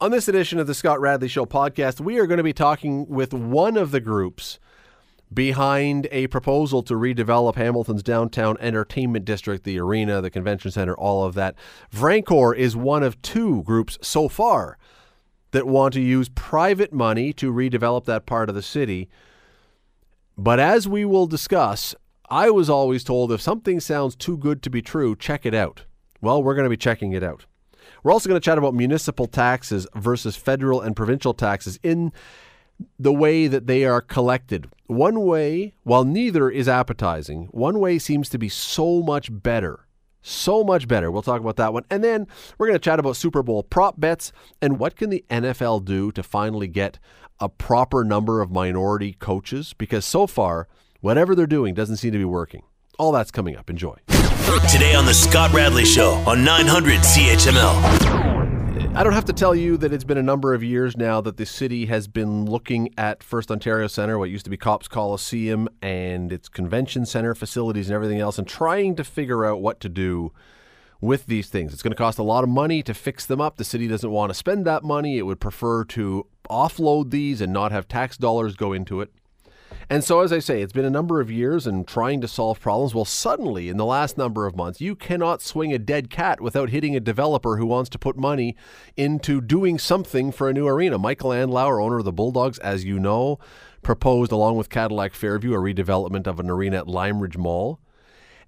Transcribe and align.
On 0.00 0.12
this 0.12 0.28
edition 0.28 0.60
of 0.60 0.68
the 0.68 0.74
Scott 0.74 1.00
Radley 1.00 1.26
Show 1.26 1.44
podcast, 1.44 1.98
we 2.00 2.20
are 2.20 2.28
going 2.28 2.38
to 2.38 2.44
be 2.44 2.52
talking 2.52 3.08
with 3.08 3.34
one 3.34 3.76
of 3.76 3.90
the 3.90 3.98
groups 3.98 4.60
behind 5.34 6.06
a 6.12 6.28
proposal 6.28 6.84
to 6.84 6.94
redevelop 6.94 7.56
Hamilton's 7.56 8.04
downtown 8.04 8.56
entertainment 8.60 9.24
district, 9.24 9.64
the 9.64 9.76
arena, 9.80 10.20
the 10.20 10.30
convention 10.30 10.70
center, 10.70 10.96
all 10.96 11.24
of 11.24 11.34
that. 11.34 11.56
Vrancor 11.92 12.56
is 12.56 12.76
one 12.76 13.02
of 13.02 13.20
two 13.22 13.64
groups 13.64 13.98
so 14.00 14.28
far 14.28 14.78
that 15.50 15.66
want 15.66 15.94
to 15.94 16.00
use 16.00 16.28
private 16.28 16.92
money 16.92 17.32
to 17.32 17.52
redevelop 17.52 18.04
that 18.04 18.24
part 18.24 18.48
of 18.48 18.54
the 18.54 18.62
city. 18.62 19.08
But 20.36 20.60
as 20.60 20.86
we 20.86 21.04
will 21.04 21.26
discuss, 21.26 21.96
I 22.30 22.50
was 22.50 22.70
always 22.70 23.02
told 23.02 23.32
if 23.32 23.40
something 23.40 23.80
sounds 23.80 24.14
too 24.14 24.36
good 24.36 24.62
to 24.62 24.70
be 24.70 24.80
true, 24.80 25.16
check 25.16 25.44
it 25.44 25.54
out. 25.54 25.86
Well, 26.20 26.40
we're 26.40 26.54
going 26.54 26.66
to 26.66 26.70
be 26.70 26.76
checking 26.76 27.14
it 27.14 27.24
out. 27.24 27.46
We're 28.08 28.14
also 28.14 28.30
going 28.30 28.40
to 28.40 28.44
chat 28.44 28.56
about 28.56 28.72
municipal 28.72 29.26
taxes 29.26 29.86
versus 29.94 30.34
federal 30.34 30.80
and 30.80 30.96
provincial 30.96 31.34
taxes 31.34 31.78
in 31.82 32.10
the 32.98 33.12
way 33.12 33.48
that 33.48 33.66
they 33.66 33.84
are 33.84 34.00
collected. 34.00 34.70
One 34.86 35.26
way, 35.26 35.74
while 35.82 36.06
neither 36.06 36.48
is 36.48 36.70
appetizing, 36.70 37.48
one 37.50 37.80
way 37.80 37.98
seems 37.98 38.30
to 38.30 38.38
be 38.38 38.48
so 38.48 39.02
much 39.02 39.28
better. 39.30 39.80
So 40.22 40.64
much 40.64 40.88
better. 40.88 41.10
We'll 41.10 41.20
talk 41.20 41.42
about 41.42 41.56
that 41.56 41.74
one. 41.74 41.84
And 41.90 42.02
then 42.02 42.26
we're 42.56 42.68
going 42.68 42.78
to 42.78 42.82
chat 42.82 42.98
about 42.98 43.16
Super 43.16 43.42
Bowl 43.42 43.62
prop 43.62 44.00
bets 44.00 44.32
and 44.62 44.78
what 44.78 44.96
can 44.96 45.10
the 45.10 45.22
NFL 45.28 45.84
do 45.84 46.10
to 46.12 46.22
finally 46.22 46.66
get 46.66 46.98
a 47.40 47.50
proper 47.50 48.04
number 48.04 48.40
of 48.40 48.50
minority 48.50 49.16
coaches 49.18 49.74
because 49.74 50.06
so 50.06 50.26
far 50.26 50.66
whatever 51.02 51.34
they're 51.34 51.46
doing 51.46 51.74
doesn't 51.74 51.98
seem 51.98 52.12
to 52.12 52.18
be 52.18 52.24
working. 52.24 52.62
All 52.98 53.12
that's 53.12 53.30
coming 53.30 53.54
up. 53.54 53.68
Enjoy. 53.68 53.96
Today 54.48 54.94
on 54.94 55.04
the 55.04 55.12
Scott 55.12 55.52
Radley 55.52 55.84
Show 55.84 56.12
on 56.26 56.42
900 56.42 57.00
CHML. 57.00 58.94
I 58.94 59.02
don't 59.02 59.12
have 59.12 59.26
to 59.26 59.34
tell 59.34 59.54
you 59.54 59.76
that 59.76 59.92
it's 59.92 60.04
been 60.04 60.16
a 60.16 60.22
number 60.22 60.54
of 60.54 60.64
years 60.64 60.96
now 60.96 61.20
that 61.20 61.36
the 61.36 61.44
city 61.44 61.84
has 61.86 62.08
been 62.08 62.46
looking 62.46 62.88
at 62.96 63.22
First 63.22 63.50
Ontario 63.50 63.88
Centre, 63.88 64.18
what 64.18 64.30
used 64.30 64.44
to 64.44 64.50
be 64.50 64.56
Copps 64.56 64.88
Coliseum, 64.88 65.68
and 65.82 66.32
its 66.32 66.48
convention 66.48 67.04
center 67.04 67.34
facilities 67.34 67.90
and 67.90 67.94
everything 67.94 68.20
else, 68.20 68.38
and 68.38 68.48
trying 68.48 68.96
to 68.96 69.04
figure 69.04 69.44
out 69.44 69.60
what 69.60 69.80
to 69.80 69.88
do 69.90 70.32
with 70.98 71.26
these 71.26 71.50
things. 71.50 71.74
It's 71.74 71.82
going 71.82 71.92
to 71.92 71.96
cost 71.96 72.18
a 72.18 72.22
lot 72.22 72.42
of 72.42 72.48
money 72.48 72.82
to 72.84 72.94
fix 72.94 73.26
them 73.26 73.42
up. 73.42 73.58
The 73.58 73.64
city 73.64 73.86
doesn't 73.86 74.10
want 74.10 74.30
to 74.30 74.34
spend 74.34 74.64
that 74.64 74.82
money. 74.82 75.18
It 75.18 75.22
would 75.22 75.40
prefer 75.40 75.84
to 75.84 76.26
offload 76.48 77.10
these 77.10 77.42
and 77.42 77.52
not 77.52 77.70
have 77.70 77.86
tax 77.86 78.16
dollars 78.16 78.56
go 78.56 78.72
into 78.72 79.02
it. 79.02 79.12
And 79.90 80.04
so, 80.04 80.20
as 80.20 80.32
I 80.34 80.38
say, 80.38 80.60
it's 80.60 80.72
been 80.72 80.84
a 80.84 80.90
number 80.90 81.18
of 81.18 81.30
years 81.30 81.66
and 81.66 81.88
trying 81.88 82.20
to 82.20 82.28
solve 82.28 82.60
problems. 82.60 82.94
Well, 82.94 83.06
suddenly, 83.06 83.70
in 83.70 83.78
the 83.78 83.86
last 83.86 84.18
number 84.18 84.46
of 84.46 84.54
months, 84.54 84.82
you 84.82 84.94
cannot 84.94 85.40
swing 85.40 85.72
a 85.72 85.78
dead 85.78 86.10
cat 86.10 86.42
without 86.42 86.68
hitting 86.68 86.94
a 86.94 87.00
developer 87.00 87.56
who 87.56 87.64
wants 87.64 87.88
to 87.90 87.98
put 87.98 88.16
money 88.16 88.54
into 88.98 89.40
doing 89.40 89.78
something 89.78 90.30
for 90.30 90.48
a 90.48 90.52
new 90.52 90.66
arena. 90.66 90.98
Michael 90.98 91.30
Andlauer, 91.30 91.82
owner 91.82 91.98
of 91.98 92.04
the 92.04 92.12
Bulldogs, 92.12 92.58
as 92.58 92.84
you 92.84 92.98
know, 92.98 93.38
proposed, 93.80 94.30
along 94.30 94.58
with 94.58 94.68
Cadillac 94.68 95.14
Fairview, 95.14 95.54
a 95.54 95.58
redevelopment 95.58 96.26
of 96.26 96.38
an 96.38 96.50
arena 96.50 96.78
at 96.78 96.88
Lime 96.88 97.20
Ridge 97.20 97.38
Mall. 97.38 97.80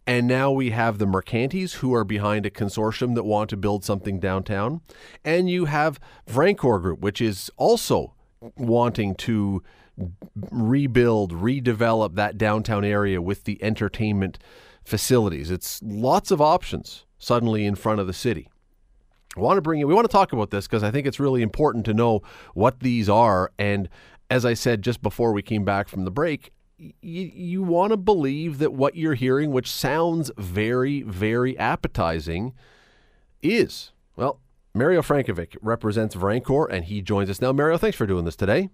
And 0.06 0.26
now 0.26 0.50
we 0.50 0.70
have 0.70 0.98
the 0.98 1.06
Mercantis 1.06 1.74
who 1.74 1.94
are 1.94 2.04
behind 2.04 2.44
a 2.44 2.50
consortium 2.50 3.14
that 3.14 3.24
want 3.24 3.48
to 3.50 3.56
build 3.56 3.82
something 3.82 4.20
downtown. 4.20 4.82
And 5.24 5.48
you 5.48 5.66
have 5.66 6.00
Vrancor 6.28 6.82
Group, 6.82 7.00
which 7.00 7.22
is 7.22 7.50
also 7.56 8.14
wanting 8.56 9.14
to 9.14 9.62
rebuild, 10.50 11.32
redevelop 11.32 12.14
that 12.14 12.38
downtown 12.38 12.84
area 12.84 13.20
with 13.20 13.44
the 13.44 13.62
entertainment 13.62 14.38
facilities. 14.84 15.50
It's 15.50 15.80
lots 15.82 16.30
of 16.30 16.40
options 16.40 17.04
suddenly 17.18 17.64
in 17.64 17.74
front 17.74 18.00
of 18.00 18.06
the 18.06 18.12
city. 18.12 18.48
I 19.36 19.40
want 19.40 19.58
to 19.58 19.62
bring 19.62 19.78
you, 19.78 19.86
we 19.86 19.94
want 19.94 20.08
to 20.08 20.12
talk 20.12 20.32
about 20.32 20.50
this 20.50 20.66
because 20.66 20.82
I 20.82 20.90
think 20.90 21.06
it's 21.06 21.20
really 21.20 21.42
important 21.42 21.84
to 21.84 21.94
know 21.94 22.22
what 22.54 22.80
these 22.80 23.08
are. 23.08 23.52
And 23.58 23.88
as 24.28 24.44
I 24.44 24.54
said 24.54 24.82
just 24.82 25.02
before 25.02 25.32
we 25.32 25.42
came 25.42 25.64
back 25.64 25.88
from 25.88 26.04
the 26.04 26.10
break, 26.10 26.52
you, 26.78 26.92
you 27.34 27.62
want 27.62 27.92
to 27.92 27.96
believe 27.96 28.58
that 28.58 28.72
what 28.72 28.96
you're 28.96 29.14
hearing, 29.14 29.52
which 29.52 29.70
sounds 29.70 30.30
very, 30.36 31.02
very 31.02 31.56
appetizing, 31.58 32.54
is. 33.42 33.92
Well, 34.16 34.40
Mario 34.74 35.02
Frankovic 35.02 35.56
represents 35.60 36.14
Vrancor 36.14 36.66
and 36.70 36.84
he 36.86 37.02
joins 37.02 37.30
us 37.30 37.40
now. 37.40 37.52
Mario, 37.52 37.76
thanks 37.76 37.96
for 37.96 38.06
doing 38.06 38.24
this 38.24 38.36
today. 38.36 38.70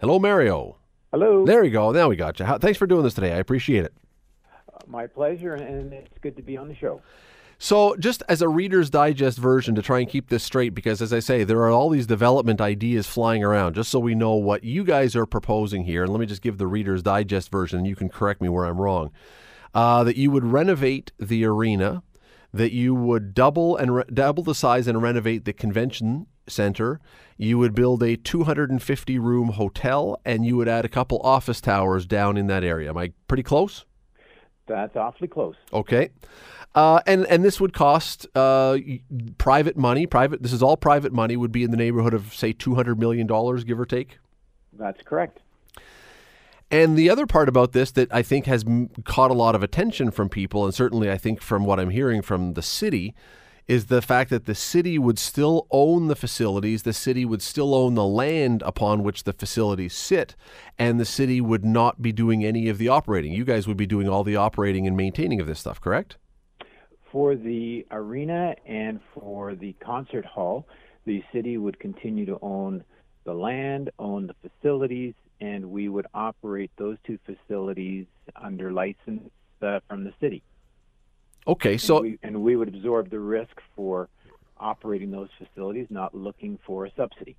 Hello, 0.00 0.18
Mario. 0.18 0.78
Hello. 1.12 1.44
There 1.44 1.62
you 1.62 1.70
go. 1.70 1.92
Now 1.92 2.08
we 2.08 2.16
got 2.16 2.40
you. 2.40 2.46
Thanks 2.58 2.78
for 2.78 2.86
doing 2.86 3.02
this 3.02 3.12
today. 3.12 3.32
I 3.32 3.36
appreciate 3.36 3.84
it. 3.84 3.92
Uh, 4.72 4.78
my 4.86 5.06
pleasure, 5.06 5.54
and 5.54 5.92
it's 5.92 6.16
good 6.22 6.36
to 6.36 6.42
be 6.42 6.56
on 6.56 6.68
the 6.68 6.74
show. 6.74 7.02
So, 7.58 7.94
just 7.96 8.22
as 8.26 8.40
a 8.40 8.48
Reader's 8.48 8.88
Digest 8.88 9.36
version 9.36 9.74
to 9.74 9.82
try 9.82 9.98
and 9.98 10.08
keep 10.08 10.30
this 10.30 10.42
straight, 10.42 10.74
because 10.74 11.02
as 11.02 11.12
I 11.12 11.18
say, 11.18 11.44
there 11.44 11.58
are 11.58 11.68
all 11.68 11.90
these 11.90 12.06
development 12.06 12.62
ideas 12.62 13.06
flying 13.06 13.44
around, 13.44 13.74
just 13.74 13.90
so 13.90 13.98
we 13.98 14.14
know 14.14 14.36
what 14.36 14.64
you 14.64 14.84
guys 14.84 15.14
are 15.14 15.26
proposing 15.26 15.84
here. 15.84 16.04
And 16.04 16.10
let 16.10 16.18
me 16.18 16.24
just 16.24 16.40
give 16.40 16.56
the 16.56 16.66
Reader's 16.66 17.02
Digest 17.02 17.52
version, 17.52 17.80
and 17.80 17.86
you 17.86 17.94
can 17.94 18.08
correct 18.08 18.40
me 18.40 18.48
where 18.48 18.64
I'm 18.64 18.80
wrong. 18.80 19.10
Uh, 19.74 20.02
that 20.04 20.16
you 20.16 20.30
would 20.30 20.46
renovate 20.46 21.12
the 21.18 21.44
arena, 21.44 22.02
that 22.54 22.72
you 22.72 22.94
would 22.94 23.34
double 23.34 23.76
and 23.76 23.96
re- 23.96 24.04
double 24.10 24.44
the 24.44 24.54
size 24.54 24.86
and 24.86 25.02
renovate 25.02 25.44
the 25.44 25.52
convention 25.52 26.26
center. 26.50 27.00
You 27.36 27.58
would 27.58 27.74
build 27.74 28.02
a 28.02 28.16
250 28.16 29.18
room 29.18 29.48
hotel 29.50 30.20
and 30.24 30.44
you 30.44 30.56
would 30.56 30.68
add 30.68 30.84
a 30.84 30.88
couple 30.88 31.20
office 31.20 31.60
towers 31.60 32.04
down 32.04 32.36
in 32.36 32.48
that 32.48 32.64
area. 32.64 32.90
Am 32.90 32.98
I 32.98 33.12
pretty 33.28 33.42
close? 33.42 33.86
That's 34.66 34.96
awfully 34.96 35.28
close. 35.28 35.56
Okay. 35.72 36.10
Uh, 36.74 37.00
and 37.06 37.26
and 37.26 37.44
this 37.44 37.60
would 37.60 37.72
cost 37.72 38.26
uh, 38.36 38.78
private 39.38 39.76
money. 39.76 40.06
Private. 40.06 40.42
This 40.42 40.52
is 40.52 40.62
all 40.62 40.76
private 40.76 41.12
money. 41.12 41.36
Would 41.36 41.50
be 41.50 41.64
in 41.64 41.72
the 41.72 41.76
neighborhood 41.76 42.14
of 42.14 42.32
say 42.32 42.52
two 42.52 42.76
hundred 42.76 43.00
million 43.00 43.26
dollars, 43.26 43.64
give 43.64 43.80
or 43.80 43.86
take. 43.86 44.18
That's 44.72 45.02
correct. 45.02 45.40
And 46.70 46.96
the 46.96 47.10
other 47.10 47.26
part 47.26 47.48
about 47.48 47.72
this 47.72 47.90
that 47.92 48.12
I 48.14 48.22
think 48.22 48.46
has 48.46 48.64
caught 49.04 49.32
a 49.32 49.34
lot 49.34 49.56
of 49.56 49.64
attention 49.64 50.12
from 50.12 50.28
people, 50.28 50.64
and 50.64 50.72
certainly 50.72 51.10
I 51.10 51.18
think 51.18 51.42
from 51.42 51.64
what 51.64 51.80
I'm 51.80 51.90
hearing 51.90 52.22
from 52.22 52.54
the 52.54 52.62
city, 52.62 53.14
is 53.70 53.86
the 53.86 54.02
fact 54.02 54.30
that 54.30 54.46
the 54.46 54.54
city 54.54 54.98
would 54.98 55.16
still 55.16 55.68
own 55.70 56.08
the 56.08 56.16
facilities, 56.16 56.82
the 56.82 56.92
city 56.92 57.24
would 57.24 57.40
still 57.40 57.72
own 57.72 57.94
the 57.94 58.04
land 58.04 58.62
upon 58.66 59.04
which 59.04 59.22
the 59.22 59.32
facilities 59.32 59.94
sit, 59.94 60.34
and 60.76 60.98
the 60.98 61.04
city 61.04 61.40
would 61.40 61.64
not 61.64 62.02
be 62.02 62.10
doing 62.10 62.44
any 62.44 62.68
of 62.68 62.78
the 62.78 62.88
operating. 62.88 63.32
You 63.32 63.44
guys 63.44 63.68
would 63.68 63.76
be 63.76 63.86
doing 63.86 64.08
all 64.08 64.24
the 64.24 64.34
operating 64.34 64.88
and 64.88 64.96
maintaining 64.96 65.40
of 65.40 65.46
this 65.46 65.60
stuff, 65.60 65.80
correct? 65.80 66.16
For 67.12 67.36
the 67.36 67.86
arena 67.92 68.56
and 68.66 68.98
for 69.14 69.54
the 69.54 69.72
concert 69.74 70.24
hall, 70.24 70.66
the 71.04 71.22
city 71.32 71.56
would 71.56 71.78
continue 71.78 72.26
to 72.26 72.40
own 72.42 72.82
the 73.22 73.34
land, 73.34 73.90
own 74.00 74.26
the 74.26 74.48
facilities, 74.48 75.14
and 75.40 75.70
we 75.70 75.88
would 75.88 76.08
operate 76.12 76.72
those 76.76 76.96
two 77.06 77.20
facilities 77.24 78.06
under 78.34 78.72
license 78.72 79.30
uh, 79.62 79.78
from 79.88 80.02
the 80.02 80.12
city. 80.20 80.42
Okay, 81.46 81.76
so 81.78 81.96
and 81.98 82.04
we, 82.04 82.18
and 82.22 82.42
we 82.42 82.56
would 82.56 82.68
absorb 82.68 83.10
the 83.10 83.18
risk 83.18 83.60
for 83.74 84.08
operating 84.58 85.10
those 85.10 85.28
facilities, 85.38 85.86
not 85.90 86.14
looking 86.14 86.58
for 86.66 86.84
a 86.84 86.92
subsidy. 86.96 87.36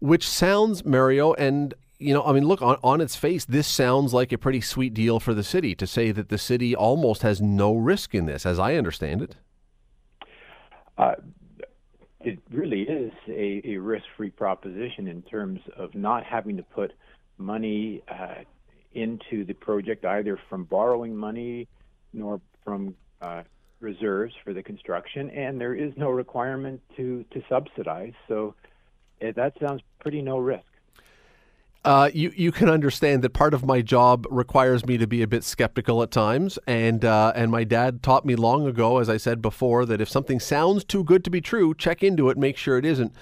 Which 0.00 0.28
sounds, 0.28 0.84
Mario, 0.84 1.32
and 1.34 1.74
you 1.98 2.12
know, 2.12 2.22
I 2.24 2.32
mean, 2.32 2.46
look 2.46 2.60
on, 2.60 2.76
on 2.82 3.00
its 3.00 3.16
face, 3.16 3.44
this 3.44 3.66
sounds 3.66 4.12
like 4.12 4.32
a 4.32 4.38
pretty 4.38 4.60
sweet 4.60 4.94
deal 4.94 5.20
for 5.20 5.32
the 5.32 5.44
city 5.44 5.74
to 5.76 5.86
say 5.86 6.10
that 6.12 6.28
the 6.28 6.38
city 6.38 6.74
almost 6.74 7.22
has 7.22 7.40
no 7.40 7.74
risk 7.74 8.14
in 8.14 8.26
this, 8.26 8.44
as 8.44 8.58
I 8.58 8.74
understand 8.74 9.22
it. 9.22 9.36
Uh, 10.98 11.14
it 12.20 12.38
really 12.50 12.82
is 12.82 13.12
a, 13.28 13.62
a 13.64 13.76
risk-free 13.76 14.30
proposition 14.30 15.08
in 15.08 15.22
terms 15.22 15.60
of 15.76 15.94
not 15.94 16.24
having 16.24 16.56
to 16.56 16.62
put 16.62 16.92
money 17.38 18.02
uh, 18.08 18.42
into 18.92 19.44
the 19.44 19.54
project 19.54 20.04
either 20.04 20.38
from 20.48 20.64
borrowing 20.64 21.16
money 21.16 21.68
nor 22.12 22.40
from 22.64 22.94
uh, 23.24 23.42
reserves 23.80 24.34
for 24.44 24.52
the 24.52 24.62
construction, 24.62 25.30
and 25.30 25.60
there 25.60 25.74
is 25.74 25.92
no 25.96 26.10
requirement 26.10 26.80
to 26.96 27.24
to 27.32 27.42
subsidize. 27.48 28.12
So 28.28 28.54
eh, 29.20 29.32
that 29.36 29.54
sounds 29.60 29.82
pretty 30.00 30.22
no 30.22 30.38
risk. 30.38 30.64
Uh, 31.84 32.10
you 32.14 32.32
you 32.34 32.50
can 32.50 32.70
understand 32.70 33.22
that 33.22 33.34
part 33.34 33.52
of 33.52 33.64
my 33.64 33.82
job 33.82 34.26
requires 34.30 34.86
me 34.86 34.96
to 34.96 35.06
be 35.06 35.22
a 35.22 35.26
bit 35.26 35.44
skeptical 35.44 36.02
at 36.02 36.10
times, 36.10 36.58
and 36.66 37.04
uh, 37.04 37.32
and 37.36 37.50
my 37.50 37.64
dad 37.64 38.02
taught 38.02 38.24
me 38.24 38.34
long 38.34 38.66
ago, 38.66 38.98
as 38.98 39.08
I 39.10 39.18
said 39.18 39.42
before, 39.42 39.84
that 39.86 40.00
if 40.00 40.08
something 40.08 40.40
sounds 40.40 40.82
too 40.84 41.04
good 41.04 41.22
to 41.24 41.30
be 41.30 41.42
true, 41.42 41.74
check 41.74 42.02
into 42.02 42.30
it, 42.30 42.38
make 42.38 42.56
sure 42.56 42.78
it 42.78 42.86
isn't. 42.86 43.14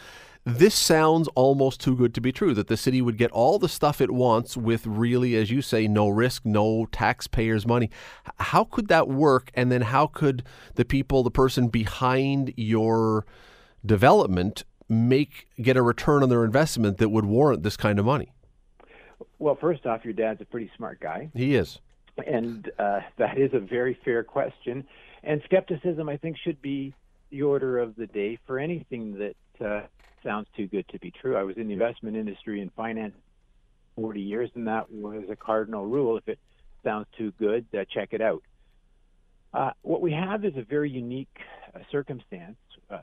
This 0.45 0.75
sounds 0.75 1.29
almost 1.37 1.81
too 1.81 1.95
good 1.95 2.13
to 2.15 2.21
be 2.21 2.33
true 2.33 2.53
that 2.55 2.67
the 2.67 2.77
city 2.77 3.01
would 3.01 3.17
get 3.17 3.31
all 3.31 3.61
the 3.61 3.69
stuff 3.69 4.01
it 4.01 4.11
wants 4.11 4.57
with 4.57 4.87
really, 4.87 5.37
as 5.37 5.53
you 5.53 5.63
say, 5.63 5.87
no 5.87 6.09
risk, 6.09 6.45
no 6.45 6.87
taxpayers' 6.87 7.65
money. 7.65 7.91
How 8.39 8.65
could 8.65 8.89
that 8.89 9.07
work? 9.07 9.53
And 9.55 9.71
then 9.71 9.83
how 9.83 10.09
could 10.09 10.43
the 10.75 10.85
people, 10.85 11.23
the 11.23 11.31
person 11.31 11.69
behind 11.69 12.53
your 12.57 13.25
development, 13.87 14.65
make 14.89 15.47
get 15.61 15.77
a 15.77 15.83
return 15.83 16.25
on 16.25 16.29
their 16.29 16.45
investment 16.45 16.99
that 16.99 17.11
would 17.11 17.25
warrant 17.25 17.63
this 17.63 17.77
kind 17.77 18.01
of 18.01 18.05
money? 18.05 18.33
Well, 19.39 19.55
first 19.55 19.87
off, 19.87 20.05
your 20.05 20.13
dad's 20.13 20.41
a 20.41 20.45
pretty 20.45 20.73
smart 20.77 20.99
guy. 20.99 21.31
He 21.35 21.55
is. 21.55 21.79
And 22.27 22.69
uh, 22.81 23.01
that 23.17 23.39
is 23.39 23.55
a 23.55 23.61
very 23.61 23.97
fair 24.05 24.25
question. 24.25 24.85
And 25.23 25.41
skepticism, 25.45 26.09
I 26.09 26.17
think, 26.17 26.37
should 26.37 26.61
be 26.61 26.95
the 27.31 27.43
order 27.43 27.79
of 27.79 27.95
the 27.95 28.09
day 28.09 28.39
for 28.45 28.59
anything 28.59 29.19
that 29.19 29.65
uh, 29.65 29.87
sounds 30.23 30.47
too 30.57 30.67
good 30.67 30.87
to 30.89 30.99
be 30.99 31.11
true. 31.11 31.37
I 31.37 31.43
was 31.43 31.57
in 31.57 31.67
the 31.67 31.73
investment 31.73 32.17
industry 32.17 32.61
and 32.61 32.73
finance 32.73 33.15
40 33.97 34.21
years, 34.21 34.51
and 34.55 34.67
that 34.67 34.91
was 34.91 35.25
a 35.31 35.37
cardinal 35.37 35.87
rule. 35.87 36.17
If 36.17 36.29
it 36.29 36.39
sounds 36.85 37.07
too 37.17 37.33
good, 37.39 37.67
uh, 37.75 37.85
check 37.93 38.11
it 38.13 38.21
out. 38.21 38.43
Uh, 39.53 39.71
what 39.83 40.01
we 40.01 40.13
have 40.13 40.45
is 40.45 40.57
a 40.57 40.63
very 40.63 40.91
unique 40.91 41.37
uh, 41.75 41.81
circumstance 41.91 42.57
uh, 42.91 42.99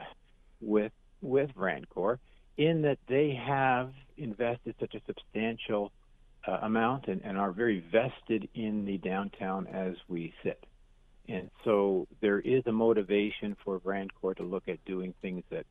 with 0.62 0.92
with 1.22 1.50
Vrancor 1.54 2.18
in 2.58 2.82
that 2.82 2.98
they 3.08 3.34
have 3.34 3.92
invested 4.18 4.76
such 4.80 4.96
a 4.96 5.02
substantial 5.06 5.92
uh, 6.48 6.60
amount 6.62 7.08
and, 7.08 7.22
and, 7.24 7.38
are 7.38 7.52
very 7.52 7.84
vested 7.92 8.48
in 8.56 8.86
the 8.86 8.98
downtown 8.98 9.68
as 9.68 9.96
we 10.08 10.34
sit. 10.44 10.66
And 11.28 11.50
so 11.64 12.08
there 12.22 12.40
is 12.40 12.64
a 12.66 12.72
motivation 12.72 13.56
for 13.64 13.80
Vrancor 13.80 14.36
to 14.38 14.44
look 14.44 14.68
at 14.68 14.84
doing 14.86 15.14
things 15.22 15.44
that 15.52 15.66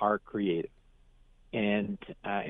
are 0.00 0.18
creative. 0.18 0.70
And 1.52 1.98
uh, 2.24 2.42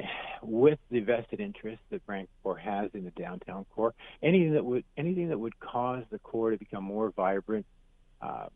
with 0.42 0.78
the 0.90 1.00
vested 1.00 1.40
interest 1.40 1.80
that 1.90 2.04
Vrancor 2.06 2.58
has 2.58 2.90
in 2.94 3.04
the 3.04 3.12
downtown 3.12 3.64
core, 3.74 3.94
anything 4.22 4.54
that 4.54 4.64
would 4.64 4.84
anything 4.96 5.28
that 5.28 5.38
would 5.38 5.58
cause 5.60 6.02
the 6.10 6.18
core 6.18 6.50
to 6.50 6.56
become 6.56 6.82
more 6.82 7.10
vibrant, 7.10 7.64
uh, 8.20 8.46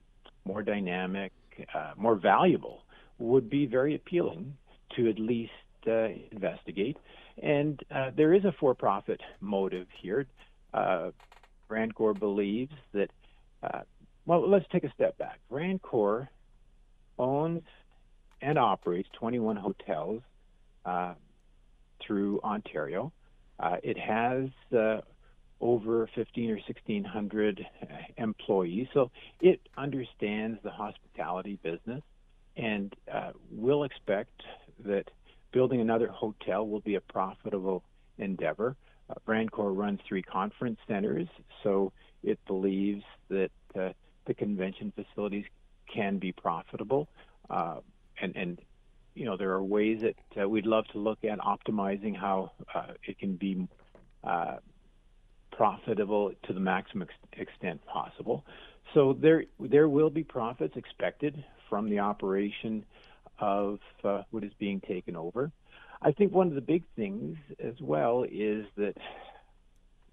more 0.45 0.63
dynamic, 0.63 1.33
uh, 1.75 1.93
more 1.97 2.17
valuable 2.17 2.83
would 3.19 3.49
be 3.49 3.67
very 3.67 3.95
appealing 3.95 4.57
to 4.97 5.09
at 5.09 5.19
least 5.19 5.53
uh, 5.87 6.09
investigate. 6.33 6.97
And 7.41 7.81
uh, 7.95 8.11
there 8.17 8.35
is 8.35 8.45
a 8.45 8.53
for-profit 8.59 9.21
motive 9.41 9.87
here. 10.01 10.27
Uh, 10.75 11.11
Vrancor 11.71 12.19
believes 12.19 12.75
that. 12.93 13.11
well, 14.27 14.49
let's 14.49 14.67
take 14.73 14.83
a 14.83 14.93
step 14.93 15.17
back. 15.19 15.39
Vrancor 15.51 16.27
owns 17.17 17.63
and 18.41 18.59
operates 18.59 19.09
21 19.19 19.57
hotels 19.57 20.23
uh, 20.85 21.15
through 22.05 22.41
Ontario. 22.43 23.13
Uh, 23.59 23.77
it 23.83 23.99
has 23.99 24.49
uh, 24.77 25.01
over 25.61 26.09
15 26.15 26.51
or 26.51 26.55
1600 26.55 27.65
employees, 28.17 28.89
so 28.93 29.11
it 29.41 29.61
understands 29.77 30.59
the 30.65 30.71
hospitality 30.71 31.59
business 31.63 32.03
and 32.57 32.95
uh, 33.13 33.31
will 33.51 33.85
expect 33.85 34.43
that 34.85 35.05
building 35.53 35.81
another 35.81 36.09
hotel 36.09 36.67
will 36.67 36.81
be 36.81 36.97
a 36.97 37.01
profitable 37.01 37.83
endeavor. 38.19 38.77
Uh, 39.09 39.15
runs 39.27 40.01
three 40.09 40.23
conference 40.23 40.79
centers, 40.89 41.29
so 41.63 41.93
it 42.23 42.39
believes 42.47 43.03
that 43.29 43.51
uh, 43.79 43.91
the 44.27 44.35
convention 44.35 44.93
facilities 44.95 45.45
can 45.93 46.19
be 46.19 46.33
profitable. 46.33 47.09
Uh, 47.51 47.77
and, 48.21 48.37
and 48.37 48.61
you 49.15 49.25
know, 49.25 49.37
there 49.37 49.51
are 49.53 49.63
ways 49.63 50.01
that 50.03 50.43
uh, 50.43 50.49
we'd 50.49 50.67
love 50.67 50.87
to 50.89 50.99
look 50.99 51.25
at 51.25 51.39
optimizing 51.39 52.17
how 52.17 52.53
uh, 52.75 52.93
it 53.05 53.19
can 53.19 53.37
be 53.37 53.69
uh, 54.25 54.57
profitable 55.51 56.33
to 56.45 56.53
the 56.53 56.61
maximum 56.61 57.09
ex- 57.09 57.49
extent 57.49 57.85
possible. 57.87 58.45
So 58.95 59.13
there, 59.13 59.45
there 59.61 59.89
will 59.89 60.11
be 60.11 60.25
profits 60.25 60.77
expected 60.77 61.45
from 61.69 61.89
the 61.89 62.01
operation 62.01 62.85
of 63.39 63.81
uh, 64.05 64.23
what 64.31 64.45
is 64.45 64.53
being 64.59 64.81
taken 64.81 65.17
over. 65.17 65.51
I 66.01 66.13
think 66.13 66.33
one 66.33 66.49
of 66.49 66.55
the 66.55 66.61
big 66.61 66.85
things 66.97 67.37
as 67.61 67.75
well 67.81 68.25
is 68.31 68.67
that 68.77 68.97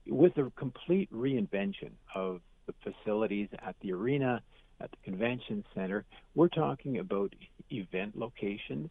with 0.07 0.33
the 0.35 0.51
complete 0.55 1.11
reinvention 1.11 1.91
of 2.13 2.41
the 2.67 2.73
facilities 2.83 3.49
at 3.65 3.75
the 3.81 3.93
arena, 3.93 4.41
at 4.81 4.91
the 4.91 4.97
convention 5.03 5.63
center, 5.75 6.05
we're 6.35 6.49
talking 6.49 6.99
about 6.99 7.33
event 7.69 8.17
locations, 8.17 8.89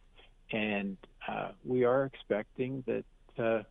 and 0.51 0.97
uh, 1.27 1.49
we 1.65 1.83
are 1.83 2.05
expecting 2.05 2.83
that 2.87 3.05
uh, 3.37 3.63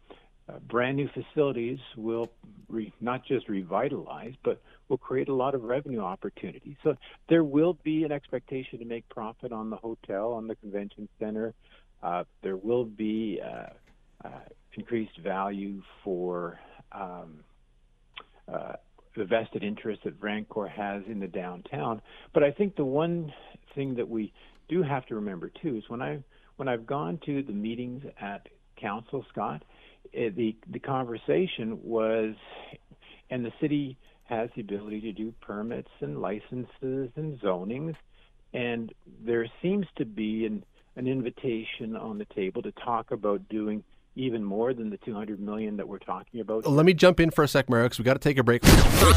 uh, 0.48 0.58
brand 0.60 0.96
new 0.96 1.08
facilities 1.08 1.78
will 1.96 2.30
re- 2.68 2.92
not 3.00 3.24
just 3.24 3.48
revitalize, 3.48 4.32
but 4.42 4.62
will 4.88 4.98
create 4.98 5.28
a 5.28 5.34
lot 5.34 5.54
of 5.54 5.62
revenue 5.62 6.00
opportunities. 6.00 6.76
So 6.82 6.94
there 7.28 7.44
will 7.44 7.74
be 7.82 8.04
an 8.04 8.12
expectation 8.12 8.78
to 8.78 8.84
make 8.84 9.08
profit 9.08 9.52
on 9.52 9.68
the 9.70 9.76
hotel, 9.76 10.32
on 10.32 10.46
the 10.46 10.56
convention 10.56 11.08
center. 11.18 11.54
Uh, 12.02 12.24
there 12.42 12.56
will 12.56 12.84
be 12.84 13.40
uh, 13.44 14.26
uh, 14.26 14.30
increased 14.74 15.18
value 15.18 15.82
for 16.02 16.58
um, 16.92 17.40
the 19.18 19.24
vested 19.24 19.62
interest 19.62 20.02
that 20.04 20.18
Vrancor 20.20 20.70
has 20.70 21.02
in 21.06 21.20
the 21.20 21.26
downtown. 21.26 22.00
But 22.32 22.42
I 22.42 22.50
think 22.52 22.76
the 22.76 22.84
one 22.84 23.32
thing 23.74 23.94
that 23.96 24.08
we 24.08 24.32
do 24.68 24.82
have 24.82 25.04
to 25.06 25.14
remember 25.16 25.50
too 25.62 25.76
is 25.76 25.84
when 25.88 26.00
I 26.00 26.22
when 26.56 26.68
I've 26.68 26.86
gone 26.86 27.20
to 27.26 27.42
the 27.42 27.52
meetings 27.52 28.02
at 28.20 28.48
council, 28.80 29.24
Scott, 29.30 29.62
eh, 30.14 30.30
the 30.34 30.56
the 30.70 30.78
conversation 30.78 31.78
was, 31.82 32.34
and 33.30 33.44
the 33.44 33.52
city 33.60 33.96
has 34.24 34.50
the 34.54 34.62
ability 34.62 35.00
to 35.00 35.12
do 35.12 35.32
permits 35.40 35.90
and 36.00 36.20
licenses 36.20 37.10
and 37.16 37.40
zonings, 37.40 37.94
and 38.52 38.92
there 39.24 39.46
seems 39.62 39.86
to 39.96 40.04
be 40.04 40.46
an 40.46 40.64
an 40.96 41.06
invitation 41.06 41.96
on 41.96 42.18
the 42.18 42.26
table 42.34 42.60
to 42.62 42.72
talk 42.72 43.12
about 43.12 43.48
doing 43.48 43.84
even 44.18 44.42
more 44.42 44.74
than 44.74 44.90
the 44.90 44.96
200 44.98 45.40
million 45.40 45.76
that 45.76 45.88
we're 45.88 45.98
talking 45.98 46.40
about. 46.40 46.66
Let 46.66 46.84
me 46.84 46.92
jump 46.92 47.20
in 47.20 47.30
for 47.30 47.44
a 47.44 47.48
sec, 47.48 47.70
Mario, 47.70 47.86
because 47.86 47.98
we 47.98 48.04
got 48.04 48.14
to 48.14 48.18
take 48.18 48.36
a 48.36 48.42
break. 48.42 48.62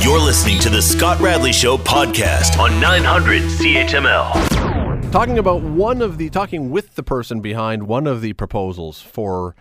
You're 0.02 0.20
listening 0.20 0.60
to 0.60 0.70
the 0.70 0.82
Scott 0.82 1.20
Radley 1.20 1.52
Show 1.52 1.78
podcast 1.78 2.60
on 2.60 2.80
900 2.80 3.42
CHML. 3.42 5.12
Talking 5.12 5.40
about 5.40 5.62
one 5.62 6.02
of 6.02 6.18
the, 6.18 6.30
talking 6.30 6.70
with 6.70 6.96
the 6.96 7.04
person 7.04 7.42
behind 7.42 7.88
one 7.88 8.08
of 8.08 8.22
the 8.22 8.34
proposals 8.34 9.02
for 9.02 9.56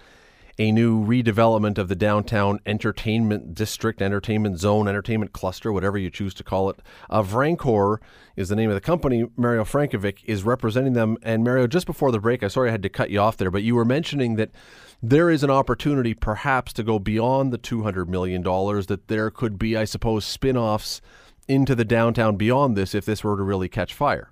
a 0.61 0.71
new 0.71 1.03
redevelopment 1.03 1.79
of 1.79 1.89
the 1.89 1.97
downtown 1.97 2.61
entertainment 2.67 3.55
district, 3.55 4.03
entertainment 4.03 4.61
zone, 4.61 4.87
entertainment 4.87 5.33
cluster, 5.33 5.73
whatever 5.73 5.97
you 5.97 6.11
choose 6.11 6.35
to 6.35 6.45
call 6.45 6.69
it. 6.69 6.81
Uh, 7.09 7.23
Vrancor 7.23 7.97
is 8.37 8.51
the 8.51 8.57
name 8.57 8.69
of 8.69 8.75
the 8.75 8.81
company. 8.83 9.25
Mario 9.39 9.65
Frankovic 9.65 10.19
is 10.27 10.45
representing 10.45 10.93
them. 10.93 11.17
And 11.23 11.43
Mario, 11.43 11.67
just 11.67 11.87
before 11.87 12.13
the 12.13 12.21
break, 12.21 12.43
I 12.43 12.49
sorry 12.49 12.69
I 12.69 12.73
had 12.73 12.83
to 12.83 12.91
cut 12.91 13.09
you 13.09 13.21
off 13.21 13.39
there, 13.39 13.51
but 13.51 13.63
you 13.63 13.75
were 13.75 13.87
mentioning 13.87 14.37
that 14.37 14.51
there 15.03 15.31
is 15.31 15.43
an 15.43 15.49
opportunity 15.49 16.13
perhaps 16.13 16.75
to 16.75 16.83
go 16.83 16.99
beyond 16.99 17.55
the 17.55 17.59
$200 17.59 18.07
million, 18.07 18.43
that 18.43 19.05
there 19.07 19.31
could 19.31 19.59
be, 19.59 19.79
I 19.79 19.87
suppose, 19.87 20.27
spin 20.27 20.59
offs 20.59 21.01
into 21.49 21.75
the 21.75 21.87
downtown 21.87 22.37
beyond 22.37 22.77
this 22.77 22.95
if 22.95 23.07
this 23.07 23.25
were 23.25 23.39
to 23.39 23.43
really 23.43 23.71
catch 23.71 23.95
fire. 23.95 24.31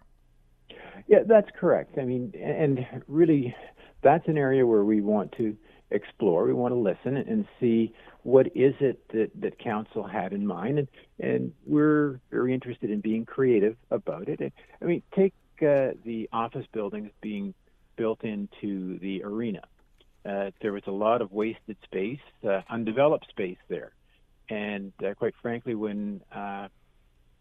Yeah, 1.07 1.21
that's 1.27 1.49
correct. 1.59 1.97
I 1.97 2.05
mean, 2.05 2.35
and 2.39 2.87
really, 3.07 3.57
that's 4.03 4.29
an 4.29 4.37
area 4.37 4.67
where 4.67 4.85
we 4.85 5.01
want 5.01 5.32
to 5.39 5.56
explore. 5.91 6.45
We 6.45 6.53
want 6.53 6.73
to 6.73 6.79
listen 6.79 7.17
and 7.17 7.47
see 7.61 7.95
what 8.23 8.47
is 8.49 8.75
it 8.81 9.01
that, 9.13 9.31
that 9.41 9.59
council 9.59 10.07
had 10.07 10.33
in 10.33 10.47
mind, 10.47 10.79
and 10.79 10.89
and 11.21 11.53
we're 11.67 12.21
very 12.31 12.55
interested 12.55 12.91
in 12.91 13.01
being 13.01 13.25
creative 13.25 13.77
about 13.91 14.29
it. 14.29 14.53
I 14.81 14.85
mean, 14.85 15.03
take 15.15 15.35
uh, 15.63 15.97
the 16.05 16.29
office 16.33 16.67
buildings 16.73 17.11
being 17.21 17.55
built 17.97 18.23
into 18.23 18.99
the 19.01 19.25
arena. 19.25 19.63
Uh, 20.25 20.51
there 20.61 20.73
was 20.73 20.83
a 20.87 20.93
lot 20.93 21.23
of 21.23 21.33
wasted 21.33 21.77
space, 21.85 22.21
uh, 22.47 22.61
undeveloped 22.69 23.29
space 23.31 23.59
there, 23.69 23.93
and 24.49 24.93
uh, 25.05 25.15
quite 25.15 25.35
frankly, 25.41 25.75
when 25.75 26.21
uh, 26.35 26.69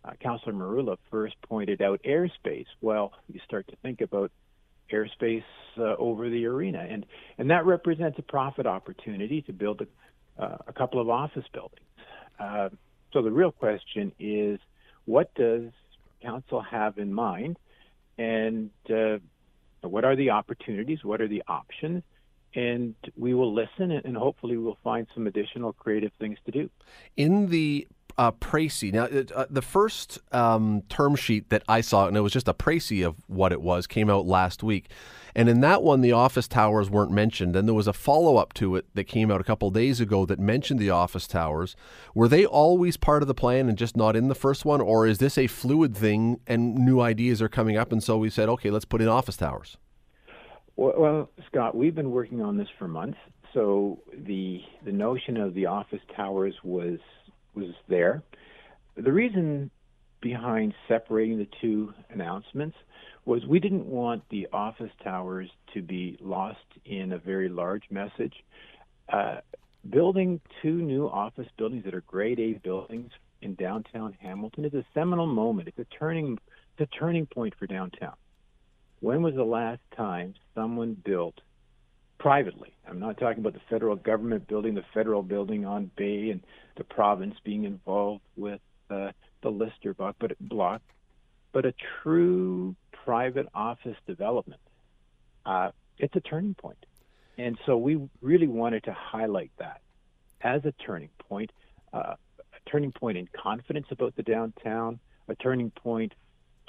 uh, 0.05 0.11
Councillor 0.21 0.53
Merulla 0.53 0.97
first 1.11 1.35
pointed 1.41 1.81
out 1.81 2.01
airspace, 2.03 2.67
well, 2.81 3.13
you 3.31 3.39
start 3.45 3.67
to 3.67 3.75
think 3.77 4.01
about 4.01 4.31
airspace 4.91 5.43
uh, 5.77 5.95
over 5.97 6.29
the 6.29 6.45
arena, 6.45 6.85
and 6.89 7.05
and 7.37 7.49
that 7.51 7.65
represents 7.65 8.17
a 8.19 8.21
profit 8.21 8.65
opportunity 8.65 9.41
to 9.43 9.53
build 9.53 9.81
a, 9.81 10.43
uh, 10.43 10.57
a 10.67 10.73
couple 10.73 10.99
of 10.99 11.09
office 11.09 11.45
buildings. 11.53 11.85
Uh, 12.39 12.69
so 13.13 13.21
the 13.21 13.31
real 13.31 13.51
question 13.51 14.11
is, 14.19 14.59
what 15.05 15.33
does 15.35 15.65
council 16.21 16.61
have 16.61 16.97
in 16.97 17.13
mind, 17.13 17.57
and 18.17 18.69
uh, 18.89 19.17
what 19.81 20.03
are 20.03 20.15
the 20.15 20.31
opportunities? 20.31 21.03
What 21.03 21.21
are 21.21 21.27
the 21.27 21.43
options? 21.47 22.03
And 22.55 22.95
we 23.15 23.33
will 23.33 23.53
listen, 23.53 23.91
and 23.91 24.17
hopefully 24.17 24.57
we'll 24.57 24.79
find 24.83 25.05
some 25.13 25.27
additional 25.27 25.73
creative 25.73 26.11
things 26.17 26.39
to 26.45 26.51
do. 26.51 26.69
In 27.15 27.49
the 27.49 27.87
uh, 28.17 28.31
précis. 28.31 28.93
Now, 28.93 29.05
uh, 29.35 29.45
the 29.49 29.61
first 29.61 30.19
um, 30.31 30.83
term 30.89 31.15
sheet 31.15 31.49
that 31.49 31.63
I 31.67 31.81
saw, 31.81 32.07
and 32.07 32.17
it 32.17 32.21
was 32.21 32.33
just 32.33 32.47
a 32.47 32.53
précis 32.53 33.05
of 33.05 33.15
what 33.27 33.51
it 33.51 33.61
was, 33.61 33.87
came 33.87 34.09
out 34.09 34.25
last 34.25 34.63
week. 34.63 34.89
And 35.35 35.49
in 35.49 35.61
that 35.61 35.83
one, 35.83 36.01
the 36.01 36.13
office 36.13 36.47
towers 36.47 36.89
weren't 36.89 37.11
mentioned. 37.11 37.55
And 37.55 37.67
there 37.67 37.75
was 37.75 37.87
a 37.87 37.93
follow 37.93 38.37
up 38.37 38.53
to 38.53 38.75
it 38.75 38.87
that 38.95 39.03
came 39.03 39.29
out 39.29 39.39
a 39.39 39.43
couple 39.43 39.69
days 39.69 40.01
ago 40.01 40.25
that 40.25 40.39
mentioned 40.39 40.79
the 40.79 40.89
office 40.89 41.27
towers. 41.27 41.75
Were 42.15 42.27
they 42.27 42.43
always 42.43 42.97
part 42.97 43.21
of 43.21 43.27
the 43.27 43.35
plan 43.35 43.69
and 43.69 43.77
just 43.77 43.95
not 43.95 44.15
in 44.15 44.29
the 44.29 44.35
first 44.35 44.65
one? 44.65 44.81
Or 44.81 45.05
is 45.05 45.19
this 45.19 45.37
a 45.37 45.45
fluid 45.45 45.95
thing 45.95 46.39
and 46.47 46.73
new 46.73 46.99
ideas 47.01 47.39
are 47.39 47.49
coming 47.49 47.77
up? 47.77 47.91
And 47.91 48.01
so 48.01 48.17
we 48.17 48.31
said, 48.31 48.49
okay, 48.49 48.71
let's 48.71 48.85
put 48.85 48.99
in 48.99 49.07
office 49.07 49.37
towers. 49.37 49.77
Well, 50.75 50.93
well 50.97 51.29
Scott, 51.45 51.75
we've 51.75 51.95
been 51.95 52.11
working 52.11 52.41
on 52.41 52.57
this 52.57 52.69
for 52.79 52.87
months. 52.87 53.19
So 53.53 53.99
the 54.25 54.61
the 54.83 54.91
notion 54.91 55.37
of 55.37 55.53
the 55.53 55.67
office 55.67 56.01
towers 56.15 56.55
was 56.63 56.99
was 57.57 57.73
there. 57.87 58.23
The 58.95 59.11
reason 59.11 59.69
behind 60.21 60.73
separating 60.87 61.37
the 61.37 61.47
two 61.61 61.93
announcements 62.09 62.75
was 63.25 63.45
we 63.45 63.59
didn't 63.59 63.85
want 63.85 64.23
the 64.29 64.47
office 64.53 64.91
towers 65.03 65.49
to 65.73 65.81
be 65.81 66.17
lost 66.21 66.65
in 66.85 67.11
a 67.11 67.17
very 67.17 67.49
large 67.49 67.83
message. 67.91 68.33
Uh, 69.11 69.37
building 69.89 70.39
two 70.61 70.81
new 70.81 71.07
office 71.07 71.47
buildings 71.57 71.83
that 71.83 71.93
are 71.93 72.01
grade 72.01 72.39
A 72.39 72.53
buildings 72.53 73.11
in 73.41 73.55
downtown 73.55 74.15
Hamilton 74.21 74.65
is 74.65 74.73
a 74.73 74.85
seminal 74.93 75.27
moment. 75.27 75.67
It's 75.67 75.79
a 75.79 75.95
turning 75.97 76.37
it's 76.77 76.91
a 76.91 76.95
turning 76.97 77.25
point 77.25 77.53
for 77.57 77.67
downtown. 77.67 78.13
When 78.99 79.21
was 79.23 79.35
the 79.35 79.43
last 79.43 79.81
time 79.95 80.35
someone 80.55 80.95
built 81.05 81.35
privately? 82.19 82.76
I'm 82.87 82.99
not 82.99 83.17
talking 83.17 83.39
about 83.39 83.53
the 83.53 83.61
federal 83.69 83.95
government 83.95 84.47
building 84.47 84.75
the 84.75 84.85
federal 84.93 85.21
building 85.21 85.65
on 85.65 85.91
Bay 85.95 86.29
and 86.29 86.41
the 86.77 86.83
province 86.83 87.35
being 87.43 87.65
involved 87.65 88.23
with 88.35 88.61
uh, 88.89 89.11
the 89.41 89.49
Lister 89.49 89.93
block, 89.93 90.81
but 91.51 91.65
a 91.65 91.73
true 92.01 92.75
private 92.91 93.47
office 93.53 93.97
development. 94.05 94.61
Uh, 95.45 95.71
it's 95.97 96.15
a 96.15 96.21
turning 96.21 96.53
point. 96.53 96.85
And 97.37 97.57
so 97.65 97.77
we 97.77 98.09
really 98.21 98.47
wanted 98.47 98.83
to 98.85 98.93
highlight 98.93 99.51
that 99.59 99.81
as 100.41 100.65
a 100.65 100.71
turning 100.71 101.09
point, 101.19 101.51
uh, 101.93 102.15
a 102.39 102.69
turning 102.69 102.91
point 102.91 103.17
in 103.17 103.27
confidence 103.27 103.87
about 103.91 104.15
the 104.15 104.23
downtown, 104.23 104.99
a 105.27 105.35
turning 105.35 105.71
point 105.71 106.13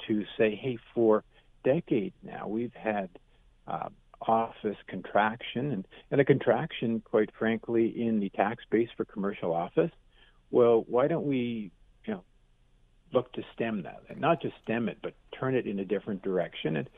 to 0.07 0.25
say, 0.37 0.55
hey, 0.55 0.77
for 0.93 1.23
decades 1.63 2.15
now, 2.23 2.47
we've 2.47 2.73
had 2.73 3.09
uh, 3.67 3.89
office 4.21 4.77
contraction 4.87 5.71
and, 5.71 5.87
and 6.11 6.21
a 6.21 6.25
contraction, 6.25 7.01
quite 7.03 7.29
frankly, 7.37 7.87
in 7.87 8.19
the 8.19 8.29
tax 8.29 8.63
base 8.69 8.89
for 8.97 9.05
commercial 9.05 9.53
office. 9.53 9.91
Well, 10.51 10.85
why 10.87 11.07
don't 11.07 11.25
we, 11.25 11.71
you 12.05 12.13
know, 12.13 12.23
look 13.13 13.31
to 13.33 13.43
stem 13.53 13.83
that, 13.83 14.01
and 14.09 14.19
not 14.19 14.41
just 14.41 14.55
stem 14.63 14.89
it, 14.89 14.97
but 15.01 15.13
turn 15.39 15.55
it 15.55 15.67
in 15.67 15.79
a 15.79 15.85
different 15.85 16.21
direction? 16.21 16.77
And 16.77 16.89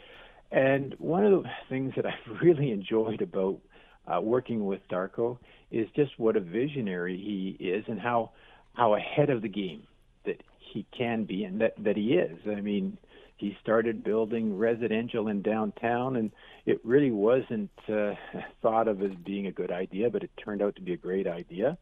and 0.51 0.95
one 0.99 1.25
of 1.25 1.31
the 1.43 1.49
things 1.69 1.93
that 1.95 2.05
I've 2.05 2.41
really 2.41 2.71
enjoyed 2.71 3.21
about 3.21 3.59
uh, 4.07 4.19
working 4.19 4.65
with 4.65 4.81
Darko 4.89 5.37
is 5.69 5.87
just 5.95 6.11
what 6.17 6.35
a 6.35 6.41
visionary 6.41 7.17
he 7.17 7.63
is 7.63 7.85
and 7.87 7.99
how 7.99 8.31
how 8.73 8.95
ahead 8.95 9.29
of 9.29 9.41
the 9.41 9.49
game 9.49 9.83
that 10.25 10.41
he 10.59 10.85
can 10.97 11.25
be 11.25 11.43
and 11.43 11.61
that 11.61 11.73
that 11.83 11.97
he 11.97 12.13
is. 12.13 12.37
I 12.47 12.61
mean, 12.61 12.97
he 13.41 13.57
started 13.59 14.03
building 14.03 14.55
residential 14.55 15.27
in 15.27 15.41
downtown, 15.41 16.15
and 16.15 16.31
it 16.67 16.79
really 16.83 17.09
wasn't 17.09 17.71
uh, 17.89 18.13
thought 18.61 18.87
of 18.87 19.01
as 19.01 19.09
being 19.25 19.47
a 19.47 19.51
good 19.51 19.71
idea, 19.71 20.11
but 20.11 20.23
it 20.23 20.29
turned 20.37 20.61
out 20.61 20.75
to 20.75 20.81
be 20.83 20.93
a 20.93 20.97
great 20.97 21.25
idea. 21.25 21.75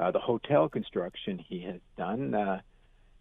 Uh, 0.00 0.10
the 0.10 0.18
hotel 0.18 0.68
construction 0.68 1.38
he 1.38 1.60
has 1.60 1.80
done, 1.96 2.34
uh, 2.34 2.60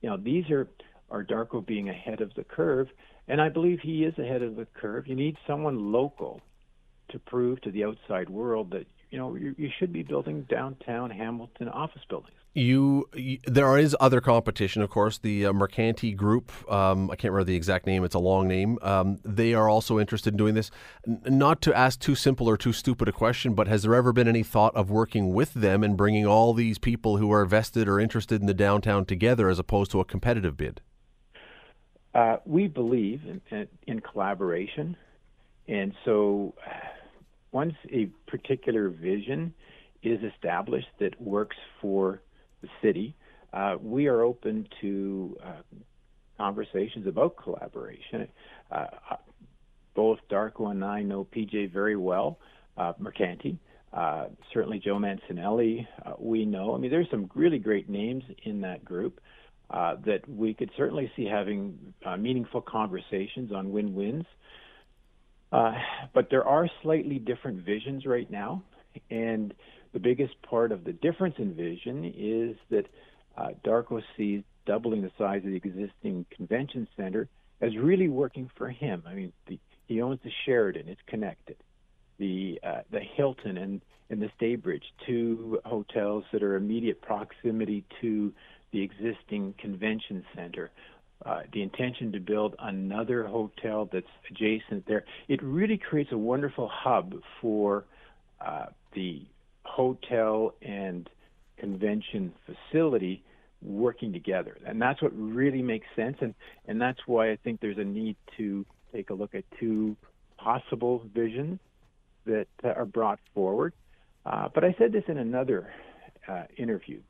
you 0.01 0.09
know, 0.09 0.17
these 0.17 0.49
are 0.49 0.67
are 1.11 1.23
Darko 1.23 1.63
being 1.63 1.87
ahead 1.87 2.19
of 2.19 2.33
the 2.33 2.43
curve, 2.43 2.87
and 3.27 3.39
I 3.39 3.49
believe 3.49 3.79
he 3.79 4.03
is 4.03 4.17
ahead 4.17 4.41
of 4.41 4.55
the 4.55 4.65
curve. 4.65 5.05
You 5.05 5.15
need 5.15 5.37
someone 5.45 5.91
local 5.91 6.41
to 7.09 7.19
prove 7.19 7.61
to 7.61 7.71
the 7.71 7.83
outside 7.83 8.27
world 8.31 8.71
that 8.71 8.87
you 9.11 9.19
know 9.19 9.35
you, 9.35 9.53
you 9.59 9.69
should 9.77 9.93
be 9.93 10.01
building 10.01 10.47
downtown 10.49 11.11
Hamilton 11.11 11.69
office 11.69 12.01
buildings. 12.09 12.39
You, 12.57 13.09
you, 13.13 13.39
there 13.43 13.77
is 13.77 13.97
other 14.00 14.21
competition, 14.21 14.81
of 14.81 14.89
course. 14.89 15.17
The 15.17 15.47
uh, 15.47 15.51
Mercanti 15.51 16.15
Group, 16.15 16.53
um, 16.71 17.12
I 17.12 17.17
can't 17.17 17.33
remember 17.33 17.43
the 17.51 17.55
exact 17.55 17.85
name. 17.85 18.05
It's 18.05 18.15
a 18.15 18.19
long 18.19 18.47
name. 18.47 18.79
Um, 18.81 19.19
they 19.25 19.53
are 19.53 19.67
also 19.67 20.00
interested 20.00 20.33
in 20.33 20.38
doing 20.38 20.55
this. 20.55 20.71
N- 21.05 21.21
not 21.27 21.62
to 21.63 21.77
ask 21.77 22.00
too 22.00 22.15
simple 22.15 22.47
or 22.47 22.55
too 22.55 22.71
stupid 22.71 23.09
a 23.09 23.12
question, 23.12 23.55
but 23.55 23.67
has 23.67 23.83
there 23.83 23.93
ever 23.93 24.13
been 24.13 24.29
any 24.29 24.41
thought 24.41 24.74
of 24.74 24.89
working 24.89 25.33
with 25.33 25.53
them 25.53 25.83
and 25.83 25.97
bringing 25.97 26.25
all 26.25 26.53
these 26.53 26.77
people 26.77 27.17
who 27.17 27.29
are 27.29 27.45
vested 27.45 27.89
or 27.89 28.00
interested 28.00 28.39
in 28.39 28.47
the 28.47 28.53
downtown 28.53 29.03
together, 29.03 29.50
as 29.50 29.59
opposed 29.59 29.91
to 29.91 30.00
a 30.00 30.05
competitive 30.05 30.55
bid? 30.55 30.79
Uh, 32.13 32.38
we 32.45 32.69
believe 32.69 33.19
in, 33.51 33.67
in, 33.85 34.00
collaboration, 34.00 34.95
and 35.67 35.93
so 36.05 36.55
once 37.51 37.74
a 37.91 38.05
particular 38.27 38.88
vision 38.88 39.53
is 40.03 40.24
established 40.24 40.88
that 41.00 41.19
works 41.19 41.57
for 41.81 42.21
the 42.65 42.88
city, 42.88 43.15
uh, 43.53 43.75
we 43.81 44.07
are 44.07 44.22
open 44.22 44.67
to 44.81 45.38
uh, 45.43 45.77
conversations 46.38 47.07
about 47.07 47.38
collaboration. 47.38 48.27
Uh, 48.72 48.86
uh 49.12 49.15
both 49.95 50.19
Darko 50.29 50.72
and 50.72 50.84
I 50.84 51.03
know 51.03 51.25
PJ 51.34 51.72
very 51.72 51.95
well, 51.95 52.38
uh, 52.75 52.91
Mercanti. 53.01 53.57
Uh, 53.93 54.25
certainly 54.53 54.77
Joe 54.77 54.98
Mancinelli, 54.98 55.88
we 56.19 56.43
know. 56.43 56.75
I 56.75 56.79
mean, 56.79 56.91
there's 56.91 57.10
some 57.10 57.31
really 57.34 57.60
great 57.60 57.88
names 57.88 58.25
in 58.43 58.60
that 58.60 58.84
group 58.84 59.22
that 59.72 60.27
we 60.27 60.53
could 60.53 60.69
certainly 60.75 61.10
see 61.15 61.24
having 61.24 61.93
meaningful 62.19 62.60
conversations 62.60 63.53
on 63.53 63.72
win-wins. 63.72 64.25
but 65.50 66.29
there 66.29 66.43
are 66.43 66.67
slightly 66.84 67.19
different 67.19 67.63
visions 67.65 68.05
right 68.05 68.29
now, 68.29 68.62
and 69.10 69.53
the 69.95 69.99
biggest 70.01 70.33
part 70.41 70.73
of 70.73 70.83
the 70.83 70.91
difference 70.91 71.35
in 71.37 71.53
vision 71.53 72.03
is 72.17 72.57
that 72.69 72.85
uh, 73.37 73.51
Darko 73.65 74.03
sees 74.17 74.43
doubling 74.65 75.01
the 75.01 75.11
size 75.17 75.41
of 75.45 75.51
the 75.51 75.55
existing 75.55 76.25
convention 76.35 76.85
center 76.97 77.29
as 77.61 77.77
really 77.77 78.09
working 78.09 78.51
for 78.57 78.69
him. 78.69 79.03
I 79.07 79.13
mean, 79.13 79.31
the, 79.47 79.57
he 79.87 80.01
owns 80.01 80.19
the 80.21 80.31
Sheraton; 80.45 80.89
it's 80.89 80.99
connected. 81.07 81.55
The 82.17 82.59
uh, 82.61 82.81
the 82.91 82.99
Hilton 82.99 83.57
and 83.57 83.81
and 84.09 84.21
the 84.21 84.29
Staybridge, 84.37 84.83
two 85.07 85.61
hotels 85.63 86.25
that 86.33 86.43
are 86.43 86.55
immediate 86.55 87.01
proximity 87.01 87.85
to 88.01 88.33
the 88.73 88.81
existing 88.81 89.53
convention 89.57 90.25
center. 90.35 90.71
Uh, 91.25 91.43
the 91.53 91.61
intention 91.61 92.11
to 92.11 92.19
build 92.19 92.55
another 92.59 93.25
hotel 93.25 93.87
that's 93.89 94.05
adjacent 94.29 94.85
there. 94.87 95.05
It 95.29 95.41
really 95.41 95.77
creates 95.77 96.11
a 96.11 96.17
wonderful 96.17 96.69
hub 96.69 97.13
for 97.39 97.85
uh, 98.45 98.65
the 98.93 99.25
hotel 99.65 100.53
and 100.62 101.10
convention 101.57 102.34
facility 102.45 103.24
working 103.62 104.13
together. 104.13 104.57
And 104.65 104.81
that's 104.81 105.01
what 105.01 105.12
really 105.15 105.62
makes 105.62 105.88
sense. 105.95 106.17
And, 106.22 106.36
and 106.67 106.79
that's 106.79 107.00
why 107.05 107.31
I 107.31 107.38
think 107.43 107.62
there's 107.62 107.77
a 107.77 107.84
need 107.84 108.15
to 108.38 108.65
take 108.93 109.10
a 109.10 109.13
look 109.13 109.36
at 109.36 109.43
two 109.60 109.95
possible 110.38 111.01
visions 111.13 111.60
that 112.25 112.48
are 112.63 112.86
brought 112.86 113.19
forward. 113.34 113.74
Uh, 114.25 114.50
but 114.53 114.63
I 114.63 114.75
said 114.77 114.91
this 114.91 115.03
in 115.07 115.17
another 115.17 115.72
uh, 116.27 116.43
interview. 116.57 117.01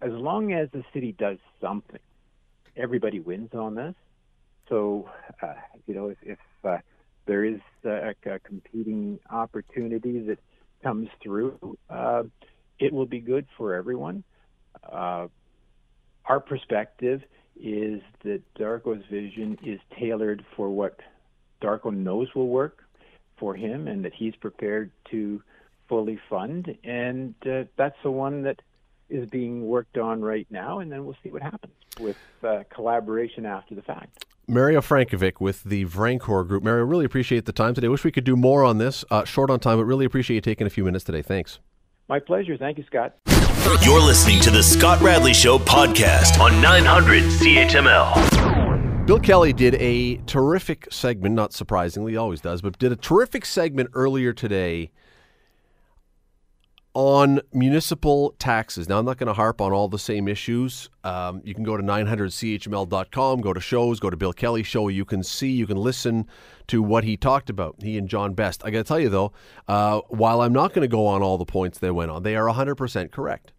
As 0.00 0.12
long 0.12 0.52
as 0.52 0.68
the 0.72 0.84
city 0.92 1.12
does 1.12 1.38
something, 1.60 2.00
everybody 2.76 3.20
wins 3.20 3.50
on 3.54 3.74
this. 3.74 3.94
So, 4.68 5.08
uh, 5.42 5.54
you 5.86 5.94
know, 5.94 6.08
if, 6.08 6.18
if 6.22 6.38
uh, 6.64 6.78
there 7.26 7.44
is 7.44 7.60
a, 7.84 8.14
a 8.26 8.38
competing 8.40 9.18
opportunity 9.30 10.20
that 10.20 10.38
comes 10.86 11.08
through, 11.20 11.76
uh, 11.90 12.22
it 12.78 12.92
will 12.92 13.06
be 13.06 13.18
good 13.18 13.44
for 13.56 13.74
everyone. 13.74 14.22
Uh, 14.84 15.26
our 16.26 16.38
perspective 16.38 17.22
is 17.60 18.00
that 18.22 18.42
Darko's 18.56 19.04
vision 19.10 19.58
is 19.64 19.80
tailored 19.98 20.44
for 20.54 20.70
what 20.70 21.00
Darko 21.60 21.92
knows 21.92 22.28
will 22.36 22.46
work 22.46 22.84
for 23.36 23.56
him 23.56 23.88
and 23.88 24.04
that 24.04 24.14
he's 24.14 24.36
prepared 24.36 24.92
to 25.10 25.42
fully 25.88 26.20
fund. 26.30 26.76
And 26.84 27.34
uh, 27.44 27.64
that's 27.76 27.96
the 28.04 28.12
one 28.12 28.42
that 28.42 28.62
is 29.10 29.28
being 29.28 29.66
worked 29.66 29.98
on 29.98 30.20
right 30.22 30.46
now. 30.50 30.78
And 30.78 30.92
then 30.92 31.04
we'll 31.04 31.16
see 31.24 31.30
what 31.30 31.42
happens 31.42 31.74
with 31.98 32.16
uh, 32.44 32.62
collaboration 32.72 33.44
after 33.44 33.74
the 33.74 33.82
fact. 33.82 34.25
Mario 34.48 34.80
Frankovic 34.80 35.40
with 35.40 35.64
the 35.64 35.84
Vrancor 35.86 36.46
Group. 36.46 36.62
Mario, 36.62 36.84
really 36.84 37.04
appreciate 37.04 37.46
the 37.46 37.52
time 37.52 37.74
today. 37.74 37.88
Wish 37.88 38.04
we 38.04 38.12
could 38.12 38.22
do 38.22 38.36
more 38.36 38.62
on 38.62 38.78
this. 38.78 39.04
Uh, 39.10 39.24
short 39.24 39.50
on 39.50 39.58
time, 39.58 39.78
but 39.78 39.84
really 39.84 40.04
appreciate 40.04 40.36
you 40.36 40.40
taking 40.40 40.68
a 40.68 40.70
few 40.70 40.84
minutes 40.84 41.04
today. 41.04 41.20
Thanks. 41.20 41.58
My 42.08 42.20
pleasure. 42.20 42.56
Thank 42.56 42.78
you, 42.78 42.84
Scott. 42.84 43.16
You're 43.82 44.00
listening 44.00 44.38
to 44.42 44.50
the 44.50 44.62
Scott 44.62 45.00
Radley 45.00 45.34
Show 45.34 45.58
podcast 45.58 46.38
on 46.38 46.62
900 46.62 47.24
CHML. 47.24 49.06
Bill 49.06 49.18
Kelly 49.18 49.52
did 49.52 49.74
a 49.76 50.18
terrific 50.26 50.86
segment, 50.92 51.34
not 51.34 51.52
surprisingly, 51.52 52.12
he 52.12 52.16
always 52.16 52.40
does, 52.40 52.62
but 52.62 52.78
did 52.78 52.92
a 52.92 52.96
terrific 52.96 53.44
segment 53.44 53.90
earlier 53.94 54.32
today 54.32 54.92
on 56.96 57.42
municipal 57.52 58.34
taxes. 58.38 58.88
Now, 58.88 58.98
I'm 58.98 59.04
not 59.04 59.18
going 59.18 59.26
to 59.26 59.34
harp 59.34 59.60
on 59.60 59.70
all 59.70 59.86
the 59.86 59.98
same 59.98 60.26
issues. 60.26 60.88
Um, 61.04 61.42
you 61.44 61.54
can 61.54 61.62
go 61.62 61.76
to 61.76 61.82
900chml.com, 61.82 63.40
go 63.42 63.52
to 63.52 63.60
shows, 63.60 64.00
go 64.00 64.08
to 64.08 64.16
Bill 64.16 64.32
Kelly 64.32 64.62
show. 64.62 64.88
You 64.88 65.04
can 65.04 65.22
see, 65.22 65.50
you 65.50 65.66
can 65.66 65.76
listen 65.76 66.26
to 66.68 66.82
what 66.82 67.04
he 67.04 67.18
talked 67.18 67.50
about, 67.50 67.76
he 67.82 67.98
and 67.98 68.08
John 68.08 68.32
Best. 68.32 68.64
I 68.64 68.70
got 68.70 68.78
to 68.78 68.84
tell 68.84 68.98
you, 68.98 69.10
though, 69.10 69.32
uh, 69.68 70.00
while 70.08 70.40
I'm 70.40 70.54
not 70.54 70.72
going 70.72 70.88
to 70.88 70.88
go 70.88 71.06
on 71.06 71.22
all 71.22 71.36
the 71.36 71.44
points 71.44 71.78
they 71.78 71.90
went 71.90 72.10
on, 72.10 72.22
they 72.22 72.34
are 72.34 72.46
100% 72.46 73.10
correct. 73.12 73.52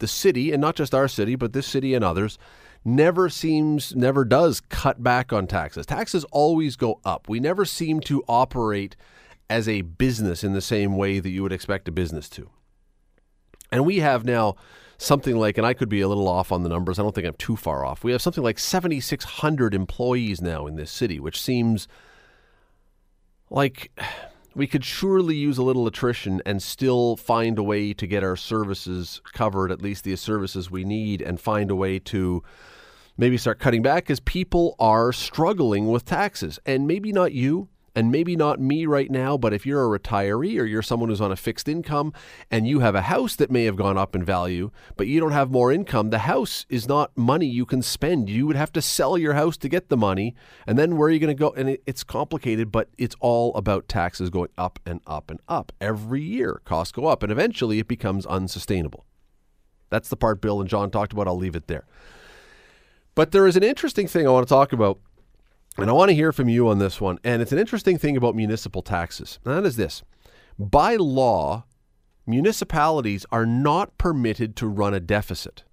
The 0.00 0.06
city, 0.06 0.52
and 0.52 0.60
not 0.60 0.76
just 0.76 0.94
our 0.94 1.08
city, 1.08 1.36
but 1.36 1.54
this 1.54 1.66
city 1.66 1.94
and 1.94 2.04
others, 2.04 2.36
never 2.84 3.30
seems, 3.30 3.96
never 3.96 4.26
does 4.26 4.60
cut 4.60 5.02
back 5.02 5.32
on 5.32 5.46
taxes. 5.46 5.86
Taxes 5.86 6.26
always 6.30 6.76
go 6.76 7.00
up. 7.02 7.30
We 7.30 7.40
never 7.40 7.64
seem 7.64 8.00
to 8.00 8.22
operate– 8.28 8.94
as 9.52 9.68
a 9.68 9.82
business 9.82 10.42
in 10.42 10.54
the 10.54 10.62
same 10.62 10.96
way 10.96 11.20
that 11.20 11.28
you 11.28 11.42
would 11.42 11.52
expect 11.52 11.86
a 11.86 11.92
business 11.92 12.30
to. 12.30 12.48
And 13.70 13.84
we 13.84 13.98
have 13.98 14.24
now 14.24 14.56
something 14.96 15.36
like, 15.36 15.58
and 15.58 15.66
I 15.66 15.74
could 15.74 15.90
be 15.90 16.00
a 16.00 16.08
little 16.08 16.26
off 16.26 16.50
on 16.50 16.62
the 16.62 16.70
numbers, 16.70 16.98
I 16.98 17.02
don't 17.02 17.14
think 17.14 17.26
I'm 17.26 17.34
too 17.34 17.56
far 17.56 17.84
off. 17.84 18.02
We 18.02 18.12
have 18.12 18.22
something 18.22 18.42
like 18.42 18.58
7,600 18.58 19.74
employees 19.74 20.40
now 20.40 20.66
in 20.66 20.76
this 20.76 20.90
city, 20.90 21.20
which 21.20 21.38
seems 21.38 21.86
like 23.50 23.92
we 24.54 24.66
could 24.66 24.86
surely 24.86 25.36
use 25.36 25.58
a 25.58 25.62
little 25.62 25.86
attrition 25.86 26.40
and 26.46 26.62
still 26.62 27.16
find 27.16 27.58
a 27.58 27.62
way 27.62 27.92
to 27.92 28.06
get 28.06 28.24
our 28.24 28.36
services 28.36 29.20
covered, 29.34 29.70
at 29.70 29.82
least 29.82 30.04
the 30.04 30.16
services 30.16 30.70
we 30.70 30.84
need, 30.84 31.20
and 31.20 31.38
find 31.38 31.70
a 31.70 31.76
way 31.76 31.98
to 31.98 32.42
maybe 33.18 33.36
start 33.36 33.58
cutting 33.58 33.82
back 33.82 34.04
because 34.04 34.20
people 34.20 34.76
are 34.78 35.12
struggling 35.12 35.90
with 35.90 36.06
taxes. 36.06 36.58
And 36.64 36.86
maybe 36.86 37.12
not 37.12 37.32
you, 37.32 37.68
and 37.94 38.10
maybe 38.10 38.36
not 38.36 38.60
me 38.60 38.86
right 38.86 39.10
now, 39.10 39.36
but 39.36 39.52
if 39.52 39.66
you're 39.66 39.94
a 39.94 39.98
retiree 39.98 40.58
or 40.58 40.64
you're 40.64 40.82
someone 40.82 41.08
who's 41.08 41.20
on 41.20 41.32
a 41.32 41.36
fixed 41.36 41.68
income 41.68 42.12
and 42.50 42.66
you 42.66 42.80
have 42.80 42.94
a 42.94 43.02
house 43.02 43.36
that 43.36 43.50
may 43.50 43.64
have 43.64 43.76
gone 43.76 43.98
up 43.98 44.16
in 44.16 44.24
value, 44.24 44.70
but 44.96 45.06
you 45.06 45.20
don't 45.20 45.32
have 45.32 45.50
more 45.50 45.70
income, 45.70 46.10
the 46.10 46.20
house 46.20 46.64
is 46.68 46.88
not 46.88 47.16
money 47.16 47.46
you 47.46 47.66
can 47.66 47.82
spend. 47.82 48.30
You 48.30 48.46
would 48.46 48.56
have 48.56 48.72
to 48.72 48.82
sell 48.82 49.18
your 49.18 49.34
house 49.34 49.56
to 49.58 49.68
get 49.68 49.88
the 49.88 49.96
money. 49.96 50.34
And 50.66 50.78
then 50.78 50.96
where 50.96 51.08
are 51.08 51.10
you 51.10 51.18
going 51.18 51.36
to 51.36 51.38
go? 51.38 51.50
And 51.50 51.76
it's 51.86 52.02
complicated, 52.02 52.72
but 52.72 52.88
it's 52.96 53.16
all 53.20 53.54
about 53.54 53.88
taxes 53.88 54.30
going 54.30 54.50
up 54.56 54.78
and 54.86 55.00
up 55.06 55.30
and 55.30 55.40
up. 55.46 55.72
Every 55.80 56.22
year, 56.22 56.62
costs 56.64 56.92
go 56.92 57.06
up, 57.06 57.22
and 57.22 57.30
eventually 57.30 57.78
it 57.78 57.88
becomes 57.88 58.24
unsustainable. 58.26 59.04
That's 59.90 60.08
the 60.08 60.16
part 60.16 60.40
Bill 60.40 60.60
and 60.60 60.70
John 60.70 60.90
talked 60.90 61.12
about. 61.12 61.26
I'll 61.26 61.36
leave 61.36 61.56
it 61.56 61.66
there. 61.66 61.84
But 63.14 63.32
there 63.32 63.46
is 63.46 63.56
an 63.56 63.62
interesting 63.62 64.08
thing 64.08 64.26
I 64.26 64.30
want 64.30 64.48
to 64.48 64.54
talk 64.54 64.72
about 64.72 64.98
and 65.78 65.88
I 65.88 65.92
want 65.92 66.10
to 66.10 66.14
hear 66.14 66.32
from 66.32 66.48
you 66.48 66.68
on 66.68 66.78
this 66.78 67.00
one. 67.00 67.18
And 67.24 67.40
it's 67.40 67.52
an 67.52 67.58
interesting 67.58 67.98
thing 67.98 68.16
about 68.16 68.34
municipal 68.34 68.82
taxes. 68.82 69.38
And 69.44 69.54
that 69.56 69.66
is 69.66 69.76
this 69.76 70.02
by 70.58 70.96
law, 70.96 71.64
municipalities 72.26 73.24
are 73.30 73.46
not 73.46 73.96
permitted 73.98 74.56
to 74.56 74.66
run 74.66 74.94
a 74.94 75.00
deficit. 75.00 75.64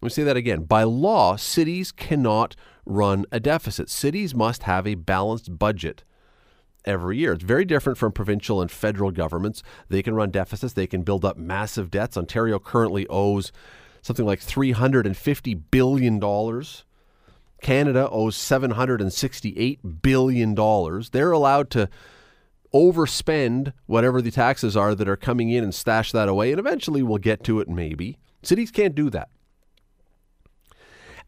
Let 0.00 0.06
me 0.06 0.10
say 0.10 0.22
that 0.24 0.36
again. 0.36 0.64
By 0.64 0.82
law, 0.82 1.36
cities 1.36 1.92
cannot 1.92 2.56
run 2.86 3.26
a 3.30 3.38
deficit. 3.38 3.90
Cities 3.90 4.34
must 4.34 4.64
have 4.64 4.86
a 4.86 4.94
balanced 4.94 5.58
budget 5.58 6.04
every 6.84 7.18
year. 7.18 7.34
It's 7.34 7.44
very 7.44 7.64
different 7.64 7.98
from 7.98 8.12
provincial 8.12 8.62
and 8.62 8.70
federal 8.70 9.10
governments. 9.10 9.62
They 9.88 10.02
can 10.02 10.14
run 10.14 10.30
deficits, 10.30 10.72
they 10.72 10.86
can 10.86 11.02
build 11.02 11.24
up 11.24 11.36
massive 11.36 11.90
debts. 11.90 12.16
Ontario 12.16 12.58
currently 12.58 13.06
owes 13.08 13.52
something 14.02 14.24
like 14.24 14.40
$350 14.40 15.62
billion 15.70 16.18
Canada 17.60 18.08
owes 18.10 18.36
$768 18.36 20.02
billion. 20.02 20.54
They're 21.12 21.32
allowed 21.32 21.70
to 21.70 21.88
overspend 22.72 23.72
whatever 23.86 24.22
the 24.22 24.30
taxes 24.30 24.76
are 24.76 24.94
that 24.94 25.08
are 25.08 25.16
coming 25.16 25.50
in 25.50 25.64
and 25.64 25.74
stash 25.74 26.12
that 26.12 26.28
away. 26.28 26.52
And 26.52 26.58
eventually 26.58 27.02
we'll 27.02 27.18
get 27.18 27.42
to 27.44 27.60
it, 27.60 27.68
maybe. 27.68 28.18
Cities 28.42 28.70
can't 28.70 28.94
do 28.94 29.10
that. 29.10 29.28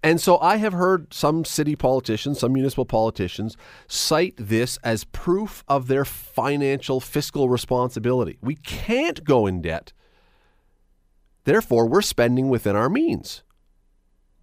And 0.05 0.21
so 0.21 0.39
I 0.41 0.57
have 0.57 0.73
heard 0.73 1.15
some 1.15 1.45
city 1.45 1.77
politicians, 1.77 2.41
some 2.41 2.53
municipal 2.53 2.85
politicians, 2.85 3.57
cite 3.87 4.35
this 4.37 4.77
as 4.79 5.05
proof 5.05 5.63
of 5.69 5.87
their 5.87 6.05
financial 6.05 6.99
fiscal 6.99 7.49
responsibility. 7.49 8.37
We 8.41 8.57
can't 8.57 9.23
go 9.23 9.47
in 9.47 9.63
debt. 9.63 9.93
Therefore, 11.45 11.87
we're 11.87 12.03
spending 12.03 12.49
within 12.49 12.75
our 12.75 12.89
means. 12.89 13.43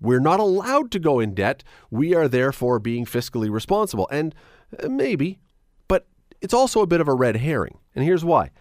We're 0.02 0.20
not 0.20 0.40
allowed 0.40 0.92
to 0.92 1.00
go 1.00 1.20
in 1.20 1.34
debt. 1.34 1.64
We 1.90 2.16
are 2.16 2.28
therefore 2.28 2.80
being 2.80 3.06
fiscally 3.06 3.50
responsible. 3.50 4.08
And 4.12 4.34
uh, 4.82 4.88
maybe, 4.88 5.40
but 5.88 6.08
it's 6.42 6.54
also 6.54 6.82
a 6.82 6.88
bit 6.88 7.02
of 7.02 7.08
a 7.08 7.14
red 7.14 7.38
herring. 7.38 7.78
And 7.96 8.06
here's 8.06 8.26
why. 8.26 8.52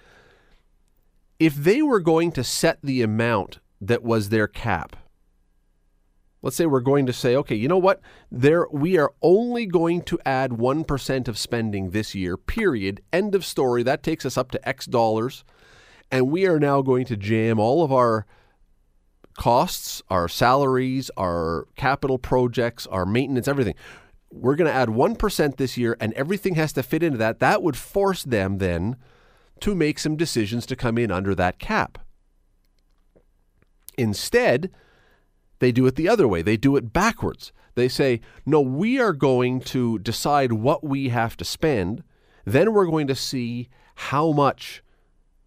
If 1.38 1.54
they 1.54 1.82
were 1.82 2.00
going 2.00 2.32
to 2.32 2.42
set 2.42 2.78
the 2.82 3.02
amount 3.02 3.60
that 3.80 4.02
was 4.02 4.28
their 4.28 4.48
cap, 4.48 4.96
let's 6.42 6.56
say 6.56 6.66
we're 6.66 6.80
going 6.80 7.06
to 7.06 7.12
say, 7.12 7.36
okay, 7.36 7.54
you 7.54 7.68
know 7.68 7.78
what? 7.78 8.00
There 8.30 8.66
we 8.72 8.98
are 8.98 9.12
only 9.22 9.66
going 9.66 10.02
to 10.02 10.18
add 10.26 10.52
1% 10.52 11.28
of 11.28 11.38
spending 11.38 11.90
this 11.90 12.14
year, 12.14 12.36
period. 12.36 13.00
End 13.12 13.34
of 13.36 13.44
story. 13.44 13.84
That 13.84 14.02
takes 14.02 14.26
us 14.26 14.36
up 14.36 14.50
to 14.52 14.68
X 14.68 14.86
dollars. 14.86 15.44
And 16.10 16.30
we 16.30 16.46
are 16.46 16.58
now 16.58 16.82
going 16.82 17.04
to 17.06 17.16
jam 17.16 17.60
all 17.60 17.84
of 17.84 17.92
our 17.92 18.26
costs, 19.38 20.02
our 20.10 20.28
salaries, 20.28 21.10
our 21.16 21.66
capital 21.76 22.18
projects, 22.18 22.86
our 22.88 23.06
maintenance, 23.06 23.48
everything. 23.48 23.76
We're 24.30 24.56
going 24.56 24.70
to 24.70 24.76
add 24.76 24.88
1% 24.88 25.56
this 25.56 25.78
year 25.78 25.96
and 26.00 26.12
everything 26.12 26.56
has 26.56 26.74
to 26.74 26.82
fit 26.82 27.02
into 27.02 27.16
that. 27.18 27.38
That 27.38 27.62
would 27.62 27.76
force 27.76 28.24
them 28.24 28.58
then 28.58 28.96
to 29.60 29.74
make 29.74 29.98
some 29.98 30.16
decisions 30.16 30.66
to 30.66 30.76
come 30.76 30.98
in 30.98 31.10
under 31.10 31.34
that 31.36 31.58
cap. 31.58 31.98
Instead, 33.96 34.70
they 35.60 35.72
do 35.72 35.86
it 35.86 35.94
the 35.94 36.08
other 36.08 36.28
way. 36.28 36.42
They 36.42 36.56
do 36.56 36.76
it 36.76 36.92
backwards. 36.92 37.52
They 37.74 37.88
say, 37.88 38.20
no, 38.44 38.60
we 38.60 39.00
are 39.00 39.12
going 39.12 39.60
to 39.60 39.98
decide 40.00 40.52
what 40.52 40.84
we 40.84 41.08
have 41.10 41.36
to 41.38 41.44
spend. 41.44 42.02
Then 42.44 42.72
we're 42.72 42.86
going 42.86 43.06
to 43.06 43.14
see 43.14 43.68
how 43.94 44.32
much 44.32 44.82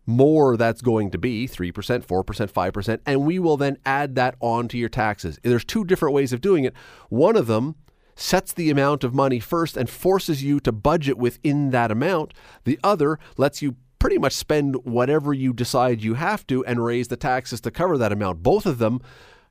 more 0.06 0.58
that's 0.58 0.82
going 0.82 1.12
to 1.12 1.18
be 1.18 1.48
3%, 1.48 1.72
4%, 1.72 2.04
5%, 2.06 3.00
and 3.06 3.26
we 3.26 3.40
will 3.40 3.58
then 3.58 3.78
add 3.86 4.16
that 4.16 4.36
on 4.40 4.68
to 4.68 4.78
your 4.78 4.90
taxes. 4.90 5.40
There's 5.44 5.66
two 5.66 5.86
different 5.86 6.16
ways 6.16 6.34
of 6.34 6.42
doing 6.42 6.64
it. 6.64 6.74
One 7.10 7.36
of 7.36 7.48
them 7.48 7.76
sets 8.16 8.54
the 8.54 8.70
amount 8.70 9.04
of 9.04 9.14
money 9.14 9.40
first 9.40 9.78
and 9.78 9.90
forces 9.90 10.44
you 10.44 10.60
to 10.62 10.72
budget 10.72 11.18
within 11.18 11.72
that 11.72 11.92
amount. 11.92 12.34
The 12.66 12.80
other 12.84 13.20
lets 13.38 13.62
you 13.62 13.76
pretty 14.00 14.18
much 14.18 14.34
spend 14.34 14.76
whatever 14.84 15.34
you 15.34 15.54
decide 15.54 16.02
you 16.02 16.16
have 16.16 16.46
to 16.48 16.66
and 16.66 16.84
raise 16.84 17.08
the 17.08 17.16
taxes 17.16 17.62
to 17.62 17.72
cover 17.72 17.98
that 17.98 18.12
amount. 18.12 18.42
Both 18.42 18.66
of 18.66 18.80
them 18.80 19.00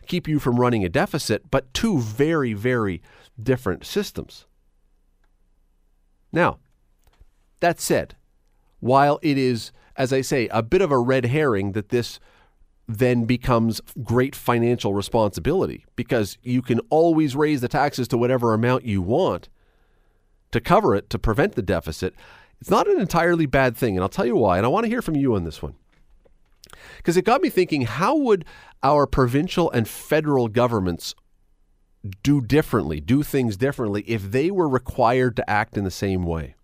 keep 0.06 0.26
you 0.26 0.40
from 0.40 0.58
running 0.58 0.84
a 0.84 0.88
deficit, 0.88 1.50
but 1.50 1.72
two 1.72 2.00
very, 2.00 2.52
very 2.52 3.00
different 3.40 3.86
systems. 3.86 4.46
Now, 6.32 6.58
that 7.60 7.80
said, 7.80 8.16
while 8.80 9.18
it 9.22 9.38
is 9.38 9.72
as 9.96 10.12
I 10.12 10.20
say, 10.20 10.48
a 10.48 10.62
bit 10.62 10.82
of 10.82 10.90
a 10.90 10.98
red 10.98 11.26
herring 11.26 11.72
that 11.72 11.90
this 11.90 12.20
then 12.88 13.24
becomes 13.24 13.80
great 14.02 14.34
financial 14.34 14.94
responsibility 14.94 15.84
because 15.94 16.38
you 16.42 16.62
can 16.62 16.80
always 16.90 17.36
raise 17.36 17.60
the 17.60 17.68
taxes 17.68 18.08
to 18.08 18.18
whatever 18.18 18.52
amount 18.52 18.84
you 18.84 19.00
want 19.00 19.48
to 20.50 20.60
cover 20.60 20.94
it 20.94 21.08
to 21.10 21.18
prevent 21.18 21.54
the 21.54 21.62
deficit. 21.62 22.14
It's 22.60 22.70
not 22.70 22.88
an 22.88 23.00
entirely 23.00 23.46
bad 23.46 23.76
thing, 23.76 23.96
and 23.96 24.02
I'll 24.02 24.08
tell 24.08 24.26
you 24.26 24.36
why. 24.36 24.56
And 24.56 24.66
I 24.66 24.68
want 24.68 24.84
to 24.84 24.90
hear 24.90 25.02
from 25.02 25.16
you 25.16 25.34
on 25.34 25.44
this 25.44 25.62
one. 25.62 25.74
Because 26.96 27.16
it 27.16 27.24
got 27.24 27.42
me 27.42 27.48
thinking 27.48 27.82
how 27.82 28.16
would 28.16 28.44
our 28.82 29.06
provincial 29.06 29.70
and 29.70 29.88
federal 29.88 30.48
governments 30.48 31.14
do 32.22 32.40
differently, 32.40 33.00
do 33.00 33.22
things 33.22 33.56
differently, 33.56 34.02
if 34.06 34.30
they 34.30 34.50
were 34.50 34.68
required 34.68 35.36
to 35.36 35.48
act 35.48 35.76
in 35.76 35.84
the 35.84 35.90
same 35.90 36.24
way? 36.24 36.54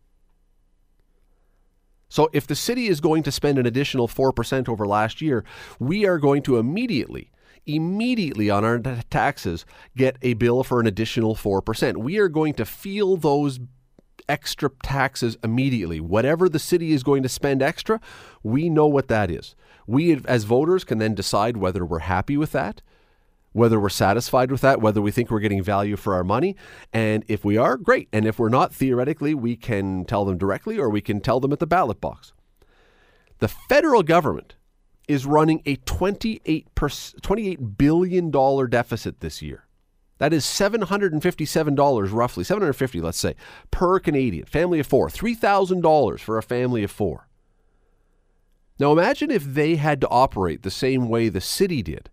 So 2.09 2.29
if 2.33 2.47
the 2.47 2.55
city 2.55 2.87
is 2.87 3.01
going 3.01 3.23
to 3.25 3.33
spend 3.33 3.59
an 3.59 3.67
additional 3.67 4.09
4% 4.09 4.69
over 4.69 4.87
last 4.87 5.21
year, 5.21 5.45
we 5.79 6.07
are 6.07 6.19
going 6.19 6.43
to 6.43 6.59
immediately 6.59 7.31
immediately 7.69 8.49
on 8.49 8.65
our 8.65 8.79
taxes 9.11 9.67
get 9.97 10.17
a 10.23 10.35
bill 10.35 10.63
for 10.63 10.79
an 10.79 10.87
additional 10.87 11.35
4%. 11.35 11.97
We 11.97 12.19
are 12.19 12.29
going 12.29 12.55
to 12.55 12.65
feel 12.65 13.17
those 13.17 13.59
extra 14.29 14.71
taxes 14.83 15.37
immediately. 15.43 16.01
Whatever 16.01 16.49
the 16.49 16.59
city 16.59 16.93
is 16.93 17.03
going 17.03 17.23
to 17.23 17.29
spend 17.29 17.63
extra, 17.63 18.01
we 18.43 18.69
know 18.71 18.87
what 18.87 19.09
that 19.09 19.31
is. 19.31 19.55
We 19.87 20.21
as 20.27 20.45
voters 20.45 20.85
can 20.85 20.99
then 20.99 21.15
decide 21.15 21.57
whether 21.57 21.85
we're 21.85 22.01
happy 22.01 22.37
with 22.37 22.53
that 22.53 22.83
whether 23.57 23.81
we're 23.81 23.89
satisfied 23.89 24.51
with 24.53 24.61
that, 24.61 24.83
whether 24.83 25.01
we 25.01 25.11
think 25.11 25.31
we're 25.31 25.41
getting 25.41 25.63
value 25.63 25.97
for 25.97 26.15
our 26.15 26.23
money. 26.23 26.55
And 26.93 27.25
if 27.27 27.43
we 27.43 27.57
are, 27.57 27.79
great. 27.79 28.07
And 28.13 28.27
if 28.27 28.39
we're 28.39 28.51
not, 28.51 28.75
theoretically, 28.75 29.33
we 29.33 29.57
can 29.57 30.05
tell 30.05 30.27
them 30.27 30.37
directly 30.37 30.79
or 30.79 30.91
we 30.91 31.01
can 31.01 31.23
tell 31.23 31.41
them 31.41 31.55
at 31.55 31.59
the 31.59 31.67
ballot 31.67 31.99
box. 31.99 32.35
The 33.39 33.49
federal 33.49 34.03
government 34.03 34.57
is 35.09 35.25
running 35.25 35.63
a 35.65 35.77
28, 35.77 36.75
$28 36.75 37.79
billion 37.79 38.31
deficit 38.31 39.21
this 39.21 39.41
year. 39.41 39.65
That 40.19 40.35
is 40.35 40.45
$757 40.45 42.13
roughly, 42.13 42.45
750 42.45 43.01
let's 43.01 43.19
say, 43.19 43.37
per 43.71 43.99
Canadian. 44.01 44.45
Family 44.45 44.81
of 44.81 44.87
four, 44.87 45.09
$3,000 45.09 46.21
for 46.21 46.37
a 46.37 46.43
family 46.43 46.85
of 46.85 46.91
four. 46.91 47.27
Now 48.79 48.93
imagine 48.93 49.31
if 49.31 49.45
they 49.45 49.77
had 49.77 50.03
to 50.03 50.09
operate 50.09 50.63
the 50.63 50.71
same 50.71 51.09
way 51.09 51.31
the 51.31 51.41
city 51.41 51.83
did 51.83 52.11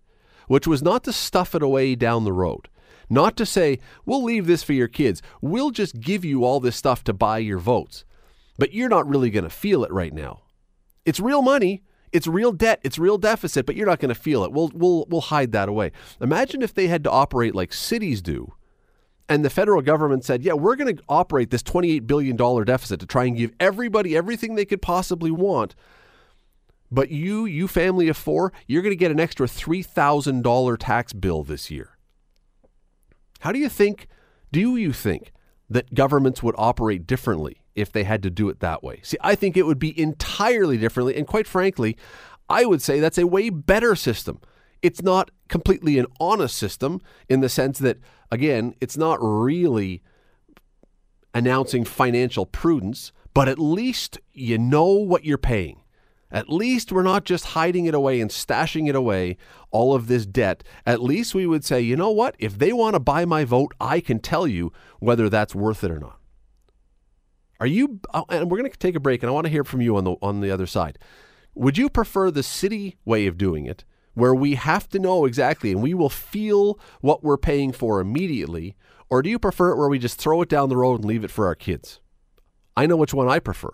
which 0.47 0.67
was 0.67 0.81
not 0.81 1.03
to 1.03 1.13
stuff 1.13 1.55
it 1.55 1.63
away 1.63 1.95
down 1.95 2.23
the 2.23 2.33
road, 2.33 2.69
not 3.09 3.35
to 3.37 3.45
say, 3.45 3.79
we'll 4.05 4.23
leave 4.23 4.47
this 4.47 4.63
for 4.63 4.73
your 4.73 4.87
kids, 4.87 5.21
we'll 5.41 5.71
just 5.71 5.99
give 5.99 6.23
you 6.23 6.43
all 6.43 6.59
this 6.59 6.75
stuff 6.75 7.03
to 7.05 7.13
buy 7.13 7.37
your 7.37 7.59
votes, 7.59 8.05
but 8.57 8.73
you're 8.73 8.89
not 8.89 9.07
really 9.07 9.29
going 9.29 9.43
to 9.43 9.49
feel 9.49 9.83
it 9.83 9.91
right 9.91 10.13
now. 10.13 10.41
It's 11.05 11.19
real 11.19 11.41
money. 11.41 11.83
It's 12.13 12.27
real 12.27 12.51
debt, 12.51 12.79
it's 12.83 12.99
real 12.99 13.17
deficit, 13.17 13.65
but 13.65 13.75
you're 13.75 13.87
not 13.87 13.99
going 13.99 14.13
to 14.13 14.15
feel 14.15 14.43
it. 14.43 14.51
We'll, 14.51 14.69
we'll, 14.75 15.07
we'll 15.09 15.19
hide 15.19 15.51
that 15.53 15.67
away. 15.67 15.91
Imagine 16.21 16.61
if 16.61 16.71
they 16.71 16.85
had 16.85 17.03
to 17.05 17.11
operate 17.11 17.55
like 17.55 17.73
cities 17.73 18.21
do, 18.21 18.53
and 19.27 19.43
the 19.43 19.49
federal 19.49 19.81
government 19.81 20.23
said, 20.23 20.43
yeah, 20.43 20.53
we're 20.53 20.75
going 20.75 20.95
to 20.95 21.03
operate 21.09 21.49
this 21.49 21.63
$28 21.63 22.05
billion 22.05 22.35
deficit 22.35 22.99
to 22.99 23.07
try 23.07 23.25
and 23.25 23.35
give 23.35 23.51
everybody 23.59 24.15
everything 24.15 24.53
they 24.53 24.65
could 24.65 24.81
possibly 24.81 25.31
want 25.31 25.73
But 26.93 27.09
you, 27.09 27.45
you 27.45 27.67
family 27.67 28.07
of 28.07 28.15
four, 28.15 28.53
you're 28.67 28.83
going 28.83 28.91
to 28.91 28.95
get 28.95 29.09
an 29.09 29.19
extra 29.19 29.47
$3,000 29.47 30.77
tax 30.79 31.11
bill 31.11 31.43
this 31.43 31.71
year. 31.71 31.97
How 33.39 33.51
do 33.51 33.57
you 33.57 33.67
think, 33.67 34.07
do 34.51 34.77
you 34.77 34.93
think 34.93 35.31
that 35.67 35.95
governments 35.95 36.43
would 36.43 36.53
operate 36.55 37.07
differently 37.07 37.63
if 37.73 37.91
they 37.91 38.03
had 38.03 38.21
to 38.21 38.29
do 38.29 38.47
it 38.47 38.59
that 38.59 38.83
way? 38.83 38.99
See, 39.01 39.17
I 39.21 39.33
think 39.33 39.57
it 39.57 39.65
would 39.65 39.79
be 39.79 39.99
entirely 39.99 40.77
differently. 40.77 41.17
And 41.17 41.25
quite 41.25 41.47
frankly, 41.47 41.97
I 42.47 42.63
would 42.65 42.81
say 42.81 42.99
that's 42.99 43.17
a 43.17 43.25
way 43.25 43.49
better 43.49 43.95
system. 43.95 44.39
It's 44.83 45.01
not 45.01 45.31
completely 45.47 45.97
an 45.97 46.05
honest 46.19 46.55
system 46.55 47.01
in 47.27 47.39
the 47.39 47.49
sense 47.49 47.79
that, 47.79 47.97
again, 48.31 48.75
it's 48.79 48.97
not 48.97 49.17
really 49.19 50.03
announcing 51.33 51.85
financial 51.85 52.45
prudence, 52.45 53.11
but 53.33 53.49
at 53.49 53.57
least 53.57 54.19
you 54.31 54.59
know 54.59 54.85
what 54.85 55.25
you're 55.25 55.39
paying. 55.39 55.82
At 56.33 56.49
least 56.49 56.91
we're 56.91 57.03
not 57.03 57.23
just 57.23 57.45
hiding 57.45 57.85
it 57.85 57.93
away 57.93 58.19
and 58.19 58.31
stashing 58.31 58.89
it 58.89 58.95
away, 58.95 59.37
all 59.69 59.93
of 59.93 60.07
this 60.07 60.25
debt. 60.25 60.63
At 60.83 61.03
least 61.03 61.35
we 61.35 61.45
would 61.45 61.63
say, 61.63 61.79
you 61.79 61.95
know 61.95 62.09
what? 62.09 62.35
If 62.39 62.57
they 62.57 62.73
want 62.73 62.95
to 62.95 62.99
buy 62.99 63.23
my 63.23 63.45
vote, 63.45 63.71
I 63.79 63.99
can 63.99 64.19
tell 64.19 64.47
you 64.47 64.73
whether 64.99 65.29
that's 65.29 65.53
worth 65.53 65.83
it 65.83 65.91
or 65.91 65.99
not. 65.99 66.17
Are 67.59 67.67
you, 67.67 67.99
uh, 68.13 68.23
and 68.29 68.49
we're 68.49 68.57
going 68.57 68.69
to 68.69 68.77
take 68.77 68.95
a 68.95 68.99
break, 68.99 69.21
and 69.21 69.29
I 69.29 69.33
want 69.33 69.45
to 69.45 69.51
hear 69.51 69.63
from 69.63 69.79
you 69.79 69.95
on 69.95 70.03
the, 70.03 70.15
on 70.23 70.41
the 70.41 70.49
other 70.49 70.65
side. 70.65 70.97
Would 71.53 71.77
you 71.77 71.87
prefer 71.87 72.31
the 72.31 72.41
city 72.41 72.97
way 73.05 73.27
of 73.27 73.37
doing 73.37 73.67
it, 73.67 73.85
where 74.15 74.33
we 74.33 74.55
have 74.55 74.89
to 74.89 74.99
know 74.99 75.25
exactly 75.25 75.71
and 75.71 75.83
we 75.83 75.93
will 75.93 76.09
feel 76.09 76.79
what 77.01 77.23
we're 77.23 77.37
paying 77.37 77.71
for 77.71 78.01
immediately? 78.01 78.75
Or 79.07 79.21
do 79.21 79.29
you 79.29 79.37
prefer 79.37 79.71
it 79.71 79.77
where 79.77 79.87
we 79.87 79.99
just 79.99 80.17
throw 80.17 80.41
it 80.41 80.49
down 80.49 80.69
the 80.69 80.77
road 80.77 81.01
and 81.01 81.05
leave 81.05 81.23
it 81.23 81.31
for 81.31 81.45
our 81.45 81.55
kids? 81.55 81.99
I 82.75 82.87
know 82.87 82.97
which 82.97 83.13
one 83.13 83.29
I 83.29 83.37
prefer. 83.37 83.69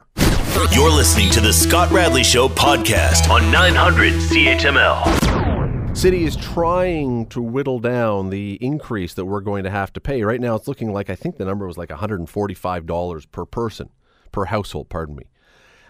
You're 0.59 0.91
listening 0.91 1.29
to 1.31 1.39
the 1.39 1.53
Scott 1.53 1.89
Radley 1.89 2.21
Show 2.21 2.49
podcast 2.49 3.29
on 3.29 3.49
900 3.49 4.11
CHML. 4.11 5.95
City 5.95 6.25
is 6.25 6.35
trying 6.35 7.27
to 7.27 7.41
whittle 7.41 7.79
down 7.79 8.29
the 8.29 8.55
increase 8.55 9.13
that 9.13 9.23
we're 9.23 9.39
going 9.39 9.63
to 9.63 9.69
have 9.69 9.93
to 9.93 10.01
pay. 10.01 10.21
Right 10.21 10.41
now, 10.41 10.55
it's 10.55 10.67
looking 10.67 10.91
like 10.91 11.09
I 11.09 11.15
think 11.15 11.37
the 11.37 11.45
number 11.45 11.65
was 11.65 11.77
like 11.77 11.87
$145 11.87 13.31
per 13.31 13.45
person, 13.45 13.89
per 14.33 14.45
household, 14.45 14.89
pardon 14.89 15.15
me, 15.15 15.29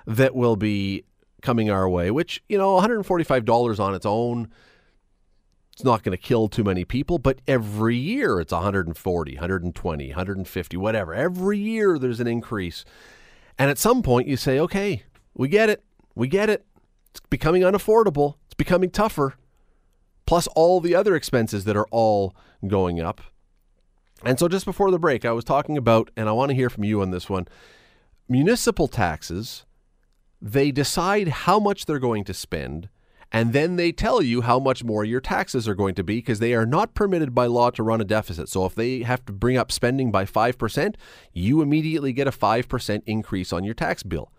that 0.05 0.35
will 0.35 0.55
be 0.55 1.03
coming 1.41 1.71
our 1.71 1.89
way, 1.89 2.11
which, 2.11 2.43
you 2.47 2.59
know, 2.59 2.79
$145 2.79 3.79
on 3.79 3.95
its 3.95 4.05
own, 4.05 4.49
it's 5.73 5.83
not 5.83 6.03
going 6.03 6.15
to 6.15 6.23
kill 6.23 6.47
too 6.47 6.63
many 6.63 6.85
people, 6.85 7.17
but 7.17 7.41
every 7.47 7.95
year 7.95 8.39
it's 8.39 8.53
140, 8.53 9.33
120, 9.33 10.07
150, 10.09 10.77
whatever. 10.77 11.13
Every 11.15 11.57
year 11.57 11.97
there's 11.97 12.19
an 12.19 12.27
increase. 12.27 12.85
And 13.59 13.69
at 13.69 13.77
some 13.77 14.01
point 14.01 14.27
you 14.27 14.37
say, 14.37 14.57
okay, 14.59 15.03
we 15.35 15.49
get 15.49 15.69
it. 15.69 15.83
We 16.15 16.27
get 16.27 16.49
it. 16.49 16.65
It's 17.11 17.19
becoming 17.29 17.61
unaffordable. 17.61 18.35
It's 18.45 18.55
becoming 18.55 18.89
tougher. 18.89 19.35
Plus 20.25 20.47
all 20.55 20.79
the 20.79 20.95
other 20.95 21.15
expenses 21.15 21.65
that 21.65 21.75
are 21.75 21.87
all 21.91 22.35
going 22.65 22.99
up. 22.99 23.21
And 24.23 24.39
so 24.39 24.47
just 24.47 24.65
before 24.65 24.91
the 24.91 24.99
break, 24.99 25.25
I 25.25 25.31
was 25.31 25.43
talking 25.43 25.77
about, 25.77 26.09
and 26.15 26.27
I 26.27 26.31
want 26.31 26.49
to 26.49 26.55
hear 26.55 26.69
from 26.69 26.83
you 26.83 27.01
on 27.01 27.11
this 27.11 27.29
one 27.29 27.47
municipal 28.27 28.87
taxes 28.87 29.65
they 30.41 30.71
decide 30.71 31.27
how 31.27 31.59
much 31.59 31.85
they're 31.85 31.99
going 31.99 32.23
to 32.23 32.33
spend, 32.33 32.87
and 33.31 33.53
then 33.53 33.75
they 33.75 33.91
tell 33.91 34.21
you 34.21 34.41
how 34.41 34.59
much 34.59 34.83
more 34.83 35.03
your 35.03 35.21
taxes 35.21 35.67
are 35.67 35.75
going 35.75 35.93
to 35.95 36.03
be 36.03 36.15
because 36.15 36.39
they 36.39 36.53
are 36.53 36.65
not 36.65 36.95
permitted 36.95 37.35
by 37.35 37.45
law 37.45 37.69
to 37.69 37.83
run 37.83 38.01
a 38.01 38.05
deficit. 38.05 38.49
So 38.49 38.65
if 38.65 38.73
they 38.73 39.03
have 39.03 39.23
to 39.25 39.33
bring 39.33 39.55
up 39.55 39.71
spending 39.71 40.11
by 40.11 40.25
5%, 40.25 40.95
you 41.31 41.61
immediately 41.61 42.11
get 42.11 42.27
a 42.27 42.31
5% 42.31 43.03
increase 43.05 43.53
on 43.53 43.63
your 43.63 43.75
tax 43.75 44.01
bill. 44.01 44.31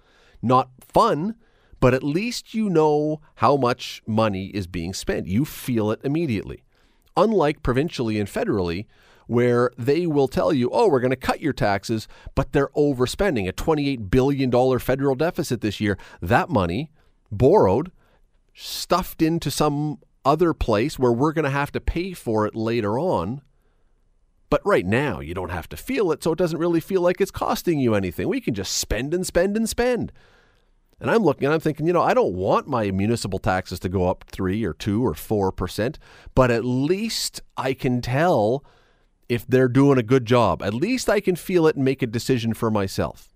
Not 0.43 0.71
fun, 0.81 1.37
but 1.79 1.95
at 1.95 2.03
least 2.03 2.53
you 2.53 2.69
know 2.69 3.21
how 3.37 3.57
much 3.57 4.03
money 4.07 4.47
is 4.47 4.67
being 4.67 4.93
spent. 4.93 5.27
You 5.27 5.45
feel 5.45 5.93
it 5.93 6.01
immediately. 6.03 6.65
Unlike 7.17 7.63
provincially 7.63 8.19
and 8.19 8.29
federally, 8.29 8.87
where 9.27 9.71
they 9.79 10.09
will 10.09 10.27
tell 10.27 10.53
you, 10.53 10.69
oh, 10.73 10.89
we're 10.89 10.99
going 10.99 11.11
to 11.11 11.17
cut 11.17 11.41
your 11.41 11.53
taxes, 11.53 12.09
but 12.35 12.51
they're 12.51 12.71
overspending 12.71 13.49
a 13.49 13.53
$28 13.53 14.11
billion 14.11 14.79
federal 14.81 15.15
deficit 15.15 15.61
this 15.61 15.81
year. 15.81 15.97
That 16.21 16.51
money, 16.51 16.91
borrowed, 17.31 17.93
stuffed 18.61 19.23
into 19.23 19.51
some 19.51 19.99
other 20.25 20.53
place 20.53 20.99
where 20.99 21.13
we're 21.13 21.33
going 21.33 21.45
to 21.45 21.51
have 21.51 21.73
to 21.73 21.81
pay 21.81 22.13
for 22.13 22.47
it 22.47 22.55
later 22.55 22.99
on. 22.99 23.41
But 24.51 24.61
right 24.67 24.85
now, 24.85 25.21
you 25.21 25.33
don't 25.33 25.51
have 25.51 25.69
to 25.71 25.77
feel 25.77 26.13
it, 26.13 26.23
so 26.23 26.33
it 26.33 26.39
doesn't 26.39 26.59
really 26.59 26.81
feel 26.81 27.01
like 27.01 27.21
it's 27.21 27.31
costing 27.31 27.79
you 27.79 27.95
anything. 27.95 28.29
We 28.29 28.41
can 28.41 28.53
just 28.53 28.77
spend 28.77 29.15
and 29.15 29.27
spend 29.27 29.57
and 29.57 29.69
spend. 29.69 30.13
And 31.01 31.11
I'm 31.11 31.23
looking 31.23 31.47
and 31.47 31.55
I'm 31.55 31.61
thinking, 31.61 31.87
you 31.87 31.95
know, 31.95 32.03
I 32.03 32.13
don't 32.13 32.35
want 32.35 32.69
my 32.69 32.91
municipal 32.91 33.39
taxes 33.39 33.81
to 33.81 33.89
go 33.89 34.09
up 34.09 34.25
three 34.31 34.65
or 34.65 34.75
two 34.75 35.07
or 35.07 35.15
four 35.15 35.51
percent, 35.51 35.99
but 36.35 36.51
at 36.51 36.65
least 36.65 37.41
I 37.57 37.73
can 37.73 38.03
tell 38.03 38.63
if 39.27 39.47
they're 39.47 39.69
doing 39.69 39.97
a 39.97 40.03
good 40.03 40.27
job. 40.27 40.63
At 40.63 40.75
least 40.75 41.09
I 41.09 41.21
can 41.21 41.37
feel 41.37 41.67
it 41.67 41.77
and 41.77 41.85
make 41.85 42.03
a 42.03 42.07
decision 42.07 42.53
for 42.53 42.71
myself. 42.71 43.33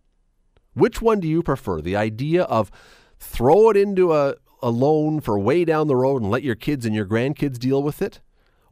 Which 0.74 1.00
one 1.00 1.20
do 1.20 1.28
you 1.28 1.42
prefer? 1.42 1.80
The 1.80 1.96
idea 1.96 2.42
of 2.42 2.70
throw 3.18 3.70
it 3.70 3.76
into 3.78 4.12
a, 4.12 4.34
a 4.64 4.70
loan 4.70 5.20
for 5.20 5.38
way 5.38 5.64
down 5.64 5.86
the 5.86 5.96
road 5.96 6.22
and 6.22 6.30
let 6.30 6.42
your 6.42 6.54
kids 6.54 6.86
and 6.86 6.94
your 6.94 7.06
grandkids 7.06 7.58
deal 7.58 7.82
with 7.82 8.00
it? 8.00 8.20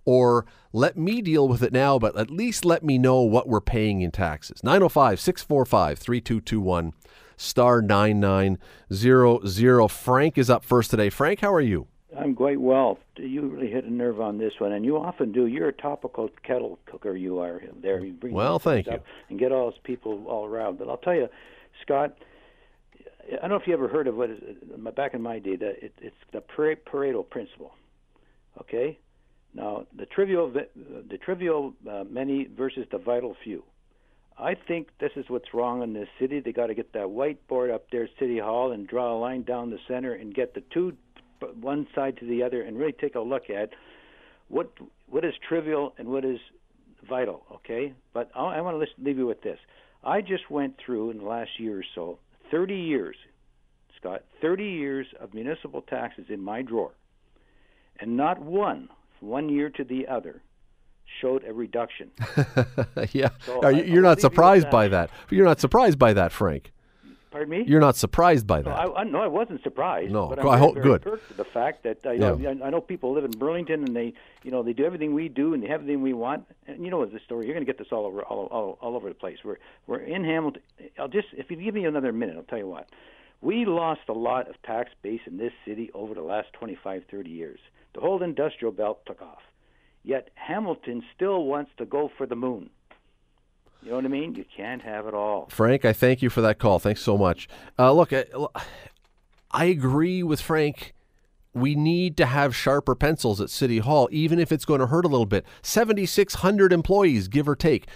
Or 0.05 0.46
let 0.72 0.96
me 0.96 1.22
deal 1.22 1.46
with 1.46 1.62
it 1.62 1.72
now, 1.72 1.98
but 1.98 2.16
at 2.16 2.31
least 2.31 2.64
let 2.64 2.83
me 2.83 2.98
know 2.98 3.20
what 3.20 3.46
we're 3.46 3.61
paying 3.61 4.00
in 4.00 4.11
taxes. 4.11 4.64
905 4.64 5.20
645 5.20 5.98
3221 5.98 6.94
star 7.37 7.83
9900. 7.83 9.88
Frank 9.88 10.38
is 10.38 10.50
up 10.50 10.64
first 10.64 10.90
today. 10.90 11.11
Frank, 11.11 11.40
how 11.40 11.52
are 11.52 11.61
you? 11.61 11.87
I'm 12.18 12.35
quite 12.35 12.61
well. 12.61 12.98
You 13.16 13.42
really 13.42 13.70
hit 13.70 13.85
a 13.85 13.92
nerve 13.92 14.20
on 14.20 14.38
this 14.38 14.55
one, 14.59 14.72
and 14.72 14.85
you 14.85 14.98
often 14.98 15.33
do. 15.33 15.46
You're 15.46 15.68
a 15.68 15.72
topical 15.72 16.31
kettle 16.42 16.78
cooker. 16.87 17.16
You 17.16 17.38
are 17.38 17.62
there. 17.81 18.00
You 18.00 18.12
bring 18.12 18.35
well, 18.35 18.59
thank 18.59 18.87
you, 18.87 18.98
and 19.31 19.38
get 19.38 19.52
all 19.52 19.70
those 19.70 19.78
people 19.83 20.26
all 20.26 20.44
around. 20.44 20.78
But 20.78 20.88
I'll 20.88 20.98
tell 20.98 21.14
you, 21.14 21.28
Scott. 21.81 22.16
I 23.33 23.40
don't 23.40 23.51
know 23.51 23.57
if 23.57 23.66
you 23.66 23.73
ever 23.73 23.88
heard 23.88 24.07
of 24.07 24.16
what 24.16 24.31
is 24.31 24.38
back 24.95 25.14
in 25.14 25.23
my 25.23 25.38
day. 25.38 25.57
That 25.57 25.83
it, 25.83 25.95
it's 26.01 26.16
the 26.33 26.42
Pareto 26.42 27.29
principle. 27.29 27.73
Okay, 28.61 28.99
now 29.55 29.87
the 29.97 30.07
trivial, 30.07 30.53
the 30.53 31.18
trivial 31.18 31.73
uh, 31.90 32.05
many 32.09 32.49
versus 32.57 32.87
the 32.90 32.99
vital 32.99 33.35
few. 33.42 33.64
I 34.38 34.55
think 34.55 34.88
this 34.99 35.12
is 35.16 35.27
what's 35.29 35.55
wrong 35.55 35.83
in 35.83 35.92
this 35.92 36.09
city. 36.18 36.40
They 36.40 36.53
got 36.53 36.66
to 36.66 36.75
get 36.75 36.92
that 36.92 37.07
whiteboard 37.07 37.73
up 37.73 37.87
there, 37.90 38.05
at 38.05 38.11
City 38.18 38.38
Hall, 38.38 38.73
and 38.73 38.87
draw 38.87 39.16
a 39.16 39.18
line 39.18 39.42
down 39.42 39.71
the 39.71 39.79
center 39.88 40.14
and 40.14 40.35
get 40.35 40.55
the 40.55 40.62
two 40.73 40.97
one 41.61 41.87
side 41.95 42.16
to 42.18 42.27
the 42.27 42.42
other 42.42 42.62
and 42.62 42.79
really 42.79 42.92
take 42.92 43.14
a 43.14 43.21
look 43.21 43.51
at 43.51 43.71
what 44.49 44.71
what 45.09 45.25
is 45.25 45.35
trivial 45.49 45.95
and 45.99 46.09
what 46.09 46.25
is 46.25 46.38
vital. 47.09 47.45
Okay, 47.53 47.95
but 48.12 48.31
I, 48.35 48.57
I 48.57 48.61
want 48.61 48.81
to 48.81 49.03
leave 49.03 49.16
you 49.16 49.27
with 49.27 49.42
this. 49.42 49.59
I 50.05 50.21
just 50.21 50.51
went 50.51 50.77
through 50.85 51.11
in 51.11 51.18
the 51.18 51.25
last 51.25 51.51
year 51.59 51.79
or 51.79 51.85
so 51.95 52.18
30 52.53 52.75
years, 52.75 53.17
Scott, 53.97 54.23
30 54.41 54.62
years 54.62 55.07
of 55.19 55.35
municipal 55.35 55.83
taxes 55.83 56.27
in 56.29 56.41
my 56.41 56.62
drawer, 56.62 56.93
and 57.99 58.17
not 58.17 58.41
one, 58.41 58.88
from 59.19 59.29
one 59.29 59.49
year 59.49 59.71
to 59.71 59.83
the 59.83 60.07
other, 60.07 60.43
showed 61.21 61.43
a 61.45 61.53
reduction. 61.53 62.11
yeah, 63.12 63.31
so 63.45 63.69
you're 63.69 64.03
not 64.03 64.21
surprised 64.21 64.71
by 64.71 64.87
that. 64.88 65.11
You're 65.31 65.47
not 65.47 65.61
surprised 65.61 65.99
by 65.99 66.12
that, 66.12 66.31
Frank. 66.31 66.73
Pardon 67.33 67.49
me? 67.49 67.64
You're 67.66 67.81
not 67.81 67.97
surprised 67.97 68.47
by 68.47 68.61
that? 68.61 68.68
No, 68.68 68.92
I, 68.92 69.01
I, 69.01 69.05
no, 69.05 69.23
I 69.23 69.27
wasn't 69.27 69.62
surprised. 69.62 70.12
No, 70.12 70.29
but 70.29 70.38
I'm 70.38 70.49
I 70.49 70.59
hope 70.59 70.75
very 70.75 70.99
good. 70.99 71.21
The 71.37 71.45
fact 71.45 71.83
that 71.85 72.05
uh, 72.05 72.12
know, 72.12 72.61
I 72.62 72.68
know 72.68 72.83
people 72.83 73.14
live 73.14 73.25
in 73.25 73.31
Burlington 73.31 73.85
and 73.85 73.97
they, 73.97 74.12
you 74.42 74.51
know, 74.51 74.62
they 74.62 74.75
do 74.75 74.85
everything 74.85 75.14
we 75.14 75.31
do 75.31 75.55
and 75.55 75.62
they 75.62 75.68
have 75.68 75.81
everything 75.81 76.03
we 76.03 76.12
want. 76.12 76.45
And 76.66 76.85
you 76.85 76.90
know 76.90 77.05
the 77.07 77.18
story. 77.25 77.47
You're 77.47 77.55
going 77.55 77.64
to 77.64 77.73
get 77.73 77.79
this 77.79 77.88
all 77.90 78.05
over, 78.05 78.23
all, 78.23 78.47
all, 78.47 78.79
all 78.83 78.97
over 78.97 79.09
the 79.09 79.14
place. 79.14 79.38
We're 79.42 79.57
we're 79.87 80.01
in 80.01 80.25
Hamilton. 80.25 80.61
I'll 80.99 81.09
just, 81.09 81.29
if 81.33 81.51
you 81.51 81.57
give 81.57 81.75
me 81.75 81.87
another 81.87 82.12
minute, 82.12 82.37
I'll 82.37 82.42
tell 82.45 82.59
you 82.59 82.68
what. 82.68 82.90
We 83.40 83.64
lost 83.64 84.03
a 84.09 84.12
lot 84.12 84.49
of 84.49 84.61
tax 84.62 84.90
base 85.01 85.23
in 85.27 85.38
this 85.38 85.53
city 85.66 85.90
over 85.95 86.14
the 86.14 86.23
last 86.23 86.53
25, 86.53 87.05
30 87.11 87.31
years. 87.31 87.59
The 87.95 88.01
whole 88.01 88.23
industrial 88.23 88.73
belt 88.73 89.05
took 89.07 89.21
off. 89.23 89.42
Yet 90.05 90.29
Hamilton 90.35 91.03
still 91.14 91.45
wants 91.45 91.71
to 91.79 91.87
go 91.87 92.11
for 92.16 92.27
the 92.27 92.37
moon. 92.37 92.71
You 93.83 93.90
know 93.90 93.97
what 93.97 94.05
I 94.05 94.09
mean? 94.09 94.35
You 94.35 94.45
can't 94.57 94.83
have 94.83 95.07
it 95.07 95.14
all. 95.14 95.49
Frank, 95.51 95.85
I 95.85 95.92
thank 95.92 96.23
you 96.23 96.31
for 96.31 96.40
that 96.40 96.59
call. 96.59 96.79
Thanks 96.79 97.01
so 97.01 97.18
much. 97.18 97.49
Uh, 97.79 97.92
look, 97.92 98.12
I, 98.12 98.25
I 99.51 99.64
agree 99.64 100.23
with 100.23 100.40
Frank. 100.40 100.95
We 101.53 101.75
need 101.75 102.16
to 102.18 102.27
have 102.27 102.55
sharper 102.55 102.95
pencils 102.95 103.40
at 103.40 103.51
City 103.51 103.79
Hall, 103.79 104.09
even 104.12 104.38
if 104.38 104.53
it's 104.53 104.64
going 104.64 104.81
to 104.81 104.87
hurt 104.87 105.05
a 105.05 105.09
little 105.09 105.27
bit. 105.27 105.45
7,600 105.62 106.73
employees, 106.73 107.29
give 107.29 107.49
or 107.49 107.57
take. 107.57 107.88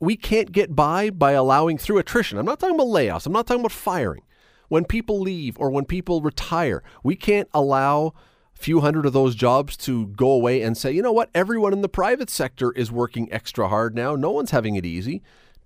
We 0.00 0.16
can't 0.16 0.50
get 0.52 0.74
by 0.74 1.10
by 1.10 1.32
allowing 1.32 1.76
through 1.76 1.98
attrition. 1.98 2.38
I'm 2.38 2.46
not 2.46 2.58
talking 2.58 2.74
about 2.74 2.86
layoffs. 2.86 3.26
I'm 3.26 3.32
not 3.32 3.46
talking 3.46 3.60
about 3.60 3.72
firing. 3.72 4.22
When 4.68 4.84
people 4.84 5.20
leave 5.20 5.58
or 5.58 5.70
when 5.70 5.84
people 5.84 6.22
retire, 6.22 6.82
we 7.04 7.14
can't 7.14 7.48
allow 7.52 8.14
few 8.60 8.80
hundred 8.80 9.06
of 9.06 9.14
those 9.14 9.34
jobs 9.34 9.74
to 9.74 10.08
go 10.08 10.30
away 10.30 10.60
and 10.60 10.76
say, 10.76 10.92
you 10.92 11.00
know 11.00 11.12
what, 11.12 11.30
everyone 11.34 11.72
in 11.72 11.80
the 11.80 11.88
private 11.88 12.28
sector 12.28 12.72
is 12.72 12.92
working 12.92 13.32
extra 13.32 13.68
hard 13.68 13.94
now. 13.94 14.14
No 14.14 14.30
one's 14.30 14.50
having 14.50 14.76
it 14.76 14.84
easy. 14.84 15.22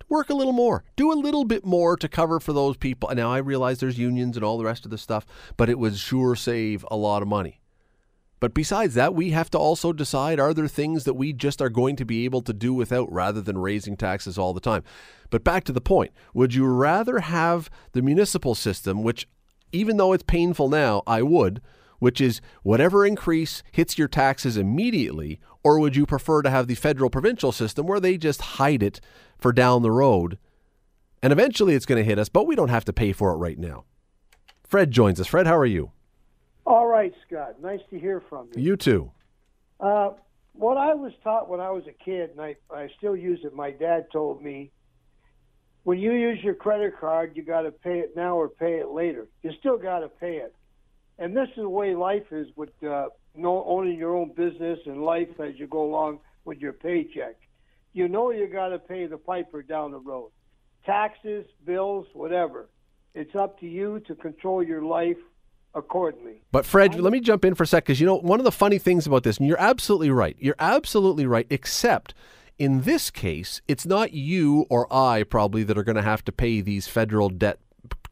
work 0.08 0.30
a 0.30 0.34
little 0.34 0.52
more, 0.52 0.84
do 0.94 1.12
a 1.12 1.14
little 1.14 1.44
bit 1.44 1.64
more 1.64 1.96
to 1.96 2.08
cover 2.08 2.38
for 2.38 2.52
those 2.52 2.76
people. 2.76 3.08
And 3.08 3.18
now 3.18 3.32
I 3.32 3.38
realize 3.38 3.80
there's 3.80 3.98
unions 3.98 4.36
and 4.36 4.44
all 4.44 4.58
the 4.58 4.64
rest 4.64 4.84
of 4.84 4.92
the 4.92 4.98
stuff, 4.98 5.26
but 5.56 5.68
it 5.68 5.78
would 5.78 5.96
sure 5.96 6.36
save 6.36 6.86
a 6.88 6.96
lot 6.96 7.20
of 7.20 7.26
money. 7.26 7.60
But 8.38 8.54
besides 8.54 8.94
that, 8.94 9.14
we 9.14 9.30
have 9.30 9.50
to 9.50 9.58
also 9.58 9.92
decide 9.92 10.38
are 10.38 10.54
there 10.54 10.68
things 10.68 11.04
that 11.04 11.14
we 11.14 11.32
just 11.32 11.62
are 11.62 11.70
going 11.70 11.96
to 11.96 12.04
be 12.04 12.24
able 12.26 12.42
to 12.42 12.52
do 12.52 12.74
without 12.74 13.10
rather 13.10 13.40
than 13.40 13.58
raising 13.58 13.96
taxes 13.96 14.38
all 14.38 14.52
the 14.52 14.60
time. 14.60 14.84
But 15.30 15.42
back 15.42 15.64
to 15.64 15.72
the 15.72 15.80
point 15.80 16.12
would 16.32 16.54
you 16.54 16.66
rather 16.66 17.20
have 17.20 17.70
the 17.92 18.02
municipal 18.02 18.54
system, 18.54 19.02
which, 19.02 19.26
even 19.72 19.96
though 19.96 20.12
it's 20.12 20.22
painful 20.22 20.68
now, 20.68 21.02
I 21.06 21.22
would, 21.22 21.60
which 22.04 22.20
is 22.20 22.42
whatever 22.62 23.06
increase 23.06 23.62
hits 23.72 23.96
your 23.96 24.08
taxes 24.08 24.58
immediately, 24.58 25.40
or 25.62 25.78
would 25.78 25.96
you 25.96 26.04
prefer 26.04 26.42
to 26.42 26.50
have 26.50 26.66
the 26.66 26.74
federal 26.74 27.08
provincial 27.08 27.50
system 27.50 27.86
where 27.86 27.98
they 27.98 28.18
just 28.18 28.42
hide 28.42 28.82
it 28.82 29.00
for 29.38 29.54
down 29.54 29.80
the 29.80 29.90
road? 29.90 30.36
And 31.22 31.32
eventually 31.32 31.74
it's 31.74 31.86
going 31.86 31.96
to 31.96 32.04
hit 32.04 32.18
us, 32.18 32.28
but 32.28 32.46
we 32.46 32.56
don't 32.56 32.68
have 32.68 32.84
to 32.84 32.92
pay 32.92 33.12
for 33.12 33.32
it 33.32 33.36
right 33.36 33.58
now. 33.58 33.86
Fred 34.68 34.90
joins 34.90 35.18
us. 35.18 35.26
Fred, 35.26 35.46
how 35.46 35.56
are 35.56 35.64
you? 35.64 35.92
All 36.66 36.86
right, 36.86 37.14
Scott. 37.26 37.62
Nice 37.62 37.80
to 37.88 37.98
hear 37.98 38.22
from 38.28 38.50
you. 38.54 38.62
You 38.62 38.76
too. 38.76 39.10
Uh, 39.80 40.10
what 40.52 40.76
I 40.76 40.92
was 40.92 41.12
taught 41.22 41.48
when 41.48 41.60
I 41.60 41.70
was 41.70 41.84
a 41.86 42.04
kid, 42.04 42.32
and 42.32 42.40
I, 42.42 42.56
I 42.70 42.90
still 42.98 43.16
use 43.16 43.40
it, 43.44 43.54
my 43.54 43.70
dad 43.70 44.08
told 44.12 44.42
me 44.42 44.72
when 45.84 45.98
you 45.98 46.12
use 46.12 46.38
your 46.42 46.54
credit 46.54 47.00
card, 47.00 47.32
you 47.34 47.42
got 47.42 47.62
to 47.62 47.72
pay 47.72 48.00
it 48.00 48.14
now 48.14 48.36
or 48.36 48.50
pay 48.50 48.74
it 48.74 48.90
later. 48.90 49.26
You 49.42 49.52
still 49.58 49.78
got 49.78 50.00
to 50.00 50.08
pay 50.08 50.36
it. 50.36 50.54
And 51.18 51.36
this 51.36 51.48
is 51.50 51.56
the 51.56 51.68
way 51.68 51.94
life 51.94 52.32
is 52.32 52.48
with 52.56 52.70
uh, 52.82 53.08
owning 53.42 53.98
your 53.98 54.16
own 54.16 54.32
business 54.32 54.78
and 54.86 55.02
life 55.02 55.28
as 55.40 55.54
you 55.56 55.66
go 55.66 55.84
along 55.84 56.20
with 56.44 56.58
your 56.58 56.72
paycheck. 56.72 57.36
You 57.92 58.08
know 58.08 58.30
you 58.30 58.48
got 58.48 58.68
to 58.68 58.78
pay 58.78 59.06
the 59.06 59.16
piper 59.16 59.62
down 59.62 59.92
the 59.92 59.98
road. 59.98 60.30
Taxes, 60.84 61.46
bills, 61.64 62.06
whatever. 62.12 62.68
It's 63.14 63.34
up 63.36 63.60
to 63.60 63.66
you 63.66 64.00
to 64.08 64.14
control 64.16 64.62
your 64.62 64.82
life 64.82 65.16
accordingly. 65.74 66.42
But 66.50 66.66
Fred, 66.66 66.96
let 66.96 67.12
me 67.12 67.20
jump 67.20 67.44
in 67.44 67.54
for 67.54 67.62
a 67.62 67.66
sec 67.66 67.84
because 67.84 68.00
you 68.00 68.06
know 68.06 68.16
one 68.16 68.40
of 68.40 68.44
the 68.44 68.52
funny 68.52 68.78
things 68.78 69.06
about 69.06 69.22
this, 69.22 69.38
and 69.38 69.46
you're 69.46 69.60
absolutely 69.60 70.10
right. 70.10 70.36
You're 70.38 70.56
absolutely 70.58 71.26
right, 71.26 71.46
except 71.50 72.14
in 72.58 72.82
this 72.82 73.10
case, 73.10 73.60
it's 73.66 73.86
not 73.86 74.12
you 74.12 74.66
or 74.70 74.92
I 74.92 75.24
probably 75.24 75.64
that 75.64 75.76
are 75.76 75.82
going 75.84 75.96
to 75.96 76.02
have 76.02 76.24
to 76.24 76.32
pay 76.32 76.60
these 76.60 76.86
federal 76.86 77.28
debt 77.28 77.58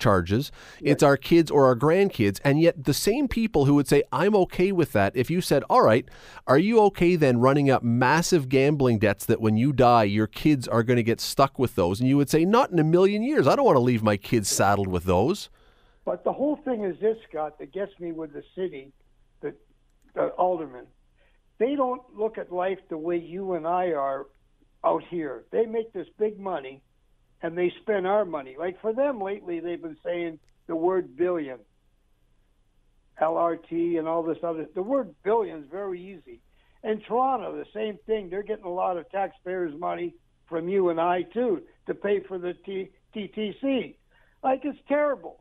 charges. 0.03 0.51
It's 0.81 1.03
our 1.03 1.17
kids 1.17 1.51
or 1.51 1.67
our 1.67 1.77
grandkids. 1.77 2.41
And 2.45 2.61
yet, 2.61 2.85
the 2.85 2.93
same 2.93 3.29
people 3.29 3.65
who 3.65 3.75
would 3.77 3.89
say, 3.89 4.03
I'm 4.11 4.35
okay 4.37 4.73
with 4.73 4.93
that, 4.93 5.17
if 5.17 5.31
you 5.31 5.41
said, 5.41 5.63
All 5.71 5.83
right, 5.83 6.07
are 6.47 6.59
you 6.59 6.81
okay 6.87 7.17
then 7.17 7.39
running 7.39 7.71
up 7.71 7.83
massive 7.83 8.49
gambling 8.49 8.99
debts 8.99 9.25
that 9.27 9.41
when 9.41 9.57
you 9.57 9.73
die, 9.73 10.05
your 10.05 10.27
kids 10.27 10.67
are 10.67 10.83
going 10.83 10.97
to 10.97 11.03
get 11.03 11.21
stuck 11.21 11.59
with 11.59 11.77
those? 11.77 12.01
And 12.01 12.09
you 12.09 12.17
would 12.17 12.29
say, 12.29 12.45
Not 12.45 12.71
in 12.71 12.79
a 12.79 12.85
million 12.85 13.23
years. 13.23 13.47
I 13.47 13.57
don't 13.57 13.65
want 13.65 13.77
to 13.77 13.81
leave 13.81 14.03
my 14.03 14.17
kids 14.17 14.49
saddled 14.49 14.89
with 14.89 15.05
those. 15.05 15.49
But 16.05 16.25
the 16.25 16.33
whole 16.33 16.57
thing 16.57 16.85
is 16.85 16.99
this, 17.01 17.17
Scott, 17.29 17.59
that 17.61 17.73
gets 17.73 17.93
me 18.01 18.11
with 18.13 18.33
the 18.33 18.43
city, 18.57 18.93
the, 19.41 19.55
the 20.15 20.29
aldermen. 20.31 20.87
They 21.59 21.77
don't 21.77 22.03
look 22.17 22.39
at 22.39 22.51
life 22.51 22.79
the 22.89 22.99
way 22.99 23.19
you 23.19 23.55
and 23.55 23.67
I 23.67 23.93
are 23.93 24.27
out 24.85 25.05
here. 25.09 25.45
They 25.53 25.65
make 25.65 25.93
this 25.93 26.09
big 26.19 26.41
money 26.41 26.83
and 27.43 27.59
they 27.59 27.73
spend 27.83 28.07
our 28.07 28.25
money. 28.25 28.57
Like 28.59 28.81
for 28.81 28.93
them 28.93 29.21
lately, 29.21 29.61
they've 29.61 29.83
been 29.83 29.99
saying 30.05 30.39
the 30.69 30.77
word 30.77 31.17
billion, 31.17 31.59
LRT, 33.21 33.99
and 33.99 34.07
all 34.07 34.23
this 34.23 34.39
other. 34.43 34.67
The 34.75 34.83
word 34.83 35.15
billion 35.25 35.59
is 35.59 35.67
very 35.71 36.01
easy. 36.01 36.41
In 36.85 37.01
Toronto, 37.01 37.57
the 37.57 37.67
same 37.75 37.99
thing. 38.07 38.29
They're 38.31 38.43
getting 38.43 38.65
a 38.65 38.73
lot 38.73 38.97
of 38.97 39.09
taxpayers' 39.11 39.79
money 39.79 40.15
from 40.49 40.69
you 40.69 40.89
and 40.91 41.01
I 41.01 41.23
too 41.23 41.63
to 41.87 41.95
pay 41.95 42.21
for 42.21 42.39
the 42.39 42.55
T- 42.55 42.91
TTC. 43.15 43.97
Like 44.43 44.65
it's 44.65 44.79
terrible. 44.89 45.41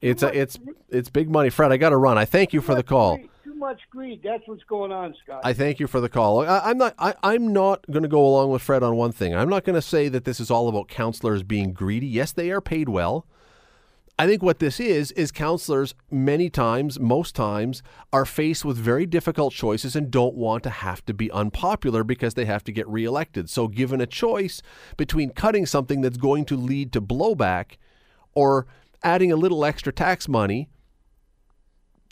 It's 0.00 0.22
a, 0.22 0.36
it's 0.36 0.58
it's 0.88 1.08
big 1.08 1.30
money, 1.30 1.48
Fred. 1.48 1.70
I 1.70 1.76
got 1.76 1.90
to 1.90 1.96
run. 1.96 2.18
I 2.18 2.24
thank 2.24 2.52
you 2.52 2.60
for 2.60 2.74
the 2.74 2.82
call. 2.82 3.20
Much 3.62 3.80
greed. 3.90 4.20
That's 4.24 4.42
what's 4.46 4.64
going 4.64 4.90
on, 4.90 5.14
Scott. 5.22 5.42
I 5.44 5.52
thank 5.52 5.78
you 5.78 5.86
for 5.86 6.00
the 6.00 6.08
call. 6.08 6.40
I, 6.40 6.68
am 6.68 6.78
not. 6.78 6.96
I, 6.98 7.14
I'm 7.22 7.52
not 7.52 7.88
going 7.88 8.02
to 8.02 8.08
go 8.08 8.26
along 8.26 8.50
with 8.50 8.60
Fred 8.60 8.82
on 8.82 8.96
one 8.96 9.12
thing. 9.12 9.36
I'm 9.36 9.48
not 9.48 9.62
going 9.62 9.76
to 9.76 9.82
say 9.82 10.08
that 10.08 10.24
this 10.24 10.40
is 10.40 10.50
all 10.50 10.68
about 10.68 10.88
counselors 10.88 11.44
being 11.44 11.72
greedy. 11.72 12.08
Yes, 12.08 12.32
they 12.32 12.50
are 12.50 12.60
paid 12.60 12.88
well. 12.88 13.24
I 14.18 14.26
think 14.26 14.42
what 14.42 14.58
this 14.58 14.80
is 14.80 15.12
is 15.12 15.30
counselors 15.30 15.94
many 16.10 16.50
times, 16.50 16.98
most 16.98 17.36
times, 17.36 17.84
are 18.12 18.24
faced 18.24 18.64
with 18.64 18.76
very 18.78 19.06
difficult 19.06 19.54
choices 19.54 19.94
and 19.94 20.10
don't 20.10 20.34
want 20.34 20.64
to 20.64 20.70
have 20.70 21.04
to 21.06 21.14
be 21.14 21.30
unpopular 21.30 22.02
because 22.02 22.34
they 22.34 22.46
have 22.46 22.64
to 22.64 22.72
get 22.72 22.88
reelected. 22.88 23.48
So, 23.48 23.68
given 23.68 24.00
a 24.00 24.06
choice 24.06 24.60
between 24.96 25.30
cutting 25.30 25.66
something 25.66 26.00
that's 26.00 26.18
going 26.18 26.46
to 26.46 26.56
lead 26.56 26.92
to 26.94 27.00
blowback 27.00 27.76
or 28.34 28.66
adding 29.04 29.30
a 29.30 29.36
little 29.36 29.64
extra 29.64 29.92
tax 29.92 30.26
money, 30.26 30.68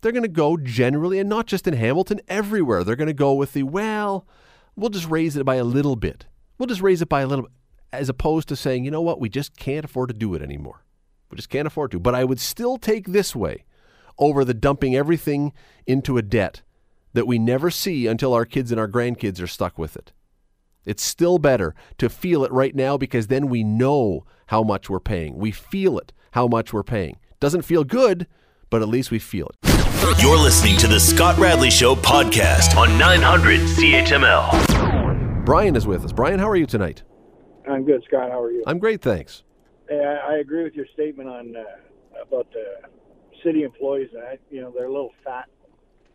they're 0.01 0.13
going 0.13 0.23
to 0.23 0.29
go 0.29 0.57
generally, 0.57 1.19
and 1.19 1.29
not 1.29 1.47
just 1.47 1.67
in 1.67 1.75
Hamilton, 1.75 2.21
everywhere. 2.29 2.85
They're 2.85 2.97
going 2.97 3.07
to 3.09 3.13
go 3.15 3.35
with 3.35 3.53
the, 3.53 3.63
well, 3.65 4.27
we'll 4.77 4.91
just 4.91 5.09
raise 5.09 5.37
it 5.37 5.45
by 5.45 5.57
a 5.57 5.65
little 5.65 5.97
bit. 5.97 6.27
We'll 6.59 6.67
just 6.67 6.83
raise 6.83 7.03
it 7.03 7.09
by 7.09 7.21
a 7.21 7.27
little 7.27 7.45
bit, 7.45 7.53
as 7.93 8.09
opposed 8.09 8.49
to 8.49 8.57
saying, 8.57 8.85
you 8.85 8.91
know 8.91 9.03
what, 9.03 9.21
we 9.21 9.29
just 9.29 9.57
can't 9.57 9.85
afford 9.85 10.09
to 10.09 10.15
do 10.15 10.35
it 10.35 10.43
anymore. 10.43 10.85
We 11.31 11.37
just 11.37 11.51
can't 11.51 11.67
afford 11.67 11.91
to. 11.93 12.01
But 12.01 12.15
I 12.15 12.25
would 12.25 12.41
still 12.41 12.77
take 12.77 13.09
this 13.09 13.37
way 13.37 13.65
over 14.19 14.45
the 14.45 14.55
dumping 14.55 14.95
everything 14.95 15.53
into 15.87 16.19
a 16.19 16.23
debt 16.23 16.63
that 17.13 17.27
we 17.27 17.39
never 17.39 17.71
see 17.71 18.07
until 18.07 18.33
our 18.33 18.45
kids 18.45 18.71
and 18.71 18.81
our 18.81 18.89
grandkids 18.89 19.43
are 19.43 19.47
stuck 19.47 19.79
with 19.79 19.97
it. 19.97 20.13
It's 20.85 21.03
still 21.03 21.39
better 21.39 21.75
to 21.99 22.09
feel 22.09 22.45
it 22.45 22.53
right 22.53 22.75
now 22.75 22.97
because 22.97 23.27
then 23.27 23.49
we 23.49 23.65
know 23.65 24.25
how 24.47 24.63
much 24.63 24.89
we're 24.89 25.01
paying. 25.01 25.37
We 25.37 25.51
feel 25.51 25.99
it 25.99 26.13
how 26.33 26.47
much 26.47 26.73
we're 26.73 26.83
paying. 26.83 27.19
Doesn't 27.39 27.63
feel 27.63 27.85
good, 27.85 28.27
but 28.71 28.83
at 28.83 28.89
least 28.89 29.11
we 29.11 29.19
feel 29.19 29.49
it. 29.49 29.57
You're 30.23 30.39
listening 30.39 30.79
to 30.79 30.87
the 30.87 30.99
Scott 30.99 31.39
Radley 31.39 31.71
Show 31.71 31.95
podcast 31.95 32.77
on 32.77 32.97
900 32.99 33.61
CHML. 33.61 35.45
Brian 35.45 35.77
is 35.77 35.87
with 35.87 36.05
us. 36.05 36.13
Brian, 36.13 36.39
how 36.39 36.49
are 36.49 36.57
you 36.57 36.67
tonight? 36.67 37.03
I'm 37.69 37.85
good, 37.85 38.03
Scott. 38.07 38.31
How 38.31 38.41
are 38.41 38.51
you? 38.51 38.65
I'm 38.67 38.79
great, 38.79 39.03
thanks. 39.03 39.43
Hey, 39.89 40.03
I, 40.03 40.35
I 40.35 40.39
agree 40.39 40.65
with 40.65 40.75
your 40.75 40.87
statement 40.95 41.29
on 41.29 41.57
uh, 41.57 41.65
about 42.23 42.49
the 42.53 42.89
city 43.45 43.63
employees. 43.63 44.09
I, 44.17 44.39
you 44.51 44.61
know, 44.61 44.73
they're 44.75 44.87
a 44.87 44.93
little 44.93 45.13
fat. 45.25 45.49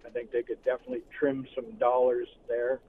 I 0.05 0.09
think 0.09 0.31
they 0.31 0.43
could 0.43 0.63
definitely 0.63 1.01
trim 1.17 1.45
some 1.53 1.71
dollars 1.77 2.27
there. 2.47 2.79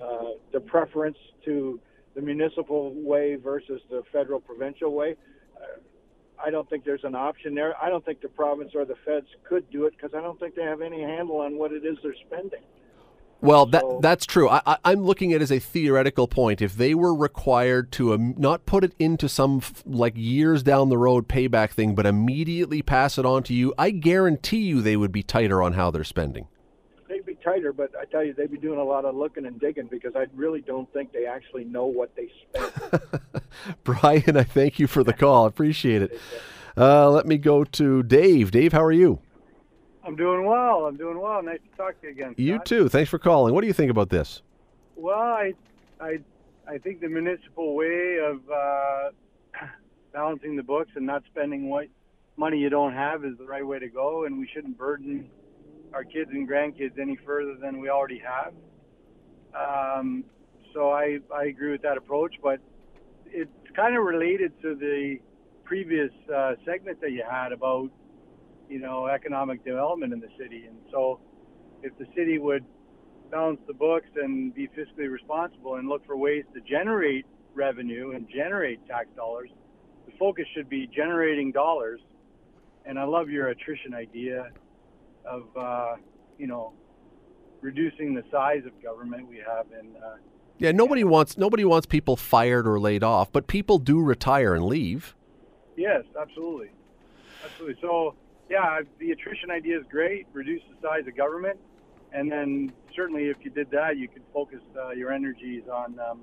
Uh, 0.00 0.32
the 0.52 0.60
preference 0.60 1.16
to 1.44 1.80
the 2.14 2.20
municipal 2.20 2.92
way 2.94 3.36
versus 3.36 3.80
the 3.90 4.02
federal 4.12 4.40
provincial 4.40 4.92
way. 4.92 5.16
Uh, 5.56 5.80
I 6.44 6.50
don't 6.50 6.68
think 6.68 6.84
there's 6.84 7.04
an 7.04 7.14
option 7.14 7.54
there. 7.54 7.74
I 7.82 7.88
don't 7.88 8.04
think 8.04 8.20
the 8.20 8.28
province 8.28 8.72
or 8.74 8.84
the 8.84 8.96
feds 9.04 9.26
could 9.44 9.70
do 9.70 9.86
it 9.86 9.94
because 9.96 10.14
I 10.14 10.20
don't 10.20 10.38
think 10.38 10.54
they 10.54 10.62
have 10.62 10.80
any 10.80 11.02
handle 11.02 11.38
on 11.38 11.58
what 11.58 11.72
it 11.72 11.84
is 11.84 11.96
they're 12.02 12.14
spending. 12.26 12.62
Well, 13.40 13.66
that 13.66 13.84
that's 14.00 14.26
true. 14.26 14.48
I, 14.48 14.78
am 14.84 15.04
looking 15.04 15.32
at 15.32 15.36
it 15.36 15.42
as 15.42 15.52
a 15.52 15.60
theoretical 15.60 16.26
point. 16.26 16.60
If 16.60 16.74
they 16.74 16.92
were 16.92 17.14
required 17.14 17.92
to 17.92 18.12
um, 18.12 18.34
not 18.36 18.66
put 18.66 18.82
it 18.82 18.94
into 18.98 19.28
some 19.28 19.58
f- 19.58 19.84
like 19.86 20.14
years 20.16 20.64
down 20.64 20.88
the 20.88 20.98
road 20.98 21.28
payback 21.28 21.70
thing, 21.70 21.94
but 21.94 22.04
immediately 22.04 22.82
pass 22.82 23.16
it 23.16 23.24
on 23.24 23.44
to 23.44 23.54
you, 23.54 23.72
I 23.78 23.90
guarantee 23.90 24.62
you 24.62 24.82
they 24.82 24.96
would 24.96 25.12
be 25.12 25.22
tighter 25.22 25.62
on 25.62 25.74
how 25.74 25.92
they're 25.92 26.02
spending 26.02 26.48
tighter, 27.48 27.72
but 27.72 27.90
I 28.00 28.04
tell 28.04 28.24
you, 28.24 28.34
they'd 28.34 28.50
be 28.50 28.58
doing 28.58 28.78
a 28.78 28.84
lot 28.84 29.04
of 29.04 29.14
looking 29.14 29.46
and 29.46 29.58
digging 29.60 29.86
because 29.86 30.14
I 30.16 30.26
really 30.34 30.60
don't 30.60 30.90
think 30.92 31.12
they 31.12 31.26
actually 31.26 31.64
know 31.64 31.86
what 31.86 32.14
they 32.16 32.30
spend. 32.42 33.00
Brian, 33.84 34.36
I 34.36 34.44
thank 34.44 34.78
you 34.78 34.86
for 34.86 35.02
the 35.04 35.12
call. 35.12 35.44
I 35.44 35.48
appreciate 35.48 36.02
it. 36.02 36.20
Uh, 36.76 37.10
let 37.10 37.26
me 37.26 37.38
go 37.38 37.64
to 37.64 38.02
Dave. 38.02 38.50
Dave, 38.50 38.72
how 38.72 38.82
are 38.82 38.92
you? 38.92 39.20
I'm 40.04 40.16
doing 40.16 40.46
well. 40.46 40.86
I'm 40.86 40.96
doing 40.96 41.20
well. 41.20 41.42
Nice 41.42 41.58
to 41.70 41.76
talk 41.76 42.00
to 42.00 42.06
you 42.06 42.12
again. 42.12 42.32
Scott. 42.32 42.38
You 42.38 42.58
too. 42.64 42.88
Thanks 42.88 43.10
for 43.10 43.18
calling. 43.18 43.52
What 43.54 43.60
do 43.62 43.66
you 43.66 43.72
think 43.72 43.90
about 43.90 44.08
this? 44.08 44.42
Well, 44.96 45.18
I, 45.18 45.54
I, 46.00 46.18
I 46.66 46.78
think 46.78 47.00
the 47.00 47.08
municipal 47.08 47.74
way 47.74 48.18
of 48.24 48.40
uh, 48.50 49.10
balancing 50.12 50.56
the 50.56 50.62
books 50.62 50.90
and 50.94 51.04
not 51.04 51.24
spending 51.30 51.68
what 51.68 51.88
money 52.36 52.58
you 52.58 52.70
don't 52.70 52.94
have 52.94 53.24
is 53.24 53.36
the 53.38 53.44
right 53.44 53.66
way 53.66 53.78
to 53.78 53.88
go, 53.88 54.24
and 54.24 54.38
we 54.38 54.48
shouldn't 54.52 54.78
burden 54.78 55.28
our 55.94 56.04
kids 56.04 56.30
and 56.32 56.48
grandkids 56.48 56.98
any 56.98 57.16
further 57.24 57.56
than 57.60 57.80
we 57.80 57.88
already 57.88 58.20
have. 58.20 58.52
Um, 59.54 60.24
so 60.74 60.90
I, 60.90 61.18
I 61.34 61.44
agree 61.44 61.72
with 61.72 61.82
that 61.82 61.96
approach, 61.96 62.34
but 62.42 62.60
it's 63.26 63.50
kind 63.74 63.96
of 63.96 64.04
related 64.04 64.52
to 64.62 64.74
the 64.74 65.16
previous 65.64 66.10
uh, 66.34 66.52
segment 66.64 67.00
that 67.00 67.12
you 67.12 67.24
had 67.28 67.52
about, 67.52 67.90
you 68.68 68.78
know, 68.78 69.06
economic 69.06 69.64
development 69.64 70.12
in 70.12 70.20
the 70.20 70.28
city. 70.38 70.64
And 70.66 70.78
so 70.90 71.20
if 71.82 71.96
the 71.98 72.06
city 72.16 72.38
would 72.38 72.64
balance 73.30 73.60
the 73.66 73.74
books 73.74 74.08
and 74.16 74.54
be 74.54 74.68
fiscally 74.68 75.10
responsible 75.10 75.76
and 75.76 75.88
look 75.88 76.04
for 76.06 76.16
ways 76.16 76.44
to 76.54 76.60
generate 76.60 77.26
revenue 77.54 78.12
and 78.12 78.28
generate 78.28 78.86
tax 78.86 79.08
dollars, 79.16 79.50
the 80.06 80.12
focus 80.18 80.44
should 80.54 80.68
be 80.68 80.86
generating 80.86 81.52
dollars. 81.52 82.00
And 82.86 82.98
I 82.98 83.04
love 83.04 83.28
your 83.28 83.48
attrition 83.48 83.94
idea 83.94 84.48
of 85.28 85.44
uh, 85.56 85.96
you 86.38 86.46
know 86.46 86.72
reducing 87.60 88.14
the 88.14 88.24
size 88.30 88.62
of 88.66 88.82
government 88.82 89.28
we 89.28 89.38
have 89.38 89.66
in 89.78 89.96
uh, 89.96 90.16
Yeah, 90.58 90.72
nobody 90.72 91.04
wants 91.04 91.36
nobody 91.36 91.64
wants 91.64 91.86
people 91.86 92.16
fired 92.16 92.66
or 92.66 92.78
laid 92.78 93.02
off, 93.02 93.30
but 93.32 93.46
people 93.46 93.78
do 93.78 94.00
retire 94.00 94.54
and 94.54 94.64
leave. 94.64 95.14
Yes, 95.76 96.04
absolutely, 96.20 96.70
absolutely. 97.44 97.80
So 97.80 98.14
yeah, 98.48 98.80
the 98.98 99.10
attrition 99.10 99.50
idea 99.50 99.78
is 99.78 99.84
great. 99.90 100.26
Reduce 100.32 100.62
the 100.70 100.88
size 100.88 101.06
of 101.06 101.16
government, 101.16 101.58
and 102.12 102.30
then 102.30 102.72
certainly 102.96 103.24
if 103.24 103.36
you 103.42 103.50
did 103.50 103.70
that, 103.70 103.96
you 103.96 104.08
could 104.08 104.22
focus 104.32 104.60
uh, 104.80 104.90
your 104.90 105.12
energies 105.12 105.64
on 105.72 105.98
um, 105.98 106.22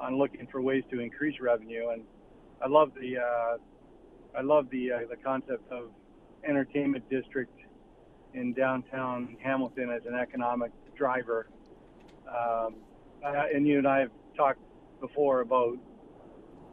on 0.00 0.16
looking 0.16 0.46
for 0.50 0.60
ways 0.60 0.84
to 0.90 1.00
increase 1.00 1.40
revenue. 1.40 1.90
And 1.90 2.02
I 2.62 2.68
love 2.68 2.92
the 2.94 3.18
uh, 3.18 3.56
I 4.36 4.42
love 4.42 4.68
the 4.70 4.92
uh, 4.92 4.98
the 5.10 5.16
concept 5.16 5.70
of 5.72 5.90
entertainment 6.46 7.08
district 7.10 7.58
in 8.34 8.52
downtown 8.52 9.36
Hamilton 9.42 9.90
as 9.90 10.02
an 10.06 10.14
economic 10.14 10.72
driver. 10.96 11.48
Um, 12.28 12.76
uh, 13.24 13.44
and 13.54 13.66
you 13.66 13.78
and 13.78 13.88
I 13.88 14.00
have 14.00 14.10
talked 14.36 14.60
before 15.00 15.40
about 15.40 15.76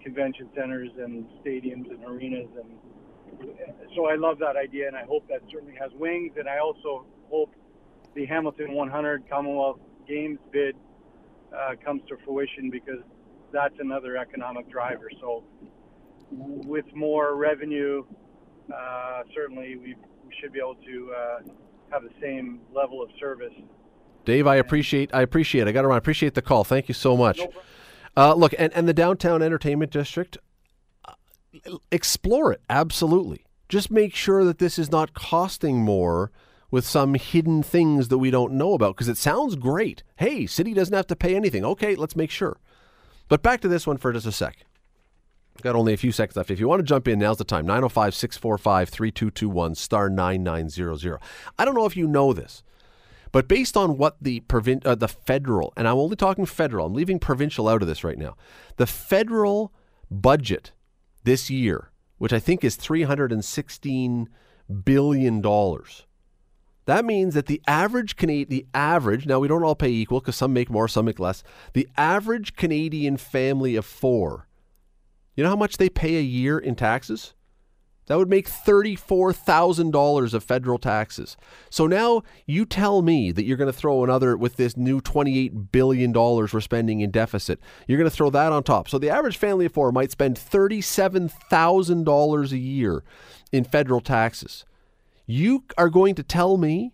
convention 0.03 0.49
centers 0.55 0.89
and 0.97 1.25
stadiums 1.45 1.89
and 1.89 2.03
arenas, 2.05 2.49
and 2.55 2.77
so 3.95 4.05
I 4.07 4.15
love 4.15 4.39
that 4.39 4.55
idea, 4.55 4.87
and 4.87 4.95
I 4.95 5.03
hope 5.03 5.27
that 5.29 5.41
certainly 5.51 5.75
has 5.79 5.91
wings. 5.93 6.33
And 6.37 6.49
I 6.49 6.59
also 6.59 7.05
hope 7.29 7.53
the 8.15 8.25
Hamilton 8.25 8.73
100 8.73 9.29
Commonwealth 9.29 9.79
Games 10.07 10.39
bid 10.51 10.75
uh, 11.55 11.75
comes 11.83 12.01
to 12.09 12.17
fruition 12.25 12.69
because 12.69 12.99
that's 13.51 13.75
another 13.79 14.17
economic 14.17 14.69
driver. 14.69 15.09
So 15.19 15.43
with 16.31 16.85
more 16.95 17.35
revenue, 17.35 18.03
uh, 18.73 19.23
certainly 19.33 19.75
we, 19.75 19.95
we 20.31 20.41
should 20.41 20.53
be 20.53 20.59
able 20.59 20.75
to 20.75 21.13
uh, 21.13 21.39
have 21.91 22.03
the 22.03 22.09
same 22.21 22.61
level 22.73 23.01
of 23.01 23.09
service. 23.19 23.53
Dave, 24.25 24.47
I 24.47 24.55
appreciate 24.57 25.13
I 25.13 25.21
appreciate. 25.21 25.67
I 25.67 25.71
got 25.71 25.83
around. 25.83 25.95
I 25.95 25.97
appreciate 25.97 26.35
the 26.35 26.41
call. 26.41 26.63
Thank 26.63 26.87
you 26.87 26.93
so 26.93 27.17
much. 27.17 27.41
Uh, 28.15 28.33
look, 28.33 28.53
and, 28.57 28.71
and 28.73 28.87
the 28.87 28.93
downtown 28.93 29.41
entertainment 29.41 29.91
district, 29.91 30.37
uh, 31.05 31.13
explore 31.91 32.51
it 32.51 32.61
absolutely. 32.69 33.45
Just 33.69 33.89
make 33.89 34.13
sure 34.13 34.43
that 34.43 34.59
this 34.59 34.77
is 34.77 34.91
not 34.91 35.13
costing 35.13 35.79
more 35.79 36.31
with 36.69 36.85
some 36.85 37.15
hidden 37.15 37.63
things 37.63 38.09
that 38.09 38.17
we 38.17 38.29
don't 38.29 38.53
know 38.53 38.73
about 38.73 38.95
because 38.95 39.07
it 39.07 39.17
sounds 39.17 39.55
great. 39.55 40.03
Hey, 40.17 40.45
city 40.45 40.73
doesn't 40.73 40.95
have 40.95 41.07
to 41.07 41.15
pay 41.15 41.35
anything. 41.35 41.65
Okay, 41.65 41.95
let's 41.95 42.15
make 42.15 42.31
sure. 42.31 42.57
But 43.27 43.41
back 43.41 43.61
to 43.61 43.67
this 43.67 43.87
one 43.87 43.97
for 43.97 44.11
just 44.11 44.25
a 44.25 44.31
sec. 44.31 44.57
Got 45.61 45.75
only 45.75 45.93
a 45.93 45.97
few 45.97 46.11
seconds 46.11 46.37
left. 46.37 46.49
If 46.49 46.59
you 46.59 46.67
want 46.67 46.79
to 46.79 46.83
jump 46.83 47.07
in, 47.07 47.19
now's 47.19 47.37
the 47.37 47.43
time. 47.43 47.65
905 47.65 48.15
645 48.15 48.89
3221 48.89 49.75
star 49.75 50.09
9900. 50.09 51.19
I 51.59 51.65
don't 51.65 51.75
know 51.75 51.85
if 51.85 51.97
you 51.97 52.07
know 52.07 52.33
this, 52.33 52.63
but 53.31 53.47
based 53.47 53.77
on 53.77 53.97
what 53.97 54.17
the 54.21 54.39
provin- 54.41 54.85
uh, 54.85 54.95
the 54.95 55.07
federal, 55.07 55.73
and 55.77 55.87
I'm 55.87 55.97
only 55.97 56.15
talking 56.15 56.45
federal, 56.45 56.87
I'm 56.87 56.93
leaving 56.93 57.19
provincial 57.19 57.67
out 57.67 57.81
of 57.81 57.87
this 57.87 58.03
right 58.03 58.17
now. 58.17 58.35
The 58.77 58.87
federal 58.87 59.71
budget 60.09 60.71
this 61.23 61.49
year, 61.49 61.91
which 62.17 62.33
I 62.33 62.39
think 62.39 62.63
is 62.63 62.77
$316 62.77 64.27
billion. 64.83 65.41
That 66.85 67.05
means 67.05 67.35
that 67.35 67.45
the 67.45 67.61
average 67.67 68.15
Canadian, 68.15 68.49
the 68.49 68.65
average, 68.73 69.25
now 69.25 69.39
we 69.39 69.47
don't 69.47 69.63
all 69.63 69.75
pay 69.75 69.89
equal 69.89 70.19
because 70.19 70.35
some 70.35 70.53
make 70.53 70.69
more, 70.69 70.87
some 70.87 71.05
make 71.05 71.19
less. 71.19 71.43
The 71.73 71.87
average 71.95 72.55
Canadian 72.55 73.17
family 73.17 73.75
of 73.75 73.85
four 73.85 74.47
you 75.35 75.43
know 75.43 75.49
how 75.49 75.55
much 75.55 75.77
they 75.77 75.89
pay 75.89 76.17
a 76.17 76.21
year 76.21 76.59
in 76.59 76.75
taxes? 76.75 77.33
That 78.07 78.17
would 78.17 78.29
make 78.29 78.49
$34,000 78.49 80.33
of 80.33 80.43
federal 80.43 80.77
taxes. 80.77 81.37
So 81.69 81.87
now 81.87 82.23
you 82.45 82.65
tell 82.65 83.01
me 83.01 83.31
that 83.31 83.45
you're 83.45 83.55
going 83.55 83.71
to 83.71 83.77
throw 83.77 84.03
another, 84.03 84.35
with 84.35 84.57
this 84.57 84.75
new 84.75 84.99
$28 84.99 85.71
billion 85.71 86.11
we're 86.11 86.59
spending 86.59 86.99
in 86.99 87.11
deficit, 87.11 87.61
you're 87.87 87.99
going 87.99 88.09
to 88.09 88.15
throw 88.15 88.29
that 88.31 88.51
on 88.51 88.63
top. 88.63 88.89
So 88.89 88.97
the 88.97 89.09
average 89.09 89.37
family 89.37 89.67
of 89.67 89.73
four 89.73 89.93
might 89.93 90.11
spend 90.11 90.35
$37,000 90.35 92.51
a 92.51 92.57
year 92.57 93.03
in 93.51 93.63
federal 93.63 94.01
taxes. 94.01 94.65
You 95.25 95.63
are 95.77 95.89
going 95.89 96.15
to 96.15 96.23
tell 96.23 96.57
me 96.57 96.91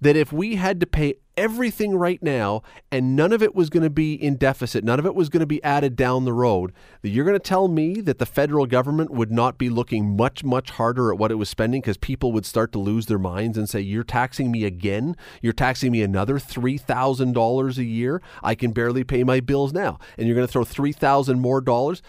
that 0.00 0.16
if 0.16 0.32
we 0.32 0.56
had 0.56 0.80
to 0.80 0.86
pay 0.86 1.14
everything 1.38 1.96
right 1.96 2.20
now 2.22 2.62
and 2.90 3.14
none 3.14 3.32
of 3.32 3.42
it 3.42 3.54
was 3.54 3.70
going 3.70 3.84
to 3.84 3.90
be 3.90 4.12
in 4.12 4.36
deficit, 4.36 4.82
none 4.82 4.98
of 4.98 5.06
it 5.06 5.14
was 5.14 5.28
going 5.28 5.40
to 5.40 5.46
be 5.46 5.62
added 5.62 5.94
down 5.94 6.24
the 6.24 6.32
road, 6.32 6.72
that 7.02 7.10
you're 7.10 7.24
going 7.24 7.36
to 7.36 7.38
tell 7.38 7.68
me 7.68 8.00
that 8.00 8.18
the 8.18 8.26
federal 8.26 8.66
government 8.66 9.12
would 9.12 9.30
not 9.30 9.56
be 9.56 9.70
looking 9.70 10.16
much, 10.16 10.42
much 10.42 10.70
harder 10.70 11.12
at 11.12 11.18
what 11.18 11.30
it 11.30 11.36
was 11.36 11.48
spending 11.48 11.80
because 11.80 11.96
people 11.96 12.32
would 12.32 12.44
start 12.44 12.72
to 12.72 12.78
lose 12.78 13.06
their 13.06 13.18
minds 13.18 13.56
and 13.56 13.68
say, 13.68 13.80
You're 13.80 14.02
taxing 14.02 14.50
me 14.50 14.64
again? 14.64 15.16
You're 15.40 15.52
taxing 15.52 15.92
me 15.92 16.02
another 16.02 16.38
$3,000 16.38 17.78
a 17.78 17.84
year? 17.84 18.20
I 18.42 18.54
can 18.54 18.72
barely 18.72 19.04
pay 19.04 19.22
my 19.22 19.40
bills 19.40 19.72
now. 19.72 19.98
And 20.16 20.26
you're 20.26 20.36
going 20.36 20.46
to 20.46 20.52
throw 20.52 20.64
3,000 20.64 21.38
more 21.38 21.60
dollars? 21.60 22.02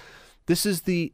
This 0.47 0.65
is 0.65 0.81
the 0.81 1.13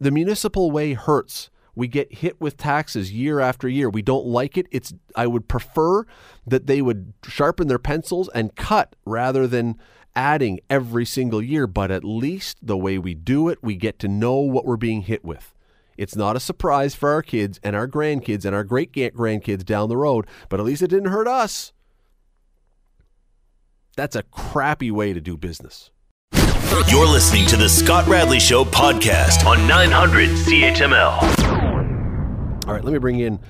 the 0.00 0.10
municipal 0.10 0.70
way 0.70 0.92
hurts 0.92 1.48
we 1.74 1.88
get 1.88 2.14
hit 2.14 2.40
with 2.40 2.56
taxes 2.56 3.12
year 3.12 3.40
after 3.40 3.68
year. 3.68 3.88
We 3.88 4.02
don't 4.02 4.26
like 4.26 4.56
it. 4.56 4.66
It's 4.70 4.94
I 5.16 5.26
would 5.26 5.48
prefer 5.48 6.04
that 6.46 6.66
they 6.66 6.82
would 6.82 7.14
sharpen 7.26 7.68
their 7.68 7.78
pencils 7.78 8.28
and 8.34 8.54
cut 8.54 8.96
rather 9.04 9.46
than 9.46 9.76
adding 10.16 10.60
every 10.70 11.04
single 11.04 11.42
year, 11.42 11.66
but 11.66 11.90
at 11.90 12.04
least 12.04 12.58
the 12.62 12.76
way 12.76 12.98
we 12.98 13.14
do 13.14 13.48
it, 13.48 13.58
we 13.62 13.74
get 13.74 13.98
to 13.98 14.08
know 14.08 14.36
what 14.36 14.64
we're 14.64 14.76
being 14.76 15.02
hit 15.02 15.24
with. 15.24 15.54
It's 15.96 16.16
not 16.16 16.36
a 16.36 16.40
surprise 16.40 16.94
for 16.94 17.10
our 17.10 17.22
kids 17.22 17.60
and 17.62 17.76
our 17.76 17.88
grandkids 17.88 18.44
and 18.44 18.54
our 18.54 18.64
great 18.64 18.92
grandkids 18.92 19.64
down 19.64 19.88
the 19.88 19.96
road, 19.96 20.26
but 20.48 20.60
at 20.60 20.66
least 20.66 20.82
it 20.82 20.88
didn't 20.88 21.10
hurt 21.10 21.28
us. 21.28 21.72
That's 23.96 24.16
a 24.16 24.24
crappy 24.24 24.90
way 24.90 25.12
to 25.12 25.20
do 25.20 25.36
business. 25.36 25.90
You're 26.88 27.06
listening 27.06 27.46
to 27.46 27.56
the 27.56 27.68
Scott 27.68 28.08
Radley 28.08 28.40
Show 28.40 28.64
podcast 28.64 29.46
on 29.46 29.68
900 29.68 30.30
CHML. 30.30 31.53
All 32.66 32.72
right, 32.72 32.82
let 32.82 32.94
me 32.94 32.98
bring 32.98 33.20
in 33.20 33.40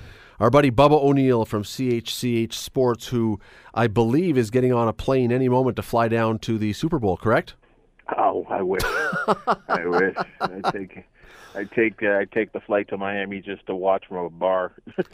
our 0.40 0.50
buddy 0.50 0.72
Bubba 0.72 1.00
O'Neil 1.00 1.44
from 1.44 1.62
CHCH 1.62 2.52
Sports, 2.52 3.06
who 3.08 3.38
I 3.72 3.86
believe 3.86 4.36
is 4.36 4.50
getting 4.50 4.72
on 4.72 4.88
a 4.88 4.92
plane 4.92 5.30
any 5.30 5.48
moment 5.48 5.76
to 5.76 5.82
fly 5.82 6.08
down 6.08 6.40
to 6.40 6.58
the 6.58 6.72
Super 6.72 6.98
Bowl, 6.98 7.16
correct? 7.16 7.54
Oh, 8.18 8.44
I 8.50 8.62
wish. 8.62 8.82
I 9.68 9.86
wish. 9.86 10.16
I 10.40 10.70
take 10.72 11.04
I 11.54 11.64
take 11.64 12.02
uh, 12.02 12.18
I 12.18 12.24
take 12.24 12.52
the 12.52 12.60
flight 12.60 12.88
to 12.88 12.96
Miami 12.96 13.40
just 13.40 13.66
to 13.66 13.74
watch 13.74 14.06
from 14.08 14.18
a 14.18 14.30
bar. 14.30 14.72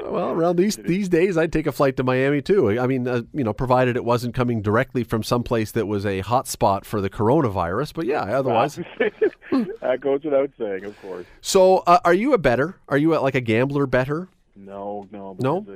well, 0.00 0.30
around 0.30 0.56
these 0.56 0.76
these 0.76 1.08
days, 1.08 1.36
I'd 1.36 1.52
take 1.52 1.66
a 1.66 1.72
flight 1.72 1.96
to 1.98 2.02
Miami 2.02 2.42
too. 2.42 2.78
I 2.78 2.86
mean, 2.86 3.06
uh, 3.06 3.22
you 3.32 3.44
know, 3.44 3.52
provided 3.52 3.96
it 3.96 4.04
wasn't 4.04 4.34
coming 4.34 4.62
directly 4.62 5.04
from 5.04 5.22
someplace 5.22 5.70
that 5.72 5.86
was 5.86 6.04
a 6.04 6.20
hot 6.20 6.48
spot 6.48 6.84
for 6.84 7.00
the 7.00 7.10
coronavirus. 7.10 7.94
But 7.94 8.06
yeah, 8.06 8.22
otherwise, 8.22 8.76
that 9.80 9.98
goes 10.00 10.24
without 10.24 10.50
saying, 10.58 10.84
of 10.84 11.00
course. 11.00 11.26
So, 11.40 11.78
uh, 11.78 12.00
are 12.04 12.14
you 12.14 12.32
a 12.32 12.38
better? 12.38 12.76
Are 12.88 12.98
you 12.98 13.16
a, 13.16 13.18
like 13.18 13.34
a 13.34 13.40
gambler 13.40 13.86
better? 13.86 14.28
No, 14.56 15.08
no, 15.12 15.36
no. 15.38 15.66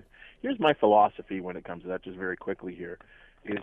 here's 0.43 0.59
my 0.59 0.75
philosophy 0.75 1.41
when 1.41 1.57
it 1.57 1.65
comes 1.65 1.83
to 1.83 1.89
that. 1.89 2.03
Just 2.03 2.17
very 2.17 2.37
quickly 2.37 2.75
here 2.75 2.99
is 3.45 3.59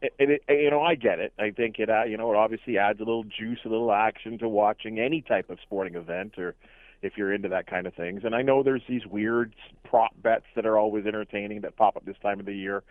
and 0.00 0.30
it, 0.30 0.42
you 0.48 0.70
know 0.70 0.82
I 0.82 0.94
get 0.94 1.18
it. 1.18 1.32
I 1.38 1.50
think 1.50 1.78
it 1.78 1.90
uh, 1.90 2.04
you 2.04 2.16
know 2.16 2.32
it 2.32 2.36
obviously 2.36 2.78
adds 2.78 3.00
a 3.00 3.04
little 3.04 3.24
juice, 3.24 3.60
a 3.64 3.68
little 3.68 3.92
action 3.92 4.38
to 4.38 4.48
watching 4.48 4.98
any 4.98 5.22
type 5.22 5.50
of 5.50 5.58
sporting 5.62 5.94
event 5.94 6.38
or 6.38 6.54
if 7.02 7.16
you're 7.16 7.32
into 7.32 7.48
that 7.48 7.66
kind 7.66 7.86
of 7.86 7.94
things. 7.94 8.22
And 8.24 8.34
I 8.34 8.42
know 8.42 8.62
there's 8.62 8.82
these 8.88 9.06
weird 9.06 9.54
prop 9.84 10.12
bets 10.20 10.46
that 10.56 10.66
are 10.66 10.78
always 10.78 11.06
entertaining 11.06 11.60
that 11.62 11.76
pop 11.76 11.96
up 11.96 12.04
this 12.04 12.16
time 12.22 12.40
of 12.40 12.46
the 12.46 12.54
year. 12.54 12.82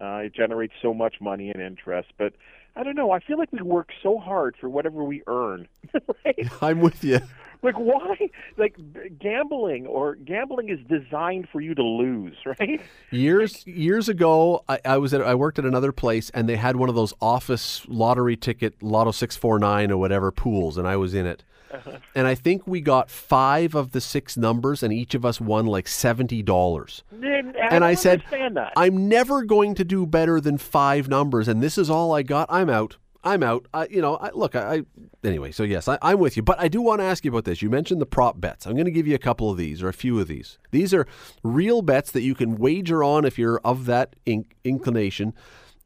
Uh, 0.00 0.16
it 0.16 0.34
generates 0.34 0.72
so 0.82 0.92
much 0.92 1.16
money 1.20 1.50
and 1.50 1.62
interest, 1.62 2.08
but 2.18 2.32
I 2.74 2.82
don't 2.82 2.96
know. 2.96 3.12
I 3.12 3.20
feel 3.20 3.38
like 3.38 3.52
we 3.52 3.62
work 3.62 3.90
so 4.02 4.18
hard 4.18 4.56
for 4.60 4.68
whatever 4.68 5.04
we 5.04 5.22
earn. 5.26 5.68
right? 6.24 6.48
I'm 6.60 6.80
with 6.80 7.04
you. 7.04 7.20
Like 7.62 7.76
why? 7.76 8.16
Like 8.56 8.76
gambling 9.18 9.86
or 9.86 10.16
gambling 10.16 10.68
is 10.68 10.80
designed 10.88 11.48
for 11.50 11.60
you 11.60 11.74
to 11.74 11.82
lose, 11.82 12.36
right? 12.58 12.80
Years 13.10 13.66
years 13.66 14.08
ago, 14.08 14.64
I, 14.68 14.80
I 14.84 14.98
was 14.98 15.14
at 15.14 15.22
I 15.22 15.34
worked 15.34 15.58
at 15.58 15.64
another 15.64 15.92
place 15.92 16.30
and 16.30 16.48
they 16.48 16.56
had 16.56 16.76
one 16.76 16.88
of 16.88 16.94
those 16.94 17.14
office 17.20 17.86
lottery 17.88 18.36
ticket 18.36 18.82
Lotto 18.82 19.12
six 19.12 19.36
four 19.36 19.58
nine 19.58 19.90
or 19.90 19.96
whatever 19.96 20.30
pools, 20.32 20.76
and 20.76 20.86
I 20.86 20.96
was 20.96 21.14
in 21.14 21.26
it. 21.26 21.44
Uh-huh. 21.72 21.98
And 22.14 22.26
I 22.26 22.34
think 22.34 22.66
we 22.66 22.82
got 22.82 23.08
five 23.08 23.74
of 23.74 23.92
the 23.92 24.00
six 24.00 24.36
numbers, 24.36 24.82
and 24.82 24.92
each 24.92 25.14
of 25.14 25.24
us 25.24 25.40
won 25.40 25.66
like 25.66 25.88
seventy 25.88 26.42
dollars. 26.42 27.02
And 27.10 27.84
I 27.84 27.94
said, 27.94 28.22
that. 28.30 28.72
"I'm 28.76 29.08
never 29.08 29.42
going 29.44 29.74
to 29.76 29.84
do 29.84 30.04
better 30.04 30.40
than 30.40 30.58
five 30.58 31.08
numbers, 31.08 31.48
and 31.48 31.62
this 31.62 31.78
is 31.78 31.88
all 31.88 32.12
I 32.12 32.22
got. 32.22 32.46
I'm 32.50 32.68
out. 32.68 32.98
I'm 33.24 33.42
out. 33.42 33.66
I, 33.72 33.86
you 33.86 34.00
know, 34.00 34.16
I, 34.16 34.30
look, 34.34 34.56
I, 34.56 34.74
I, 34.74 34.82
anyway. 35.22 35.52
So 35.52 35.62
yes, 35.62 35.86
I, 35.86 35.98
am 36.02 36.18
with 36.18 36.36
you, 36.36 36.42
but 36.42 36.58
I 36.58 36.68
do 36.68 36.82
want 36.82 37.00
to 37.00 37.04
ask 37.04 37.24
you 37.24 37.30
about 37.30 37.44
this. 37.44 37.62
You 37.62 37.70
mentioned 37.70 38.00
the 38.00 38.06
prop 38.06 38.40
bets. 38.40 38.66
I'm 38.66 38.74
going 38.74 38.86
to 38.86 38.90
give 38.90 39.06
you 39.06 39.14
a 39.14 39.18
couple 39.18 39.50
of 39.50 39.56
these 39.56 39.82
or 39.82 39.88
a 39.88 39.92
few 39.92 40.18
of 40.18 40.28
these. 40.28 40.58
These 40.70 40.92
are 40.92 41.06
real 41.42 41.82
bets 41.82 42.10
that 42.12 42.22
you 42.22 42.34
can 42.34 42.56
wager 42.56 43.04
on 43.04 43.24
if 43.24 43.38
you're 43.38 43.60
of 43.64 43.86
that 43.86 44.16
inc- 44.26 44.52
inclination 44.64 45.34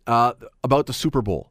uh, 0.06 0.32
about 0.64 0.86
the 0.86 0.92
Super 0.92 1.20
Bowl. 1.20 1.50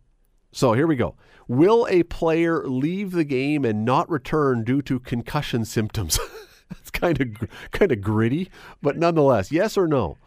So 0.51 0.73
here 0.73 0.87
we 0.87 0.95
go. 0.95 1.15
Will 1.47 1.85
a 1.89 2.03
player 2.03 2.65
leave 2.65 3.11
the 3.11 3.23
game 3.23 3.63
and 3.63 3.85
not 3.85 4.09
return 4.09 4.63
due 4.63 4.81
to 4.83 4.99
concussion 4.99 5.65
symptoms? 5.65 6.17
That's 6.69 6.89
kind 6.89 7.21
of 7.21 7.49
kind 7.71 7.91
of 7.91 8.01
gritty, 8.01 8.49
but 8.81 8.97
nonetheless, 8.97 9.51
yes 9.51 9.77
or 9.77 9.87
no? 9.87 10.17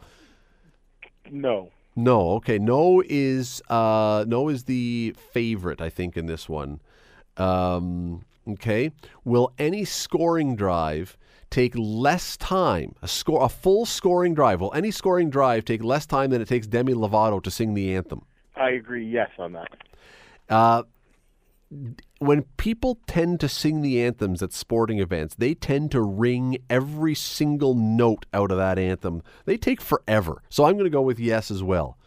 No. 1.30 1.70
No, 1.98 2.30
okay. 2.34 2.60
No 2.60 3.02
is 3.08 3.60
uh, 3.68 4.24
no 4.28 4.48
is 4.48 4.62
the 4.64 5.16
favorite, 5.32 5.80
I 5.80 5.90
think, 5.90 6.16
in 6.16 6.26
this 6.26 6.48
one. 6.48 6.80
Um, 7.36 8.24
okay. 8.48 8.92
Will 9.24 9.52
any 9.58 9.84
scoring 9.84 10.54
drive 10.54 11.18
take 11.50 11.72
less 11.76 12.36
time? 12.36 12.94
A 13.02 13.08
score, 13.08 13.44
a 13.44 13.48
full 13.48 13.84
scoring 13.84 14.32
drive. 14.32 14.60
Will 14.60 14.72
any 14.74 14.92
scoring 14.92 15.28
drive 15.28 15.64
take 15.64 15.82
less 15.82 16.06
time 16.06 16.30
than 16.30 16.40
it 16.40 16.46
takes 16.46 16.68
Demi 16.68 16.94
Lovato 16.94 17.42
to 17.42 17.50
sing 17.50 17.74
the 17.74 17.96
anthem? 17.96 18.22
I 18.54 18.70
agree. 18.70 19.04
Yes, 19.04 19.30
on 19.36 19.54
that. 19.54 19.72
Uh, 20.48 20.84
when 22.18 22.42
people 22.56 22.98
tend 23.06 23.40
to 23.40 23.48
sing 23.48 23.82
the 23.82 24.02
anthems 24.02 24.42
at 24.42 24.52
sporting 24.52 25.00
events, 25.00 25.34
they 25.34 25.54
tend 25.54 25.90
to 25.92 26.00
ring 26.00 26.58
every 26.70 27.14
single 27.14 27.74
note 27.74 28.26
out 28.32 28.50
of 28.50 28.56
that 28.56 28.78
anthem. 28.78 29.22
They 29.44 29.56
take 29.56 29.80
forever. 29.80 30.42
So 30.48 30.64
I'm 30.64 30.74
going 30.74 30.84
to 30.84 30.90
go 30.90 31.02
with 31.02 31.20
yes 31.20 31.50
as 31.50 31.62
well. 31.62 31.98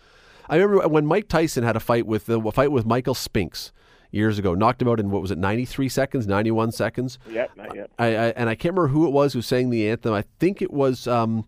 I 0.49 0.55
remember 0.55 0.87
when 0.87 1.05
Mike 1.05 1.29
Tyson 1.29 1.63
had 1.63 1.75
a 1.75 1.79
fight 1.79 2.05
with 2.05 2.27
a 2.27 2.51
fight 2.51 2.71
with 2.71 2.85
Michael 2.85 3.13
Spinks 3.13 3.71
years 4.11 4.37
ago, 4.37 4.53
knocked 4.53 4.81
him 4.81 4.89
out 4.89 4.99
in 4.99 5.09
what 5.09 5.21
was 5.21 5.31
it, 5.31 5.37
93 5.37 5.87
seconds, 5.87 6.27
91 6.27 6.73
seconds. 6.73 7.17
Yep, 7.29 7.51
not 7.55 7.75
yet. 7.75 7.89
I, 7.97 8.07
I 8.07 8.25
and 8.31 8.49
I 8.49 8.55
can't 8.55 8.75
remember 8.75 8.89
who 8.89 9.07
it 9.07 9.11
was 9.11 9.33
who 9.33 9.41
sang 9.41 9.69
the 9.69 9.89
anthem. 9.89 10.13
I 10.13 10.23
think 10.39 10.61
it 10.61 10.71
was. 10.71 11.07
Um, 11.07 11.45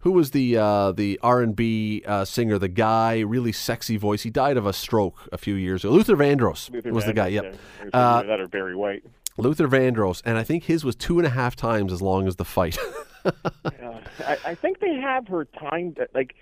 who 0.00 0.12
was 0.12 0.30
the 0.32 0.56
uh, 0.56 0.92
the 0.92 1.18
R 1.22 1.40
and 1.40 1.54
B 1.56 2.02
uh, 2.06 2.24
singer? 2.24 2.58
The 2.58 2.68
guy, 2.68 3.20
really 3.20 3.52
sexy 3.52 3.96
voice. 3.96 4.22
He 4.22 4.30
died 4.30 4.56
of 4.56 4.66
a 4.66 4.72
stroke 4.72 5.28
a 5.32 5.38
few 5.38 5.54
years 5.54 5.84
ago. 5.84 5.92
Luther 5.92 6.16
Vandross 6.16 6.70
Luther 6.70 6.92
was 6.92 7.04
the 7.04 7.12
guy. 7.12 7.28
Yep, 7.28 7.44
yeah. 7.84 7.88
Uh, 7.92 8.22
that 8.22 8.40
or 8.40 8.48
Barry 8.48 8.76
White. 8.76 9.04
Luther 9.36 9.68
Vandross, 9.68 10.20
and 10.24 10.36
I 10.36 10.42
think 10.42 10.64
his 10.64 10.84
was 10.84 10.94
two 10.96 11.18
and 11.18 11.26
a 11.26 11.30
half 11.30 11.56
times 11.56 11.92
as 11.92 12.02
long 12.02 12.26
as 12.26 12.36
the 12.36 12.44
fight. 12.44 12.76
Uh, 13.22 14.00
I, 14.26 14.38
I 14.46 14.54
think 14.54 14.80
they 14.80 14.94
have 14.94 15.28
her 15.28 15.44
timed. 15.44 15.98
Like, 16.14 16.34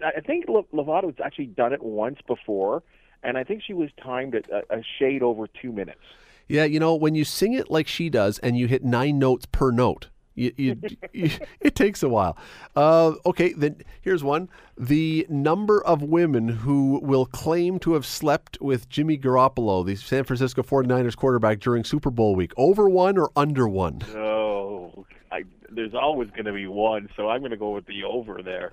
I 0.00 0.20
think 0.20 0.44
Lo- 0.48 0.68
Lovato's 0.72 1.16
actually 1.24 1.46
done 1.46 1.72
it 1.72 1.82
once 1.82 2.20
before, 2.24 2.84
and 3.24 3.36
I 3.36 3.42
think 3.42 3.64
she 3.66 3.72
was 3.72 3.90
timed 4.00 4.36
at 4.36 4.48
a, 4.48 4.78
a 4.78 4.82
shade 5.00 5.24
over 5.24 5.48
two 5.48 5.72
minutes. 5.72 5.98
yeah, 6.46 6.62
you 6.62 6.78
know 6.78 6.94
when 6.94 7.16
you 7.16 7.24
sing 7.24 7.54
it 7.54 7.68
like 7.68 7.88
she 7.88 8.08
does, 8.10 8.38
and 8.38 8.56
you 8.56 8.68
hit 8.68 8.84
nine 8.84 9.18
notes 9.18 9.44
per 9.50 9.72
note. 9.72 10.06
You, 10.40 10.52
you, 10.56 10.80
you, 11.12 11.30
it 11.60 11.74
takes 11.74 12.02
a 12.02 12.08
while. 12.08 12.36
Uh, 12.74 13.12
okay, 13.26 13.52
then 13.52 13.76
here's 14.00 14.24
one. 14.24 14.48
The 14.78 15.26
number 15.28 15.84
of 15.84 16.02
women 16.02 16.48
who 16.48 17.00
will 17.02 17.26
claim 17.26 17.78
to 17.80 17.92
have 17.92 18.06
slept 18.06 18.58
with 18.60 18.88
Jimmy 18.88 19.18
Garoppolo, 19.18 19.84
the 19.84 19.96
San 19.96 20.24
Francisco 20.24 20.62
49ers 20.62 21.14
quarterback, 21.14 21.60
during 21.60 21.84
Super 21.84 22.10
Bowl 22.10 22.34
week. 22.34 22.52
Over 22.56 22.88
one 22.88 23.18
or 23.18 23.30
under 23.36 23.68
one? 23.68 24.02
Oh, 24.14 25.04
I, 25.30 25.44
there's 25.68 25.94
always 25.94 26.30
going 26.30 26.46
to 26.46 26.52
be 26.52 26.66
one, 26.66 27.10
so 27.16 27.28
I'm 27.28 27.40
going 27.40 27.50
to 27.50 27.58
go 27.58 27.70
with 27.70 27.84
the 27.84 28.04
over 28.04 28.42
there, 28.42 28.72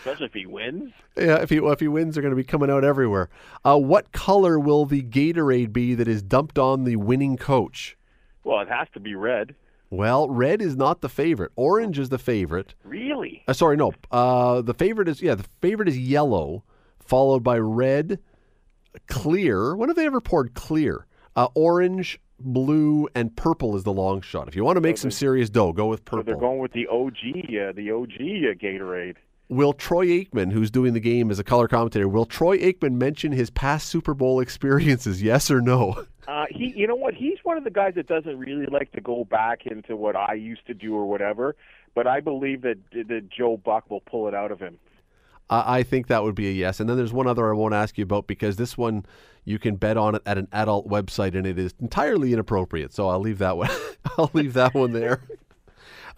especially 0.00 0.26
if 0.26 0.34
he 0.34 0.44
wins. 0.44 0.92
Yeah, 1.16 1.36
if 1.36 1.48
he 1.48 1.56
if 1.56 1.80
he 1.80 1.88
wins, 1.88 2.14
they're 2.14 2.22
going 2.22 2.32
to 2.32 2.36
be 2.36 2.44
coming 2.44 2.70
out 2.70 2.84
everywhere. 2.84 3.30
Uh, 3.64 3.78
what 3.78 4.12
color 4.12 4.58
will 4.58 4.84
the 4.84 5.02
Gatorade 5.02 5.72
be 5.72 5.94
that 5.94 6.08
is 6.08 6.22
dumped 6.22 6.58
on 6.58 6.84
the 6.84 6.96
winning 6.96 7.38
coach? 7.38 7.96
Well, 8.44 8.60
it 8.60 8.68
has 8.68 8.86
to 8.94 9.00
be 9.00 9.14
red. 9.14 9.54
Well, 9.90 10.28
red 10.28 10.60
is 10.60 10.76
not 10.76 11.00
the 11.00 11.08
favorite. 11.08 11.52
Orange 11.56 11.98
is 11.98 12.08
the 12.08 12.18
favorite. 12.18 12.74
Really? 12.84 13.44
Uh, 13.46 13.52
sorry, 13.52 13.76
no. 13.76 13.92
Uh, 14.10 14.62
the 14.62 14.74
favorite 14.74 15.08
is 15.08 15.22
yeah, 15.22 15.34
the 15.34 15.46
favorite 15.60 15.88
is 15.88 15.98
yellow, 15.98 16.64
followed 16.98 17.42
by 17.44 17.58
red, 17.58 18.18
clear. 19.06 19.76
When 19.76 19.88
have 19.88 19.96
they 19.96 20.06
ever 20.06 20.20
poured 20.20 20.54
clear? 20.54 21.06
Uh, 21.36 21.48
orange, 21.54 22.18
blue, 22.40 23.08
and 23.14 23.36
purple 23.36 23.76
is 23.76 23.84
the 23.84 23.92
long 23.92 24.22
shot. 24.22 24.48
If 24.48 24.56
you 24.56 24.64
want 24.64 24.76
to 24.76 24.80
make 24.80 24.98
some 24.98 25.10
serious 25.10 25.50
dough, 25.50 25.72
go 25.72 25.86
with 25.86 26.02
So 26.10 26.22
they're 26.22 26.36
going 26.36 26.58
with 26.58 26.72
the 26.72 26.86
OG, 26.88 27.14
uh, 27.14 27.72
the 27.72 27.90
OG 27.92 28.12
uh, 28.14 28.54
Gatorade. 28.54 29.16
Will 29.48 29.72
Troy 29.72 30.06
Aikman, 30.06 30.52
who's 30.52 30.70
doing 30.70 30.92
the 30.92 31.00
game 31.00 31.30
as 31.30 31.38
a 31.38 31.44
color 31.44 31.68
commentator, 31.68 32.08
will 32.08 32.26
Troy 32.26 32.58
Aikman 32.58 32.94
mention 32.94 33.32
his 33.32 33.50
past 33.50 33.88
Super 33.88 34.14
Bowl 34.14 34.40
experiences? 34.40 35.22
Yes 35.26 35.50
or 35.50 35.60
no? 35.60 36.04
Uh, 36.28 36.44
he, 36.50 36.72
you 36.76 36.86
know 36.86 36.94
what? 36.94 37.14
He's 37.14 37.38
one 37.42 37.56
of 37.56 37.64
the 37.64 37.70
guys 37.70 37.94
that 37.94 38.06
doesn't 38.06 38.38
really 38.38 38.66
like 38.66 38.92
to 38.92 39.00
go 39.00 39.24
back 39.24 39.66
into 39.66 39.96
what 39.96 40.14
I 40.16 40.34
used 40.34 40.66
to 40.66 40.74
do 40.74 40.94
or 40.94 41.06
whatever. 41.06 41.56
But 41.94 42.06
I 42.06 42.20
believe 42.20 42.62
that 42.62 42.78
that 42.92 43.28
Joe 43.30 43.56
Buck 43.56 43.90
will 43.90 44.00
pull 44.00 44.28
it 44.28 44.34
out 44.34 44.52
of 44.52 44.60
him. 44.60 44.78
I 45.48 45.78
I 45.78 45.82
think 45.82 46.08
that 46.08 46.22
would 46.22 46.34
be 46.34 46.48
a 46.48 46.52
yes. 46.52 46.80
And 46.80 46.88
then 46.88 46.96
there's 46.96 47.12
one 47.12 47.26
other 47.26 47.48
I 47.48 47.56
won't 47.56 47.74
ask 47.74 47.96
you 47.96 48.04
about 48.04 48.26
because 48.26 48.56
this 48.56 48.76
one 48.76 49.06
you 49.44 49.58
can 49.58 49.76
bet 49.76 49.96
on 49.96 50.16
it 50.16 50.22
at 50.26 50.38
an 50.38 50.48
adult 50.52 50.88
website 50.88 51.34
and 51.34 51.46
it 51.46 51.58
is 51.58 51.74
entirely 51.80 52.32
inappropriate. 52.32 52.92
So 52.92 53.08
I'll 53.08 53.20
leave 53.20 53.38
that 53.38 53.56
one. 53.56 53.70
I'll 54.18 54.30
leave 54.34 54.52
that 54.54 54.74
one 54.74 54.92
there. 54.92 55.22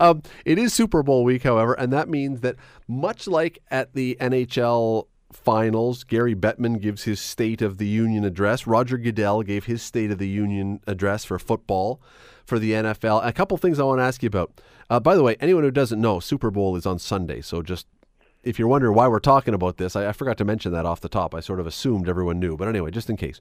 Um, 0.01 0.23
it 0.45 0.59
is 0.59 0.73
Super 0.73 1.03
Bowl 1.03 1.25
week, 1.25 1.43
however, 1.43 1.75
and 1.75 1.93
that 1.93 2.09
means 2.09 2.41
that 2.41 2.57
much 2.87 3.27
like 3.27 3.59
at 3.71 3.95
the 3.95 4.17
NHL 4.21 5.07
finals, 5.33 6.05
Gary 6.05 6.35
Bettman 6.35 6.81
gives 6.81 7.05
his 7.05 7.21
State 7.21 7.63
of 7.63 7.79
the 7.79 7.87
Union 7.87 8.25
address. 8.25 8.67
Roger 8.67 8.97
Goodell 8.97 9.43
gave 9.43 9.65
his 9.65 9.83
State 9.83 10.11
of 10.11 10.19
the 10.19 10.29
Union 10.29 10.81
address 10.87 11.25
for 11.25 11.39
football, 11.39 12.01
for 12.45 12.59
the 12.59 12.73
NFL. 12.73 13.27
A 13.27 13.33
couple 13.33 13.57
things 13.59 13.79
I 13.79 13.85
want 13.85 13.99
to 13.99 14.05
ask 14.05 14.23
you 14.23 14.29
about. 14.29 14.61
Uh, 14.89 15.01
by 15.01 15.15
the 15.15 15.23
way, 15.23 15.37
anyone 15.41 15.65
who 15.65 15.71
doesn't 15.71 16.01
know, 16.01 16.21
Super 16.21 16.51
Bowl 16.51 16.77
is 16.77 16.87
on 16.87 16.99
Sunday, 16.99 17.41
so 17.41 17.63
just 17.63 17.87
if 18.43 18.59
you're 18.59 18.69
wondering 18.69 18.95
why 18.95 19.09
we're 19.09 19.19
talking 19.19 19.53
about 19.53 19.77
this, 19.77 19.97
I, 19.97 20.09
I 20.09 20.13
forgot 20.13 20.39
to 20.39 20.45
mention 20.45 20.73
that 20.73 20.87
off 20.87 21.01
the 21.01 21.09
top. 21.09 21.35
I 21.35 21.41
sort 21.41 21.61
of 21.61 21.67
assumed 21.67 22.09
everyone 22.09 22.39
knew, 22.39 22.57
but 22.57 22.69
anyway, 22.69 22.91
just 22.91 23.11
in 23.11 23.17
case. 23.17 23.41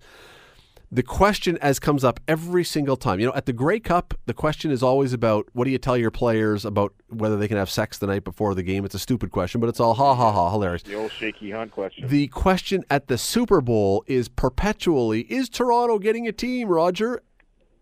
The 0.89 1.03
question 1.03 1.57
as 1.57 1.79
comes 1.79 2.05
up 2.05 2.21
every 2.29 2.63
single 2.63 2.95
time. 2.95 3.19
You 3.19 3.25
know, 3.25 3.33
at 3.33 3.45
the 3.45 3.51
Grey 3.51 3.79
Cup, 3.79 4.13
the 4.25 4.33
question 4.33 4.71
is 4.71 4.81
always 4.81 5.11
about 5.11 5.47
what 5.51 5.65
do 5.65 5.71
you 5.71 5.77
tell 5.77 5.97
your 5.97 6.11
players 6.11 6.63
about 6.63 6.93
whether 7.09 7.35
they 7.35 7.49
can 7.49 7.57
have 7.57 7.69
sex 7.69 7.97
the 7.97 8.07
night 8.07 8.23
before 8.23 8.55
the 8.55 8.63
game. 8.63 8.85
It's 8.85 8.95
a 8.95 8.99
stupid 8.99 9.31
question, 9.31 9.59
but 9.59 9.67
it's 9.67 9.81
all 9.81 9.95
ha 9.95 10.15
ha 10.15 10.31
ha 10.31 10.49
hilarious. 10.49 10.83
The 10.83 10.95
old 10.95 11.11
shaky 11.11 11.51
hunt 11.51 11.71
question. 11.71 12.07
The 12.07 12.27
question 12.27 12.85
at 12.89 13.07
the 13.07 13.17
Super 13.17 13.59
Bowl 13.59 14.05
is 14.07 14.29
perpetually 14.29 15.21
is 15.23 15.49
Toronto 15.49 15.99
getting 15.99 16.25
a 16.25 16.31
team, 16.31 16.69
Roger? 16.69 17.21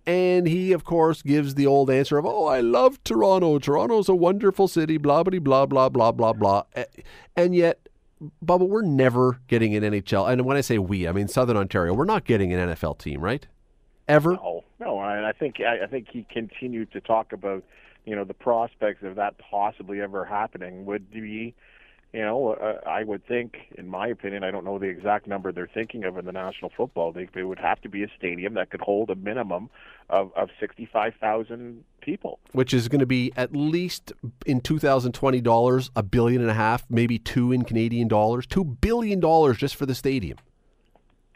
And 0.07 0.47
he, 0.47 0.71
of 0.71 0.83
course, 0.83 1.21
gives 1.21 1.55
the 1.55 1.67
old 1.67 1.89
answer 1.89 2.17
of, 2.17 2.25
oh, 2.25 2.45
I 2.45 2.59
love 2.59 3.03
Toronto. 3.03 3.57
Toronto's 3.59 4.09
a 4.09 4.15
wonderful 4.15 4.67
city, 4.67 4.97
blah, 4.97 5.23
blah, 5.23 5.39
blah, 5.39 5.65
blah, 5.65 5.89
blah, 5.89 6.11
blah, 6.11 6.33
blah. 6.33 6.63
And 7.35 7.55
yet, 7.55 7.87
Bubba, 8.43 8.67
we're 8.67 8.81
never 8.81 9.39
getting 9.47 9.75
an 9.75 9.83
NHL. 9.83 10.31
And 10.31 10.45
when 10.45 10.57
I 10.57 10.61
say 10.61 10.77
we, 10.77 11.07
I 11.07 11.11
mean 11.11 11.27
Southern 11.27 11.57
Ontario. 11.57 11.93
We're 11.93 12.05
not 12.05 12.25
getting 12.25 12.53
an 12.53 12.69
NFL 12.69 12.99
team, 12.99 13.21
right? 13.21 13.45
Ever? 14.07 14.33
No, 14.33 14.63
no, 14.79 14.99
and 15.01 15.25
I 15.25 15.31
think 15.31 15.59
I, 15.59 15.83
I 15.83 15.87
think 15.87 16.07
he 16.11 16.25
continued 16.31 16.91
to 16.91 17.01
talk 17.01 17.33
about, 17.33 17.63
you 18.05 18.15
know, 18.15 18.23
the 18.23 18.33
prospects 18.33 19.03
of 19.03 19.15
that 19.15 19.35
possibly 19.39 20.01
ever 20.01 20.25
happening 20.25 20.85
would 20.85 21.09
be, 21.09 21.55
you 22.15 22.21
know, 22.21 22.53
uh, 22.53 22.79
I 22.87 23.03
would 23.03 23.27
think, 23.27 23.57
in 23.77 23.89
my 23.89 24.07
opinion, 24.07 24.45
I 24.45 24.49
don't 24.49 24.63
know 24.63 24.79
the 24.79 24.85
exact 24.85 25.27
number 25.27 25.51
they're 25.51 25.69
thinking 25.71 26.05
of 26.05 26.17
in 26.17 26.25
the 26.25 26.31
National 26.31 26.71
Football 26.75 27.11
League, 27.11 27.31
but 27.33 27.41
it 27.41 27.45
would 27.45 27.59
have 27.59 27.81
to 27.81 27.89
be 27.89 28.03
a 28.03 28.07
stadium 28.17 28.53
that 28.53 28.69
could 28.69 28.79
hold 28.79 29.09
a 29.09 29.15
minimum 29.15 29.69
of 30.09 30.31
of 30.35 30.49
sixty 30.59 30.85
five 30.85 31.13
thousand 31.19 31.83
people. 31.99 32.39
Which 32.53 32.73
is 32.73 32.87
going 32.87 33.01
to 33.01 33.05
be 33.05 33.33
at 33.35 33.53
least 33.53 34.13
in 34.45 34.61
2020 34.61 35.41
dollars, 35.41 35.91
a 35.95 36.03
billion 36.03 36.41
and 36.41 36.49
a 36.49 36.53
half, 36.53 36.85
maybe 36.89 37.19
two 37.19 37.51
in 37.51 37.65
Canadian 37.65 38.07
dollars, 38.07 38.47
two 38.47 38.63
billion 38.63 39.19
dollars 39.19 39.57
just 39.57 39.75
for 39.75 39.85
the 39.85 39.95
stadium. 39.95 40.37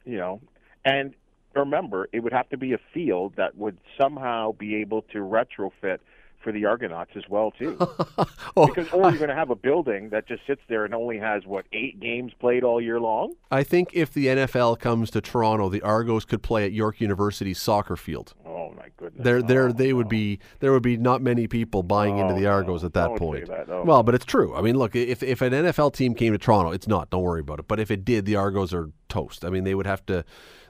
you 0.06 0.18
know 0.18 0.40
and 0.86 1.14
remember 1.56 2.08
it 2.14 2.22
would 2.22 2.34
have 2.34 2.48
to 2.50 2.58
be 2.58 2.74
a 2.74 2.80
field 2.94 3.34
that 3.36 3.58
would 3.58 3.78
somehow 4.00 4.52
be 4.54 4.76
able 4.76 5.02
to 5.02 5.18
retrofit 5.20 6.00
for 6.42 6.52
the 6.52 6.66
argonauts 6.66 7.12
as 7.16 7.24
well 7.30 7.52
too 7.52 7.78
Oh, 8.58 8.66
because 8.68 8.90
or 8.92 9.10
you're 9.10 9.18
going 9.20 9.30
to 9.30 9.36
have 9.36 9.50
a 9.50 9.56
building 9.56 10.10
that 10.10 10.28
just 10.28 10.46
sits 10.48 10.62
there 10.70 10.86
and 10.86 10.94
only 10.96 11.18
has 11.18 11.46
what 11.46 11.66
eight 11.74 12.00
games 12.00 12.32
played 12.40 12.64
all 12.64 12.80
year 12.82 13.00
long 13.00 13.34
I 13.52 13.64
think 13.64 13.90
if 13.94 14.14
the 14.14 14.28
NFL 14.28 14.80
comes 14.80 15.10
to 15.12 15.22
Toronto, 15.22 15.70
the 15.70 15.82
Argos 15.82 16.26
could 16.26 16.42
play 16.42 16.64
at 16.66 16.72
York 16.72 17.02
University's 17.02 17.60
soccer 17.60 17.96
field. 17.96 18.34
oh 18.46 18.72
my 18.78 18.88
goodness 18.98 19.24
There, 19.24 19.42
there, 19.42 19.68
Oh, 19.70 19.72
they 19.74 19.92
would 19.94 20.08
be 20.10 20.40
there 20.60 20.72
would 20.72 20.84
be 20.84 20.98
not 20.98 21.22
many 21.22 21.48
people 21.48 21.84
buying 21.84 22.18
into 22.18 22.34
Oh, 22.34 22.40
the 22.40 22.46
Argos 22.48 22.84
no. 22.84 22.88
at 22.88 22.94
that 22.94 23.16
point. 23.18 23.48
that. 23.48 23.70
Oh. 23.70 23.84
Well, 23.84 24.04
but 24.04 24.16
it's 24.16 24.26
true. 24.26 24.56
I 24.56 24.62
mean, 24.62 24.78
look, 24.78 24.96
if 24.96 25.22
if 25.24 25.42
an 25.42 25.52
NFL 25.54 25.94
team 25.94 26.14
came 26.16 26.32
to 26.34 26.38
Toronto, 26.40 26.72
it's 26.72 26.88
not. 26.88 27.10
Don't 27.10 27.24
worry 27.24 27.42
about 27.42 27.60
it. 27.60 27.68
But 27.68 27.80
if 27.80 27.92
it 27.92 28.06
did, 28.06 28.26
the 28.26 28.36
Argos 28.38 28.74
are 28.74 28.92
toast. 29.10 29.44
I 29.44 29.50
mean, 29.50 29.64
they 29.64 29.76
would 29.76 29.86
have 29.88 30.06
to, 30.08 30.24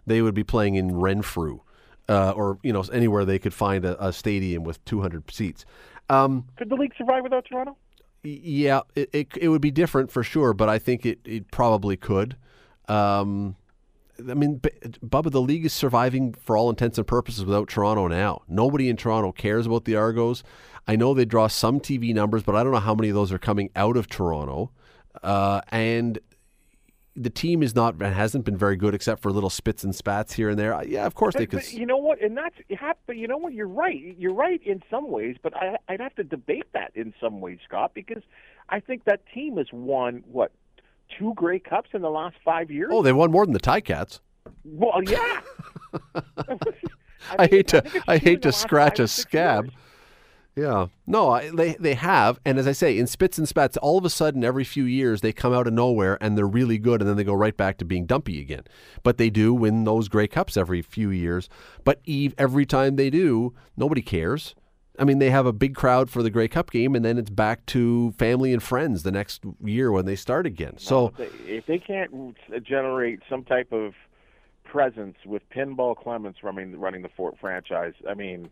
they 0.07 0.22
would 0.22 0.34
be 0.34 0.43
playing 0.43 0.76
in 0.76 0.95
Renfrew, 0.95 1.59
uh, 2.10 2.32
or 2.32 2.57
you 2.64 2.74
know 2.74 2.82
anywhere 2.91 3.24
they 3.24 3.39
could 3.39 3.53
find 3.53 3.86
a, 3.86 4.07
a 4.07 4.12
stadium 4.12 4.64
with 4.64 4.84
200 4.86 5.32
seats. 5.32 5.66
Um, 6.10 6.45
could 6.57 6.70
the 6.70 6.76
league 6.76 6.93
survive 6.97 7.24
without 7.24 7.45
toronto 7.45 7.78
Yeah, 8.24 8.82
it, 8.95 9.10
it 9.14 9.28
it 9.38 9.49
would 9.49 9.62
be 9.62 9.72
different 9.72 10.12
for 10.12 10.24
sure, 10.24 10.53
but 10.53 10.68
I 10.68 10.80
think 10.80 11.05
it, 11.05 11.20
it 11.24 11.51
probably 11.51 11.95
could. 11.95 12.36
Um, 12.88 13.55
I 14.28 14.34
mean, 14.34 14.55
B- 14.55 14.70
Bubba, 15.05 15.32
the 15.32 15.41
league 15.41 15.66
is 15.66 15.72
surviving 15.72 16.34
for 16.34 16.57
all 16.57 16.70
intents 16.70 16.97
and 16.97 17.07
purposes 17.07 17.45
without 17.45 17.70
Toronto 17.70 18.07
now. 18.07 18.41
Nobody 18.47 18.89
in 18.89 18.97
Toronto 18.97 19.32
cares 19.32 19.66
about 19.66 19.86
the 19.86 19.95
Argos. 19.95 20.43
I 20.88 20.95
know 20.95 21.14
they 21.14 21.26
draw 21.26 21.47
some 21.47 21.80
TV 21.80 22.14
numbers, 22.14 22.43
but 22.43 22.55
I 22.55 22.64
don't 22.64 22.74
know 22.74 22.80
how 22.80 22.95
many 22.95 23.10
of 23.10 23.16
those 23.16 23.32
are 23.32 23.38
coming 23.38 23.70
out 23.76 23.95
of 23.95 24.10
Toronto. 24.10 24.72
Uh, 25.24 25.62
and 25.70 26.20
the 27.22 27.30
team 27.30 27.61
is 27.61 27.76
not 27.76 27.99
hasn't 28.01 28.45
been 28.45 28.57
very 28.57 28.76
good 28.76 28.95
except 28.95 29.22
for 29.22 29.32
little 29.32 29.49
spits 29.49 29.84
and 29.84 29.93
spats 29.93 30.34
here 30.34 30.49
and 30.49 30.57
there. 30.57 30.74
Uh, 30.74 30.84
Yeah, 30.84 31.05
of 31.05 31.15
course 31.15 31.36
they 31.36 31.45
could. 31.45 31.59
but 31.59 31.74
you 31.74 31.86
know 31.86 31.97
what 31.97 32.22
and 32.22 32.38
that's 32.38 32.55
but 33.05 33.17
you 33.17 33.28
know 33.28 33.38
what 33.38 33.53
you're 33.53 33.67
right 33.67 34.15
you're 34.17 34.34
right 34.34 34.61
in 34.65 34.82
some 34.89 35.11
ways 35.11 35.36
but 35.41 35.55
I, 35.55 35.78
i'd 35.89 35.99
have 35.99 36.15
to 36.15 36.24
debate 36.24 36.65
that 36.74 36.91
in 36.95 37.13
some 37.20 37.41
ways 37.41 37.59
scott 37.65 37.91
because 37.93 38.24
i 38.70 38.80
think 38.80 39.03
that 39.05 39.22
team 39.34 39.57
has 39.57 39.67
won 39.72 40.24
what 40.32 40.51
two 41.17 41.34
Grey 41.36 41.59
Cups 41.59 41.89
in 41.93 42.01
the 42.01 42.09
last 42.09 42.36
five 42.43 42.70
years. 42.70 42.89
Oh, 42.93 43.01
they 43.01 43.13
won 43.13 43.32
more 43.32 43.45
than 43.45 43.53
the 43.53 43.59
Ti-Cats. 43.59 44.22
Well, 44.63 45.01
yeah. 45.03 45.41
I, 47.38 47.47
hate 47.47 47.67
to 47.70 47.78
it's 47.86 48.07
I 48.07 48.17
hate 48.17 48.41
to 48.43 48.51
scratch 48.51 48.99
a 48.99 49.07
scab. 49.07 49.65
years. 49.65 49.74
Yeah. 50.56 50.88
No, 51.08 51.30
I, 51.30 51.50
they 51.52 51.74
they 51.80 51.93
have, 51.93 52.39
and 52.43 52.58
as 52.58 52.68
I 52.68 52.74
say, 52.74 52.97
in 52.97 53.08
spits 53.08 53.38
and 53.38 53.47
spats, 53.47 53.78
all 53.78 53.97
of 53.97 54.06
a 54.06 54.10
sudden, 54.10 54.43
every 54.43 54.64
few 54.64 54.84
years, 54.84 55.22
they 55.22 55.32
come 55.32 55.54
out 55.54 55.68
of 55.68 55.74
nowhere 55.74 56.18
and 56.20 56.38
they're 56.38 56.47
really 56.47 56.78
good, 56.78 57.02
and 57.02 57.10
then 57.10 57.18
they 57.18 57.24
go 57.24 57.34
right 57.34 57.56
back 57.56 57.78
to 57.78 57.86
being 57.86 58.06
dumpy 58.06 58.41
again. 58.41 58.64
But 59.04 59.18
they 59.18 59.30
do 59.30 59.54
win 59.54 59.86
those 59.86 60.10
Grey 60.10 60.28
Cups 60.28 60.58
every 60.58 60.82
few 60.82 61.10
years. 61.12 61.50
But 61.84 62.02
Eve, 62.06 62.34
every 62.38 62.66
time 62.66 62.95
they 62.97 63.10
do, 63.10 63.54
nobody 63.78 64.02
cares. 64.02 64.56
I 64.97 65.06
mean, 65.06 65.20
they 65.20 65.30
have 65.30 65.45
a 65.45 65.54
big 65.54 65.76
crowd 65.76 66.10
for 66.10 66.22
the 66.22 66.30
Grey 66.30 66.50
Cup 66.50 66.72
game, 66.72 66.93
and 66.93 67.06
then 67.06 67.18
it's 67.18 67.30
back 67.30 67.66
to 67.68 68.12
family 68.18 68.52
and 68.52 68.62
friends 68.62 69.04
the 69.04 69.14
next 69.14 69.43
year 69.64 69.93
when 69.93 70.06
they 70.06 70.18
start 70.18 70.45
again. 70.45 70.78
So 70.78 71.08
If 71.08 71.18
they, 71.18 71.54
if 71.54 71.66
they 71.68 71.80
can't 71.80 72.36
generate 72.64 73.22
some 73.30 73.45
type 73.45 73.72
of 73.72 73.93
presence 74.66 75.16
with 75.26 75.41
Pinball 75.50 75.95
Clemons 75.95 76.36
running 76.43 76.78
running 76.78 77.02
the 77.02 77.10
Fort 77.10 77.38
franchise, 77.39 77.93
I 78.10 78.14
mean, 78.14 78.50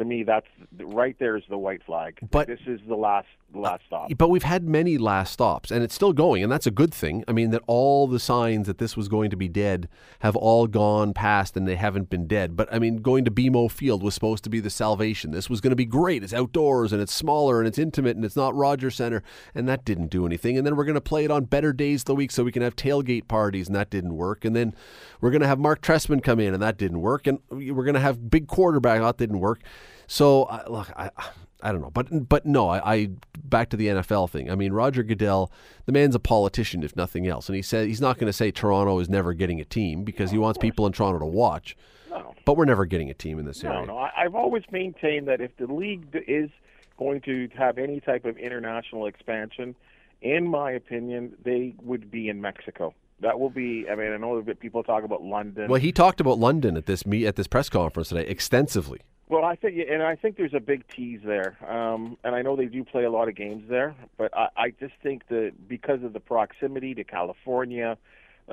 to 0.00 0.04
me, 0.04 0.24
that's 0.24 0.46
right 0.78 1.16
there 1.18 1.36
is 1.36 1.44
the 1.48 1.58
white 1.58 1.82
flag. 1.84 2.18
But- 2.30 2.48
this 2.48 2.60
is 2.66 2.80
the 2.88 2.96
last 2.96 3.28
uh, 3.54 3.58
last 3.58 3.82
stop. 3.86 4.10
But 4.16 4.30
we've 4.30 4.42
had 4.42 4.64
many 4.64 4.98
last 4.98 5.32
stops, 5.32 5.70
and 5.70 5.82
it's 5.82 5.94
still 5.94 6.12
going, 6.12 6.42
and 6.42 6.50
that's 6.50 6.66
a 6.66 6.70
good 6.70 6.92
thing. 6.92 7.24
I 7.26 7.32
mean, 7.32 7.50
that 7.50 7.62
all 7.66 8.06
the 8.06 8.18
signs 8.18 8.66
that 8.66 8.78
this 8.78 8.96
was 8.96 9.08
going 9.08 9.30
to 9.30 9.36
be 9.36 9.48
dead 9.48 9.88
have 10.20 10.36
all 10.36 10.66
gone 10.66 11.12
past, 11.12 11.56
and 11.56 11.66
they 11.66 11.76
haven't 11.76 12.10
been 12.10 12.26
dead. 12.26 12.56
But 12.56 12.72
I 12.72 12.78
mean, 12.78 12.98
going 12.98 13.24
to 13.24 13.30
BMO 13.30 13.70
Field 13.70 14.02
was 14.02 14.14
supposed 14.14 14.44
to 14.44 14.50
be 14.50 14.60
the 14.60 14.70
salvation. 14.70 15.30
This 15.30 15.50
was 15.50 15.60
going 15.60 15.70
to 15.70 15.76
be 15.76 15.84
great. 15.84 16.22
It's 16.22 16.32
outdoors, 16.32 16.92
and 16.92 17.02
it's 17.02 17.14
smaller, 17.14 17.58
and 17.58 17.68
it's 17.68 17.78
intimate, 17.78 18.16
and 18.16 18.24
it's 18.24 18.36
not 18.36 18.54
Rogers 18.54 18.96
Center, 18.96 19.22
and 19.54 19.68
that 19.68 19.84
didn't 19.84 20.08
do 20.08 20.26
anything. 20.26 20.56
And 20.56 20.66
then 20.66 20.76
we're 20.76 20.84
going 20.84 20.94
to 20.94 21.00
play 21.00 21.24
it 21.24 21.30
on 21.30 21.44
better 21.44 21.72
days 21.72 22.02
of 22.02 22.06
the 22.06 22.14
week, 22.14 22.30
so 22.30 22.44
we 22.44 22.52
can 22.52 22.62
have 22.62 22.76
tailgate 22.76 23.28
parties, 23.28 23.66
and 23.66 23.76
that 23.76 23.90
didn't 23.90 24.16
work. 24.16 24.44
And 24.44 24.54
then 24.54 24.74
we're 25.20 25.30
going 25.30 25.42
to 25.42 25.48
have 25.48 25.58
Marc 25.58 25.82
Trestman 25.82 26.22
come 26.22 26.40
in, 26.40 26.54
and 26.54 26.62
that 26.62 26.78
didn't 26.78 27.00
work. 27.00 27.26
And 27.26 27.40
we're 27.50 27.84
going 27.84 27.94
to 27.94 28.00
have 28.00 28.30
big 28.30 28.46
quarterback, 28.46 29.00
that 29.00 29.16
didn't 29.16 29.40
work. 29.40 29.60
So 30.10 30.44
uh, 30.44 30.64
look, 30.68 30.90
I. 30.96 31.10
I 31.62 31.72
don't 31.72 31.82
know, 31.82 31.90
but 31.90 32.26
but 32.26 32.46
no, 32.46 32.70
I, 32.70 32.94
I 32.94 33.10
back 33.44 33.68
to 33.68 33.76
the 33.76 33.88
NFL 33.88 34.30
thing. 34.30 34.50
I 34.50 34.54
mean, 34.54 34.72
Roger 34.72 35.02
Goodell, 35.02 35.52
the 35.84 35.92
man's 35.92 36.14
a 36.14 36.18
politician, 36.18 36.82
if 36.82 36.96
nothing 36.96 37.26
else, 37.26 37.50
and 37.50 37.56
he 37.56 37.60
said 37.60 37.86
he's 37.86 38.00
not 38.00 38.16
going 38.16 38.28
to 38.28 38.32
say 38.32 38.50
Toronto 38.50 38.98
is 38.98 39.10
never 39.10 39.34
getting 39.34 39.60
a 39.60 39.64
team 39.66 40.02
because 40.02 40.30
he 40.30 40.38
wants 40.38 40.56
people 40.56 40.86
in 40.86 40.94
Toronto 40.94 41.18
to 41.18 41.26
watch. 41.26 41.76
No. 42.08 42.34
But 42.46 42.56
we're 42.56 42.64
never 42.64 42.86
getting 42.86 43.10
a 43.10 43.14
team 43.14 43.38
in 43.38 43.44
this 43.44 43.62
No, 43.62 43.72
area. 43.72 43.86
no. 43.88 43.98
I, 43.98 44.10
I've 44.16 44.34
always 44.34 44.62
maintained 44.70 45.28
that 45.28 45.42
if 45.42 45.54
the 45.58 45.66
league 45.66 46.06
is 46.26 46.48
going 46.98 47.20
to 47.26 47.50
have 47.58 47.76
any 47.76 48.00
type 48.00 48.24
of 48.24 48.38
international 48.38 49.04
expansion, 49.04 49.74
in 50.22 50.48
my 50.48 50.70
opinion, 50.70 51.34
they 51.44 51.74
would 51.82 52.10
be 52.10 52.30
in 52.30 52.40
Mexico. 52.40 52.94
That 53.20 53.38
will 53.38 53.50
be. 53.50 53.84
I 53.86 53.96
mean, 53.96 54.12
I 54.12 54.16
know 54.16 54.40
that 54.40 54.60
people 54.60 54.82
talk 54.82 55.04
about 55.04 55.22
London. 55.22 55.68
Well, 55.68 55.78
he 55.78 55.92
talked 55.92 56.22
about 56.22 56.38
London 56.38 56.78
at 56.78 56.86
this 56.86 57.04
meet 57.04 57.26
at 57.26 57.36
this 57.36 57.46
press 57.46 57.68
conference 57.68 58.08
today 58.08 58.26
extensively. 58.26 59.00
Well, 59.30 59.44
I 59.44 59.54
think, 59.54 59.78
and 59.88 60.02
I 60.02 60.16
think 60.16 60.36
there's 60.36 60.54
a 60.54 60.60
big 60.60 60.88
tease 60.88 61.20
there, 61.24 61.56
um, 61.70 62.18
and 62.24 62.34
I 62.34 62.42
know 62.42 62.56
they 62.56 62.66
do 62.66 62.82
play 62.82 63.04
a 63.04 63.10
lot 63.10 63.28
of 63.28 63.36
games 63.36 63.62
there, 63.68 63.94
but 64.18 64.36
I, 64.36 64.48
I 64.56 64.70
just 64.70 64.94
think 65.04 65.28
that 65.28 65.52
because 65.68 66.02
of 66.02 66.12
the 66.12 66.18
proximity 66.18 66.96
to 66.96 67.04
California, 67.04 67.96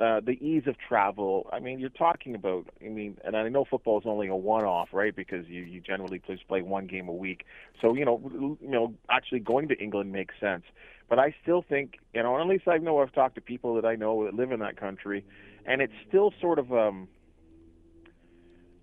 uh, 0.00 0.20
the 0.20 0.38
ease 0.40 0.68
of 0.68 0.76
travel. 0.78 1.50
I 1.52 1.58
mean, 1.58 1.80
you're 1.80 1.88
talking 1.90 2.36
about. 2.36 2.68
I 2.80 2.90
mean, 2.90 3.18
and 3.24 3.36
I 3.36 3.48
know 3.48 3.64
football 3.64 3.98
is 3.98 4.04
only 4.06 4.28
a 4.28 4.36
one-off, 4.36 4.90
right? 4.92 5.16
Because 5.16 5.48
you 5.48 5.62
you 5.62 5.80
generally 5.80 6.22
just 6.24 6.46
play 6.46 6.62
one 6.62 6.86
game 6.86 7.08
a 7.08 7.12
week, 7.12 7.44
so 7.82 7.94
you 7.96 8.04
know, 8.04 8.56
you 8.60 8.68
know, 8.68 8.94
actually 9.10 9.40
going 9.40 9.66
to 9.68 9.74
England 9.82 10.12
makes 10.12 10.36
sense. 10.38 10.62
But 11.08 11.18
I 11.18 11.34
still 11.42 11.64
think, 11.68 11.98
you 12.14 12.22
know, 12.22 12.40
at 12.40 12.46
least 12.46 12.68
I 12.68 12.78
know 12.78 13.00
I've 13.00 13.12
talked 13.12 13.34
to 13.34 13.40
people 13.40 13.74
that 13.74 13.84
I 13.84 13.96
know 13.96 14.26
that 14.26 14.34
live 14.34 14.52
in 14.52 14.60
that 14.60 14.76
country, 14.76 15.24
and 15.66 15.82
it's 15.82 15.94
still 16.06 16.32
sort 16.40 16.60
of 16.60 16.72
um, 16.72 17.08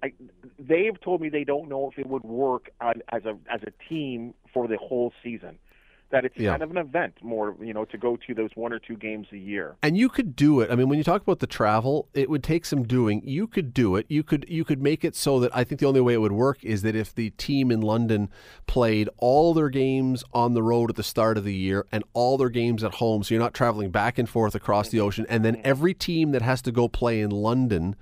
I, 0.06 0.14
they've 0.60 1.00
told 1.02 1.22
me 1.22 1.30
they 1.30 1.44
don't 1.44 1.68
know 1.68 1.90
if 1.92 1.98
it 1.98 2.08
would 2.08 2.24
work 2.24 2.70
on, 2.80 3.02
as 3.10 3.26
a 3.26 3.38
as 3.52 3.62
a 3.64 3.72
team 3.90 4.34
for 4.54 4.68
the 4.68 4.78
whole 4.78 5.12
season. 5.24 5.58
That 6.12 6.24
it's 6.24 6.38
Yeah. 6.38 6.52
kind 6.52 6.62
of 6.62 6.70
an 6.70 6.78
event 6.78 7.16
more, 7.24 7.56
you 7.60 7.74
know, 7.74 7.84
to 7.86 7.98
go 7.98 8.16
to 8.16 8.34
those 8.36 8.52
one 8.54 8.72
or 8.72 8.78
two 8.78 8.96
games 8.96 9.28
a 9.32 9.38
year. 9.38 9.76
And 9.82 9.98
you 9.98 10.08
could 10.08 10.36
do 10.36 10.62
it. 10.62 10.70
I 10.72 10.76
mean, 10.76 10.88
when 10.88 11.00
you 11.00 11.04
talk 11.04 11.24
about 11.24 11.40
the 11.40 11.48
travel, 11.48 12.08
it 12.14 12.30
would 12.30 12.44
take 12.44 12.64
some 12.66 12.84
doing. 12.84 13.24
You 13.26 13.48
could 13.48 13.74
do 13.74 13.96
it. 13.96 14.06
You 14.08 14.22
could 14.22 14.46
you 14.48 14.64
could 14.64 14.82
make 14.84 15.04
it 15.04 15.16
so 15.16 15.40
that 15.40 15.54
I 15.54 15.64
think 15.64 15.82
the 15.82 15.88
only 15.88 16.02
way 16.02 16.14
it 16.14 16.22
would 16.22 16.32
work 16.32 16.64
is 16.64 16.84
that 16.84 16.96
if 16.96 17.14
the 17.14 17.32
team 17.32 17.72
in 17.72 17.82
London 17.82 18.30
played 18.68 19.10
all 19.18 19.56
their 19.56 19.70
games 19.70 20.24
on 20.32 20.54
the 20.54 20.62
road 20.62 20.92
at 20.92 20.96
the 20.96 21.04
start 21.04 21.40
of 21.40 21.44
the 21.44 21.56
year 21.56 21.88
and 21.92 22.04
all 22.14 22.38
their 22.38 22.50
games 22.50 22.84
at 22.84 22.96
home, 22.96 23.24
so 23.24 23.34
you're 23.34 23.44
not 23.44 23.56
traveling 23.56 23.90
back 23.90 24.20
and 24.20 24.30
forth 24.30 24.54
across 24.54 24.90
the 24.90 25.00
mm-hmm. 25.00 25.08
ocean, 25.08 25.26
and 25.28 25.44
then 25.44 25.56
mm-hmm. 25.56 25.72
every 25.74 25.96
team 25.96 26.32
that 26.32 26.44
has 26.44 26.62
to 26.62 26.72
go 26.72 26.88
play 26.88 27.20
in 27.20 27.32
London 27.32 27.96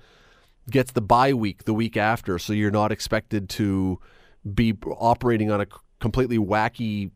gets 0.70 0.92
the 0.92 1.02
bye 1.02 1.34
week 1.34 1.64
the 1.64 1.74
week 1.74 1.96
after, 1.96 2.38
so 2.38 2.52
you're 2.52 2.70
not 2.70 2.92
expected 2.92 3.48
to 3.50 4.00
be 4.54 4.74
operating 4.86 5.50
on 5.50 5.60
a 5.60 5.66
completely 6.00 6.38
wacky 6.38 7.10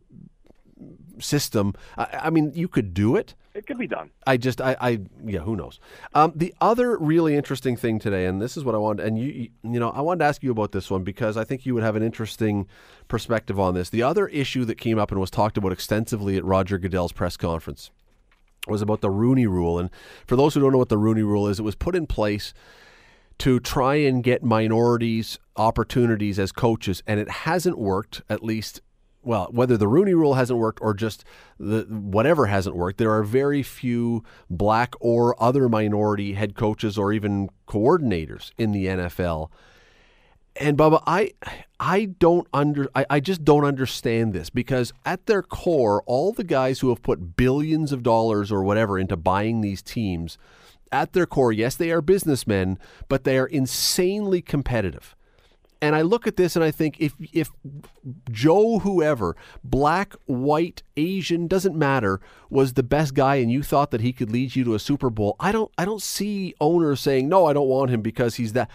system. 1.19 1.75
I, 1.97 2.21
I 2.25 2.31
mean, 2.31 2.53
you 2.55 2.69
could 2.69 2.95
do 2.95 3.17
it. 3.17 3.35
It 3.55 3.67
could 3.67 3.79
be 3.79 3.89
done. 3.89 4.11
I 4.25 4.37
just, 4.37 4.61
I, 4.61 4.77
I 4.81 5.01
yeah, 5.25 5.41
who 5.41 5.57
knows? 5.57 5.81
Um, 6.15 6.33
the 6.37 6.55
other 6.61 6.97
really 6.97 7.35
interesting 7.35 7.77
thing 7.77 7.99
today, 7.99 8.27
and 8.27 8.41
this 8.41 8.57
is 8.57 8.65
what 8.65 8.77
I 8.77 8.79
wanted, 8.79 9.05
and 9.05 9.19
you, 9.19 9.27
you, 9.27 9.49
you 9.65 9.81
know, 9.81 9.91
I 9.91 10.01
wanted 10.01 10.21
to 10.21 10.27
ask 10.27 10.45
you 10.45 10.53
about 10.53 10.71
this 10.71 10.91
one 10.91 11.03
because 11.03 11.37
I 11.37 11.43
think 11.43 11.67
you 11.67 11.75
would 11.75 11.83
have 11.83 11.97
an 11.97 12.03
interesting 12.05 12.69
perspective 13.09 13.59
on 13.59 13.75
this. 13.75 13.91
The 13.91 14.03
other 14.03 14.29
issue 14.29 14.65
that 14.67 14.77
came 14.77 14.99
up 14.99 15.11
and 15.11 15.21
was 15.21 15.31
talked 15.31 15.59
about 15.59 15.73
extensively 15.73 16.37
at 16.37 16.45
Roger 16.45 16.79
Goodell's 16.79 17.11
press 17.11 17.37
conference 17.37 17.91
was 18.69 18.81
about 18.81 19.01
the 19.01 19.11
Rooney 19.11 19.47
Rule. 19.47 19.79
And 19.79 19.91
for 20.27 20.37
those 20.37 20.55
who 20.55 20.61
don't 20.61 20.73
know 20.73 20.79
what 20.79 20.89
the 20.89 20.99
Rooney 20.99 21.23
Rule 21.23 21.49
is, 21.49 21.59
it 21.59 21.65
was 21.65 21.75
put 21.75 21.97
in 21.97 22.07
place 22.07 22.55
to 23.39 23.61
try 23.61 23.97
and 23.97 24.23
get 24.23 24.43
minorities 24.43 25.39
opportunities 25.57 26.39
as 26.39 26.53
coaches, 26.53 27.03
and 27.07 27.21
it 27.21 27.29
hasn't 27.29 27.79
worked. 27.79 28.23
At 28.29 28.43
least, 28.43 28.81
well, 29.23 29.49
whether 29.51 29.77
the 29.77 29.89
Rooney 29.89 30.15
Rule 30.15 30.35
hasn't 30.35 30.59
worked 30.59 30.81
or 30.81 30.95
just 30.95 31.25
the 31.59 31.83
whatever 31.89 32.47
hasn't 32.47 32.77
worked, 32.77 32.99
there 32.99 33.13
are 33.13 33.23
very 33.23 33.63
few 33.63 34.25
black 34.49 34.95
or 35.01 35.41
other 35.43 35.69
minority 35.69 36.35
head 36.35 36.55
coaches 36.55 36.97
or 36.99 37.13
even 37.13 37.51
coordinators 37.67 38.53
in 38.59 38.73
the 38.73 38.87
NFL. 38.87 39.51
And 40.61 40.77
Bubba, 40.77 41.03
I 41.07 41.35
I 41.79 42.07
don't 42.07 42.49
under 42.53 42.89
I, 42.95 43.07
I 43.09 43.21
just 43.21 43.45
don't 43.45 43.65
understand 43.65 44.33
this 44.33 44.51
because 44.51 44.93
at 45.05 45.27
their 45.27 45.43
core, 45.43 46.03
all 46.07 46.33
the 46.33 46.45
guys 46.45 46.81
who 46.81 46.89
have 46.89 47.03
put 47.03 47.37
billions 47.37 47.93
of 47.93 48.03
dollars 48.03 48.51
or 48.51 48.65
whatever 48.65 48.99
into 48.99 49.17
buying 49.17 49.61
these 49.61 49.83
teams, 49.83 50.37
at 50.93 51.13
their 51.13 51.27
core, 51.27 51.53
yes, 51.53 51.77
they 51.77 51.91
are 51.91 52.01
businessmen, 52.01 52.79
but 53.09 53.25
they 53.25 53.39
are 53.39 53.47
insanely 53.47 54.43
competitive. 54.43 55.15
And 55.81 55.95
I 55.95 56.03
look 56.03 56.27
at 56.27 56.37
this 56.37 56.57
and 56.57 56.65
I 56.65 56.71
think 56.71 57.01
if 57.01 57.15
if 57.33 57.51
Joe 58.31 58.81
whoever, 58.81 59.37
black, 59.63 60.15
white, 60.27 60.83
Asian, 60.97 61.47
doesn't 61.47 61.77
matter, 61.77 62.21
was 62.51 62.73
the 62.73 62.83
best 62.83 63.15
guy 63.15 63.37
and 63.37 63.51
you 63.51 63.63
thought 63.63 63.93
that 63.93 64.01
he 64.01 64.13
could 64.13 64.31
lead 64.31 64.57
you 64.57 64.65
to 64.65 64.75
a 64.75 64.81
Super 64.81 65.09
Bowl, 65.09 65.37
I 65.39 65.53
don't 65.53 65.71
I 65.79 65.85
don't 65.85 66.03
see 66.03 66.55
owners 66.61 67.01
saying, 67.01 67.29
"No, 67.29 67.47
I 67.47 67.53
don't 67.53 67.69
want 67.69 67.91
him 67.91 68.03
because 68.03 68.37
he's 68.37 68.55
that." 68.55 68.71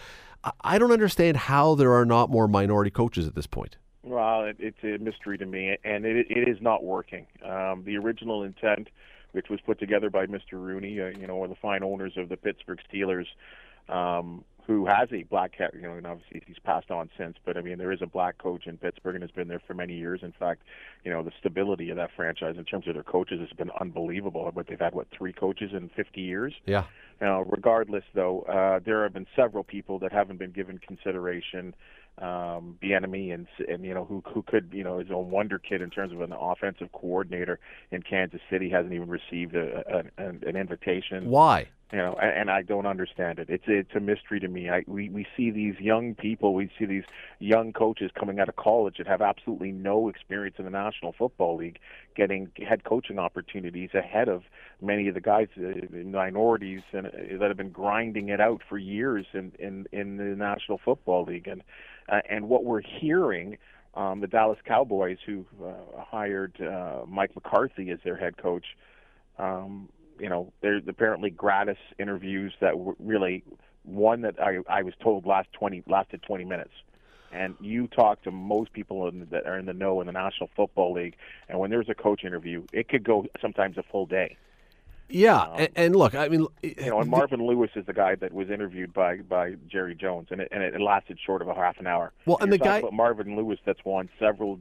I- 0.62 0.78
don't 0.78 0.92
understand 0.92 1.36
how 1.38 1.74
there 1.74 1.92
are 1.94 2.04
not 2.04 2.30
more 2.30 2.46
minority 2.46 2.90
coaches 2.90 3.26
at 3.26 3.34
this 3.34 3.46
point. 3.46 3.76
Well, 4.02 4.44
it, 4.44 4.56
it's 4.58 4.84
a 4.84 5.02
mystery 5.02 5.38
to 5.38 5.46
me, 5.46 5.76
and 5.84 6.04
it, 6.04 6.26
it 6.28 6.48
is 6.48 6.60
not 6.60 6.84
working. 6.84 7.26
Um, 7.42 7.82
the 7.84 7.96
original 7.96 8.42
intent, 8.42 8.88
which 9.34 9.48
was 9.50 9.60
put 9.60 9.78
together 9.80 10.10
by 10.10 10.26
Mr. 10.26 10.52
Rooney, 10.52 11.00
uh, 11.00 11.06
you 11.06 11.26
know, 11.26 11.36
one 11.36 11.50
of 11.50 11.56
the 11.56 11.60
fine 11.60 11.82
owners 11.82 12.12
of 12.16 12.28
the 12.28 12.36
Pittsburgh 12.36 12.78
Steelers, 12.88 13.26
um, 13.88 14.44
who 14.66 14.86
has 14.86 15.08
a 15.12 15.24
black 15.24 15.58
cat, 15.58 15.72
you 15.74 15.82
know, 15.82 15.92
and 15.92 16.06
obviously 16.06 16.42
he's 16.46 16.58
passed 16.64 16.90
on 16.90 17.10
since, 17.18 17.36
but 17.44 17.56
I 17.56 17.60
mean, 17.60 17.76
there 17.76 17.92
is 17.92 18.00
a 18.00 18.06
black 18.06 18.38
coach 18.38 18.66
in 18.66 18.78
Pittsburgh 18.78 19.16
and 19.16 19.22
has 19.22 19.30
been 19.30 19.48
there 19.48 19.60
for 19.66 19.74
many 19.74 19.94
years. 19.94 20.20
In 20.22 20.32
fact, 20.32 20.62
you 21.04 21.10
know, 21.10 21.22
the 21.22 21.32
stability 21.38 21.90
of 21.90 21.96
that 21.96 22.10
franchise 22.16 22.54
in 22.56 22.64
terms 22.64 22.88
of 22.88 22.94
their 22.94 23.02
coaches 23.02 23.40
has 23.40 23.50
been 23.58 23.70
unbelievable. 23.78 24.50
But 24.54 24.68
they've 24.68 24.80
had 24.80 24.94
what 24.94 25.08
three 25.10 25.34
coaches 25.34 25.72
in 25.74 25.90
50 25.90 26.20
years. 26.20 26.54
Yeah. 26.64 26.84
Now, 27.20 27.42
regardless, 27.42 28.04
though, 28.14 28.42
uh, 28.42 28.80
there 28.82 29.02
have 29.02 29.12
been 29.12 29.26
several 29.36 29.64
people 29.64 29.98
that 29.98 30.12
haven't 30.12 30.38
been 30.38 30.52
given 30.52 30.78
consideration. 30.78 31.74
Um, 32.18 32.78
Bieniemy 32.80 33.34
and 33.34 33.48
and 33.68 33.84
you 33.84 33.92
know 33.92 34.04
who 34.04 34.22
who 34.32 34.42
could 34.42 34.70
you 34.72 34.84
know 34.84 34.98
his 34.98 35.10
own 35.10 35.30
wonder 35.30 35.58
kid 35.58 35.82
in 35.82 35.90
terms 35.90 36.12
of 36.12 36.20
an 36.20 36.32
offensive 36.32 36.92
coordinator 36.92 37.58
in 37.90 38.02
Kansas 38.02 38.40
City 38.48 38.70
hasn't 38.70 38.92
even 38.92 39.08
received 39.08 39.56
a, 39.56 39.82
a, 39.92 40.24
an, 40.24 40.42
an 40.46 40.54
invitation. 40.54 41.28
Why? 41.28 41.68
You 41.94 42.00
know, 42.00 42.14
and, 42.14 42.50
I 42.50 42.62
don't 42.62 42.86
understand 42.86 43.38
it. 43.38 43.48
It's 43.48 43.62
it's 43.68 43.94
a 43.94 44.00
mystery 44.00 44.40
to 44.40 44.48
me. 44.48 44.68
I 44.68 44.82
we 44.88 45.08
we 45.10 45.24
see 45.36 45.52
these 45.52 45.78
young 45.78 46.16
people, 46.16 46.52
we 46.52 46.68
see 46.76 46.86
these 46.86 47.04
young 47.38 47.72
coaches 47.72 48.10
coming 48.18 48.40
out 48.40 48.48
of 48.48 48.56
college 48.56 48.96
that 48.98 49.06
have 49.06 49.22
absolutely 49.22 49.70
no 49.70 50.08
experience 50.08 50.56
in 50.58 50.64
the 50.64 50.72
National 50.72 51.12
Football 51.16 51.56
League, 51.56 51.78
getting 52.16 52.50
head 52.68 52.82
coaching 52.82 53.20
opportunities 53.20 53.90
ahead 53.94 54.28
of 54.28 54.42
many 54.82 55.06
of 55.06 55.14
the 55.14 55.20
guys, 55.20 55.46
uh, 55.56 55.70
minorities, 56.04 56.80
and 56.92 57.06
uh, 57.06 57.10
that 57.38 57.46
have 57.46 57.56
been 57.56 57.70
grinding 57.70 58.28
it 58.28 58.40
out 58.40 58.60
for 58.68 58.76
years 58.76 59.26
in 59.32 59.52
in 59.60 59.86
in 59.92 60.16
the 60.16 60.24
National 60.24 60.80
Football 60.84 61.26
League. 61.26 61.46
And 61.46 61.62
uh, 62.08 62.22
and 62.28 62.48
what 62.48 62.64
we're 62.64 62.82
hearing. 62.82 63.56
Um, 63.96 64.20
the 64.20 64.26
Dallas 64.26 64.58
Cowboys, 64.66 65.18
who 65.24 65.44
uh, 65.64 66.02
hired 66.02 66.60
uh, 66.60 67.02
Mike 67.06 67.30
McCarthy 67.36 67.90
as 67.90 68.00
their 68.02 68.16
head 68.16 68.36
coach, 68.36 68.64
um, 69.38 69.88
you 70.18 70.28
know, 70.28 70.52
there's 70.60 70.82
apparently 70.86 71.30
gratis 71.30 71.78
interviews 71.98 72.52
that 72.60 72.78
were 72.78 72.94
really 72.98 73.44
one 73.84 74.22
that 74.22 74.40
I, 74.40 74.58
I 74.68 74.82
was 74.82 74.94
told 75.02 75.26
last 75.26 75.48
20 75.52 75.84
lasted 75.86 76.22
20 76.22 76.44
minutes. 76.44 76.72
And 77.32 77.56
you 77.60 77.88
talk 77.88 78.22
to 78.22 78.30
most 78.30 78.72
people 78.72 79.08
in, 79.08 79.26
that 79.30 79.44
are 79.46 79.58
in 79.58 79.66
the 79.66 79.72
know 79.72 80.00
in 80.00 80.06
the 80.06 80.12
National 80.12 80.48
Football 80.54 80.92
League, 80.92 81.16
and 81.48 81.58
when 81.58 81.68
there's 81.68 81.88
a 81.88 81.94
coach 81.94 82.22
interview, 82.22 82.64
it 82.72 82.88
could 82.88 83.02
go 83.02 83.26
sometimes 83.40 83.76
a 83.76 83.82
full 83.82 84.06
day. 84.06 84.36
Yeah, 85.08 85.40
um, 85.40 85.50
and, 85.58 85.68
and, 85.76 85.96
look, 85.96 86.14
I 86.14 86.28
mean, 86.28 86.46
you 86.62 86.74
know, 86.86 87.00
and 87.00 87.10
Marvin 87.10 87.44
Lewis 87.44 87.70
is 87.74 87.84
the 87.86 87.92
guy 87.92 88.14
that 88.14 88.32
was 88.32 88.50
interviewed 88.50 88.94
by 88.94 89.18
by 89.18 89.56
Jerry 89.68 89.94
Jones, 89.94 90.28
and 90.30 90.40
it, 90.40 90.48
and 90.50 90.62
it 90.62 90.80
lasted 90.80 91.18
short 91.24 91.42
of 91.42 91.48
a 91.48 91.54
half 91.54 91.78
an 91.78 91.86
hour. 91.86 92.12
Well, 92.24 92.38
and, 92.40 92.44
and 92.44 92.52
the 92.52 92.58
guy 92.58 92.82
Marvin 92.90 93.36
Lewis 93.36 93.58
that's 93.66 93.84
won 93.84 94.08
several 94.18 94.60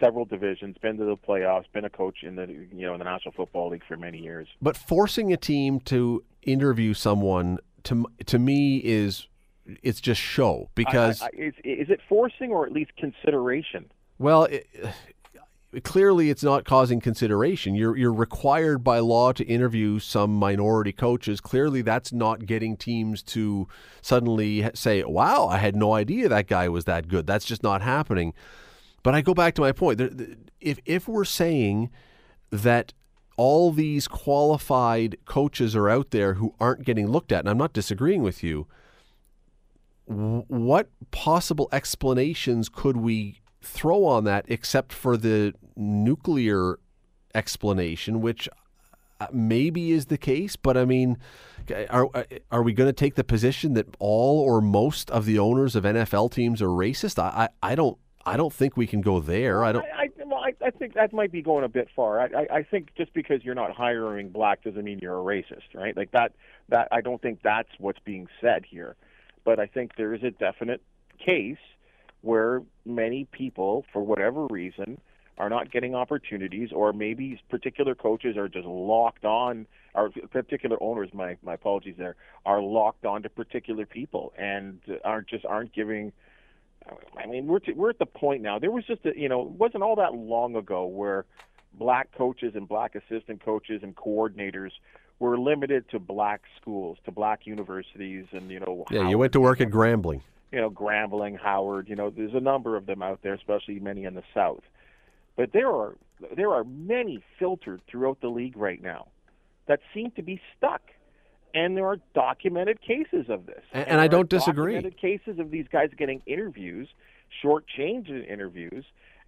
several 0.00 0.24
divisions, 0.24 0.76
been 0.78 0.96
to 0.98 1.04
the 1.04 1.16
playoffs, 1.16 1.64
been 1.72 1.84
a 1.84 1.90
coach 1.90 2.22
in 2.22 2.36
the 2.36 2.46
you 2.46 2.86
know 2.86 2.94
in 2.94 2.98
the 2.98 3.04
National 3.04 3.32
Football 3.32 3.70
League 3.70 3.82
for 3.86 3.96
many 3.96 4.18
years. 4.18 4.48
But 4.60 4.76
forcing 4.76 5.32
a 5.32 5.36
team 5.36 5.80
to 5.80 6.24
interview 6.42 6.94
someone 6.94 7.58
to 7.84 8.06
to 8.26 8.38
me 8.38 8.78
is 8.78 9.28
it's 9.82 10.00
just 10.00 10.20
show 10.20 10.68
because 10.74 11.22
I, 11.22 11.26
I, 11.26 11.30
is, 11.36 11.54
is 11.64 11.90
it 11.90 12.00
forcing 12.08 12.50
or 12.50 12.66
at 12.66 12.72
least 12.72 12.92
consideration? 12.96 13.90
Well, 14.18 14.44
it, 14.44 14.66
clearly 15.82 16.30
it's 16.30 16.42
not 16.42 16.64
causing 16.64 17.00
consideration. 17.00 17.74
You're 17.74 17.96
you're 17.96 18.12
required 18.12 18.84
by 18.84 18.98
law 19.00 19.32
to 19.32 19.44
interview 19.44 19.98
some 19.98 20.34
minority 20.34 20.92
coaches. 20.92 21.40
Clearly 21.40 21.82
that's 21.82 22.12
not 22.12 22.46
getting 22.46 22.76
teams 22.76 23.22
to 23.24 23.68
suddenly 24.02 24.70
say, 24.74 25.02
"Wow, 25.04 25.48
I 25.48 25.58
had 25.58 25.74
no 25.74 25.94
idea 25.94 26.28
that 26.28 26.46
guy 26.46 26.68
was 26.68 26.84
that 26.84 27.08
good." 27.08 27.26
That's 27.26 27.44
just 27.44 27.62
not 27.62 27.82
happening. 27.82 28.34
But 29.04 29.14
I 29.14 29.20
go 29.20 29.34
back 29.34 29.54
to 29.54 29.60
my 29.60 29.70
point. 29.70 30.00
If 30.60 30.80
if 30.84 31.06
we're 31.06 31.24
saying 31.24 31.90
that 32.50 32.92
all 33.36 33.70
these 33.70 34.08
qualified 34.08 35.18
coaches 35.26 35.76
are 35.76 35.88
out 35.88 36.10
there 36.10 36.34
who 36.34 36.54
aren't 36.58 36.84
getting 36.84 37.08
looked 37.08 37.30
at, 37.30 37.40
and 37.40 37.48
I'm 37.48 37.58
not 37.58 37.72
disagreeing 37.72 38.22
with 38.22 38.42
you, 38.42 38.66
what 40.06 40.88
possible 41.10 41.68
explanations 41.70 42.68
could 42.68 42.96
we 42.96 43.40
throw 43.62 44.04
on 44.06 44.24
that 44.24 44.46
except 44.48 44.92
for 44.92 45.16
the 45.16 45.52
nuclear 45.76 46.78
explanation, 47.34 48.22
which 48.22 48.48
uh, 49.20 49.26
maybe 49.32 49.92
is 49.92 50.06
the 50.06 50.18
case, 50.18 50.56
but 50.56 50.78
I 50.78 50.86
mean, 50.86 51.18
are 51.90 52.08
are 52.50 52.62
we 52.62 52.72
going 52.72 52.88
to 52.88 52.92
take 52.92 53.16
the 53.16 53.24
position 53.24 53.74
that 53.74 53.96
all 53.98 54.40
or 54.40 54.62
most 54.62 55.10
of 55.10 55.26
the 55.26 55.38
owners 55.38 55.76
of 55.76 55.84
NFL 55.84 56.32
teams 56.32 56.62
are 56.62 56.68
racist? 56.68 57.18
I 57.18 57.48
I, 57.62 57.72
I 57.72 57.74
don't 57.74 57.98
I 58.26 58.36
don't 58.36 58.52
think 58.52 58.76
we 58.76 58.86
can 58.86 59.00
go 59.00 59.20
there. 59.20 59.64
I 59.64 59.72
don't. 59.72 59.84
I, 59.84 60.04
I, 60.04 60.08
well, 60.24 60.40
I, 60.40 60.54
I 60.64 60.70
think 60.70 60.94
that 60.94 61.12
might 61.12 61.30
be 61.30 61.42
going 61.42 61.64
a 61.64 61.68
bit 61.68 61.88
far. 61.94 62.20
I, 62.20 62.24
I, 62.24 62.56
I 62.58 62.62
think 62.62 62.94
just 62.96 63.12
because 63.12 63.44
you're 63.44 63.54
not 63.54 63.72
hiring 63.72 64.30
black 64.30 64.62
doesn't 64.62 64.82
mean 64.82 64.98
you're 65.00 65.18
a 65.18 65.22
racist, 65.22 65.74
right? 65.74 65.96
Like 65.96 66.12
that. 66.12 66.32
That 66.70 66.88
I 66.90 67.02
don't 67.02 67.20
think 67.20 67.40
that's 67.42 67.68
what's 67.78 67.98
being 68.06 68.26
said 68.40 68.64
here 68.66 68.96
but 69.44 69.60
I 69.60 69.66
think 69.66 69.96
there 69.96 70.14
is 70.14 70.22
a 70.22 70.30
definite 70.30 70.82
case 71.24 71.58
where 72.22 72.62
many 72.84 73.26
people, 73.30 73.84
for 73.92 74.02
whatever 74.02 74.46
reason, 74.46 75.00
are 75.36 75.50
not 75.50 75.70
getting 75.70 75.94
opportunities, 75.94 76.70
or 76.72 76.92
maybe 76.92 77.40
particular 77.50 77.94
coaches 77.94 78.36
are 78.36 78.48
just 78.48 78.66
locked 78.66 79.24
on, 79.24 79.66
or 79.94 80.10
particular 80.30 80.76
owners, 80.80 81.10
my 81.12 81.36
my 81.42 81.54
apologies 81.54 81.96
there, 81.98 82.16
are 82.46 82.62
locked 82.62 83.04
on 83.04 83.22
to 83.22 83.28
particular 83.28 83.84
people 83.84 84.32
and 84.38 84.80
aren't 85.04 85.28
just 85.28 85.44
aren't 85.44 85.72
giving. 85.72 86.12
I 87.16 87.26
mean, 87.26 87.46
we're 87.46 87.60
to, 87.60 87.72
we're 87.72 87.90
at 87.90 87.98
the 87.98 88.06
point 88.06 88.42
now. 88.42 88.58
There 88.58 88.70
was 88.70 88.84
just 88.84 89.04
a, 89.06 89.18
you 89.18 89.28
know, 89.28 89.42
it 89.42 89.48
wasn't 89.48 89.82
all 89.82 89.96
that 89.96 90.14
long 90.14 90.56
ago 90.56 90.86
where 90.86 91.24
black 91.78 92.08
coaches 92.16 92.52
and 92.54 92.68
black 92.68 92.94
assistant 92.94 93.44
coaches 93.44 93.80
and 93.82 93.96
coordinators 93.96 94.70
were 95.18 95.38
limited 95.38 95.88
to 95.90 95.98
black 95.98 96.42
schools, 96.60 96.98
to 97.04 97.10
black 97.10 97.46
universities, 97.46 98.26
and 98.32 98.50
you 98.50 98.60
know. 98.60 98.84
Yeah, 98.90 98.98
Howard, 98.98 99.10
you 99.10 99.18
went 99.18 99.32
to 99.32 99.40
work 99.40 99.60
at 99.60 99.70
Grambling. 99.70 100.20
You 100.52 100.60
know, 100.60 100.70
Grambling, 100.70 101.38
Howard. 101.38 101.88
You 101.88 101.96
know, 101.96 102.10
there's 102.10 102.34
a 102.34 102.40
number 102.40 102.76
of 102.76 102.86
them 102.86 103.02
out 103.02 103.20
there, 103.22 103.34
especially 103.34 103.80
many 103.80 104.04
in 104.04 104.14
the 104.14 104.24
South. 104.34 104.62
But 105.36 105.52
there 105.52 105.70
are 105.70 105.96
there 106.36 106.52
are 106.52 106.64
many 106.64 107.22
filtered 107.38 107.80
throughout 107.88 108.20
the 108.20 108.28
league 108.28 108.56
right 108.56 108.82
now 108.82 109.08
that 109.66 109.80
seem 109.92 110.10
to 110.12 110.22
be 110.22 110.40
stuck, 110.56 110.82
and 111.54 111.76
there 111.76 111.86
are 111.86 111.98
documented 112.14 112.80
cases 112.82 113.26
of 113.28 113.46
this. 113.46 113.62
And, 113.72 113.82
and, 113.82 113.92
and 113.92 114.00
I 114.00 114.08
don't 114.08 114.28
disagree. 114.28 114.74
Documented 114.74 115.00
cases 115.00 115.38
of 115.38 115.50
these 115.50 115.66
guys 115.70 115.90
getting 115.96 116.20
interviews, 116.26 116.88
short 117.40 117.64
change 117.66 118.08
interviews, 118.10 118.84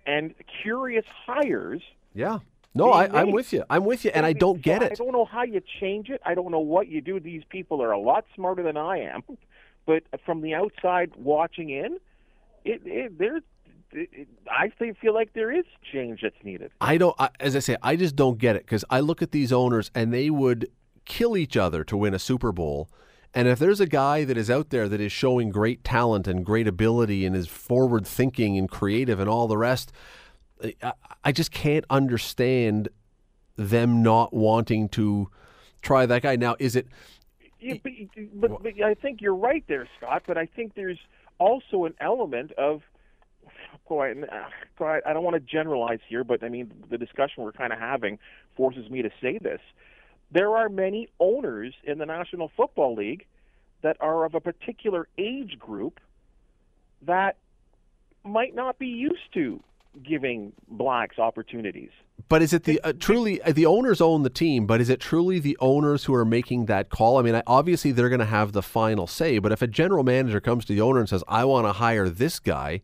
and 0.07 0.35
curious 0.63 1.05
hires. 1.27 1.83
Yeah 2.15 2.41
no, 2.77 2.93
I, 2.93 3.23
am 3.23 3.33
with 3.33 3.53
you. 3.53 3.65
I'm 3.71 3.85
with 3.85 4.05
you, 4.05 4.11
and 4.15 4.27
I 4.27 4.33
don't 4.33 4.61
get 4.61 4.83
it. 4.83 4.93
I 4.93 4.95
don't 4.95 5.13
know 5.13 5.25
how 5.25 5.43
you 5.43 5.63
change 5.81 6.11
it. 6.11 6.21
I 6.25 6.35
don't 6.35 6.51
know 6.51 6.61
what 6.61 6.89
you 6.89 7.01
do. 7.01 7.19
These 7.19 7.43
people 7.49 7.83
are 7.83 7.91
a 7.91 7.99
lot 7.99 8.27
smarter 8.35 8.63
than 8.63 8.77
I 8.77 8.99
am, 8.99 9.23
but 9.87 10.03
from 10.25 10.43
the 10.43 10.55
outside 10.55 11.13
watching 11.17 11.71
in, 11.71 11.99
it, 12.65 12.83
it 12.85 13.19
there's 13.19 13.43
I 14.51 14.71
feel 15.01 15.15
like 15.15 15.33
there 15.33 15.51
is 15.51 15.65
change 15.93 16.21
that's 16.23 16.37
needed. 16.45 16.71
I 16.81 16.99
don't, 16.99 17.17
as 17.41 17.57
I 17.57 17.61
say, 17.61 17.77
I 17.83 17.97
just 17.97 18.15
don't 18.15 18.37
get 18.37 18.57
it 18.57 18.67
because 18.67 18.85
I 18.91 19.01
look 19.01 19.23
at 19.23 19.31
these 19.31 19.53
owners 19.53 19.91
and 19.95 20.13
they 20.13 20.29
would 20.29 20.69
kill 21.07 21.37
each 21.37 21.57
other 21.57 21.85
to 21.85 21.97
win 21.97 22.15
a 22.15 22.19
Super 22.19 22.53
Bowl. 22.53 22.91
And 23.35 23.49
if 23.49 23.59
there's 23.59 23.81
a 23.81 23.87
guy 23.87 24.25
that 24.25 24.37
is 24.37 24.51
out 24.51 24.71
there 24.71 24.89
that 24.89 25.01
is 25.01 25.13
showing 25.13 25.51
great 25.51 25.85
talent 25.85 26.27
and 26.27 26.45
great 26.45 26.67
ability 26.67 27.27
and 27.27 27.37
is 27.37 27.49
forward 27.49 28.07
thinking 28.07 28.57
and 28.57 28.69
creative 28.69 29.21
and 29.21 29.29
all 29.29 29.47
the 29.47 29.59
rest, 29.59 29.93
I 31.23 31.33
just 31.33 31.51
can't 31.51 31.85
understand 31.91 32.89
them 33.57 34.03
not 34.03 34.33
wanting 34.33 34.89
to 34.91 35.31
try 35.83 36.07
that 36.07 36.23
guy. 36.23 36.37
Now, 36.37 36.57
is 36.59 36.77
it? 36.77 36.87
Yeah, 37.61 37.75
but, 37.83 37.93
but, 38.35 38.63
but 38.63 38.83
I 38.83 38.95
think 38.95 39.21
you're 39.21 39.35
right 39.35 39.65
there, 39.67 39.89
Scott. 39.99 40.23
But 40.27 40.39
I 40.39 40.47
think 40.47 40.75
there's 40.75 40.99
also 41.39 41.85
an 41.85 41.95
element 42.01 42.53
of 42.53 42.83
boy, 43.89 44.15
I 44.81 45.13
don't 45.13 45.23
want 45.23 45.35
to 45.35 45.41
generalize 45.41 46.01
here, 46.09 46.25
but 46.25 46.43
I 46.43 46.49
mean 46.49 46.73
the 46.91 46.99
discussion 46.99 47.45
we're 47.45 47.53
kind 47.53 47.73
of 47.73 47.79
having 47.79 48.19
forces 48.57 48.91
me 48.91 49.03
to 49.03 49.11
say 49.21 49.39
this. 49.39 49.61
There 50.31 50.57
are 50.57 50.69
many 50.69 51.09
owners 51.21 51.75
in 51.85 51.99
the 51.99 52.07
National 52.07 52.51
Football 52.57 52.95
League 52.95 53.27
that 53.83 53.97
are 54.01 54.25
of 54.25 54.35
a 54.35 54.41
particular 54.41 55.09
age 55.19 55.59
group 55.59 56.01
that 57.03 57.37
might 58.25 58.55
not 58.55 58.79
be 58.79 58.89
used 58.89 59.33
to 59.35 59.63
giving 60.03 60.53
blacks 60.69 61.19
opportunities. 61.19 61.91
But 62.29 62.43
is 62.43 62.53
it 62.53 62.65
the 62.65 62.81
uh, 62.83 62.93
truly 62.99 63.41
uh, 63.43 63.53
the 63.53 63.67
owners 63.67 64.01
own 64.01 64.23
the 64.23 64.31
team? 64.31 64.67
But 64.67 64.81
is 64.81 64.89
it 64.89 65.01
truly 65.01 65.39
the 65.39 65.57
owners 65.61 66.05
who 66.05 66.15
are 66.15 66.25
making 66.25 66.67
that 66.67 66.91
call? 66.91 67.19
I 67.19 67.23
mean, 67.23 67.41
obviously 67.47 67.93
they're 67.93 68.09
going 68.09 68.21
to 68.21 68.25
have 68.25 68.53
the 68.53 68.63
final 68.63 69.07
say. 69.07 69.39
But 69.39 69.53
if 69.53 69.63
a 69.63 69.67
general 69.67 70.03
manager 70.03 70.41
comes 70.41 70.65
to 70.65 70.75
the 70.75 70.81
owner 70.81 70.99
and 70.99 71.09
says, 71.09 71.23
"I 71.29 71.45
want 71.45 71.67
to 71.67 71.73
hire 71.73 72.09
this 72.09 72.39
guy," 72.41 72.81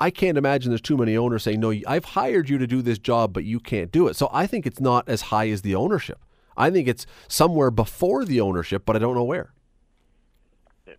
I 0.00 0.10
can't 0.10 0.38
imagine 0.38 0.70
there's 0.70 0.80
too 0.80 0.96
many 0.96 1.16
owners 1.16 1.42
saying, 1.42 1.60
"No, 1.60 1.74
I've 1.86 2.04
hired 2.04 2.48
you 2.48 2.58
to 2.58 2.66
do 2.66 2.80
this 2.80 2.98
job, 2.98 3.32
but 3.32 3.44
you 3.44 3.60
can't 3.60 3.92
do 3.92 4.08
it." 4.08 4.16
So 4.16 4.30
I 4.32 4.46
think 4.46 4.66
it's 4.66 4.80
not 4.80 5.08
as 5.08 5.22
high 5.22 5.50
as 5.50 5.62
the 5.62 5.74
ownership. 5.74 6.18
I 6.56 6.70
think 6.70 6.88
it's 6.88 7.06
somewhere 7.28 7.70
before 7.70 8.24
the 8.24 8.40
ownership, 8.40 8.84
but 8.84 8.96
I 8.96 8.98
don't 8.98 9.14
know 9.14 9.24
where. 9.24 9.52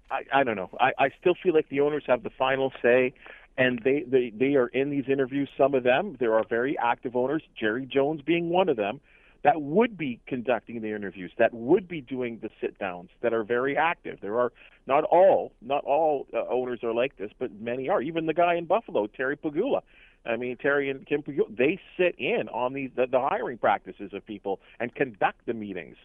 I, 0.09 0.23
I 0.33 0.43
don't 0.43 0.55
know. 0.55 0.69
I, 0.79 0.93
I 0.97 1.09
still 1.19 1.35
feel 1.41 1.53
like 1.53 1.69
the 1.69 1.81
owners 1.81 2.03
have 2.07 2.23
the 2.23 2.29
final 2.29 2.71
say 2.81 3.13
and 3.57 3.81
they, 3.83 4.03
they 4.07 4.31
they 4.35 4.55
are 4.55 4.67
in 4.67 4.89
these 4.89 5.05
interviews. 5.07 5.49
Some 5.57 5.73
of 5.73 5.83
them, 5.83 6.15
there 6.19 6.35
are 6.35 6.43
very 6.47 6.77
active 6.77 7.15
owners, 7.15 7.41
Jerry 7.59 7.85
Jones 7.85 8.21
being 8.21 8.49
one 8.49 8.69
of 8.69 8.77
them, 8.77 9.01
that 9.43 9.61
would 9.61 9.97
be 9.97 10.19
conducting 10.27 10.81
the 10.81 10.93
interviews, 10.93 11.31
that 11.37 11.53
would 11.53 11.87
be 11.87 12.01
doing 12.01 12.39
the 12.41 12.49
sit 12.61 12.77
downs, 12.77 13.09
that 13.21 13.33
are 13.33 13.43
very 13.43 13.77
active. 13.77 14.19
There 14.21 14.39
are 14.39 14.51
not 14.85 15.03
all, 15.05 15.53
not 15.61 15.83
all 15.83 16.27
uh, 16.33 16.43
owners 16.49 16.83
are 16.83 16.93
like 16.93 17.17
this, 17.17 17.31
but 17.39 17.51
many 17.59 17.89
are. 17.89 18.01
Even 18.01 18.25
the 18.25 18.33
guy 18.33 18.55
in 18.55 18.65
Buffalo, 18.65 19.07
Terry 19.07 19.37
Pegula. 19.37 19.81
I 20.27 20.35
mean, 20.35 20.57
Terry 20.57 20.89
and 20.89 21.05
Kim 21.05 21.23
they 21.49 21.79
sit 21.97 22.15
in 22.17 22.49
on 22.49 22.73
these 22.73 22.91
the, 22.95 23.07
the 23.07 23.19
hiring 23.19 23.57
practices 23.57 24.11
of 24.13 24.25
people 24.25 24.59
and 24.79 24.93
conduct 24.93 25.45
the 25.45 25.53
meetings. 25.53 25.97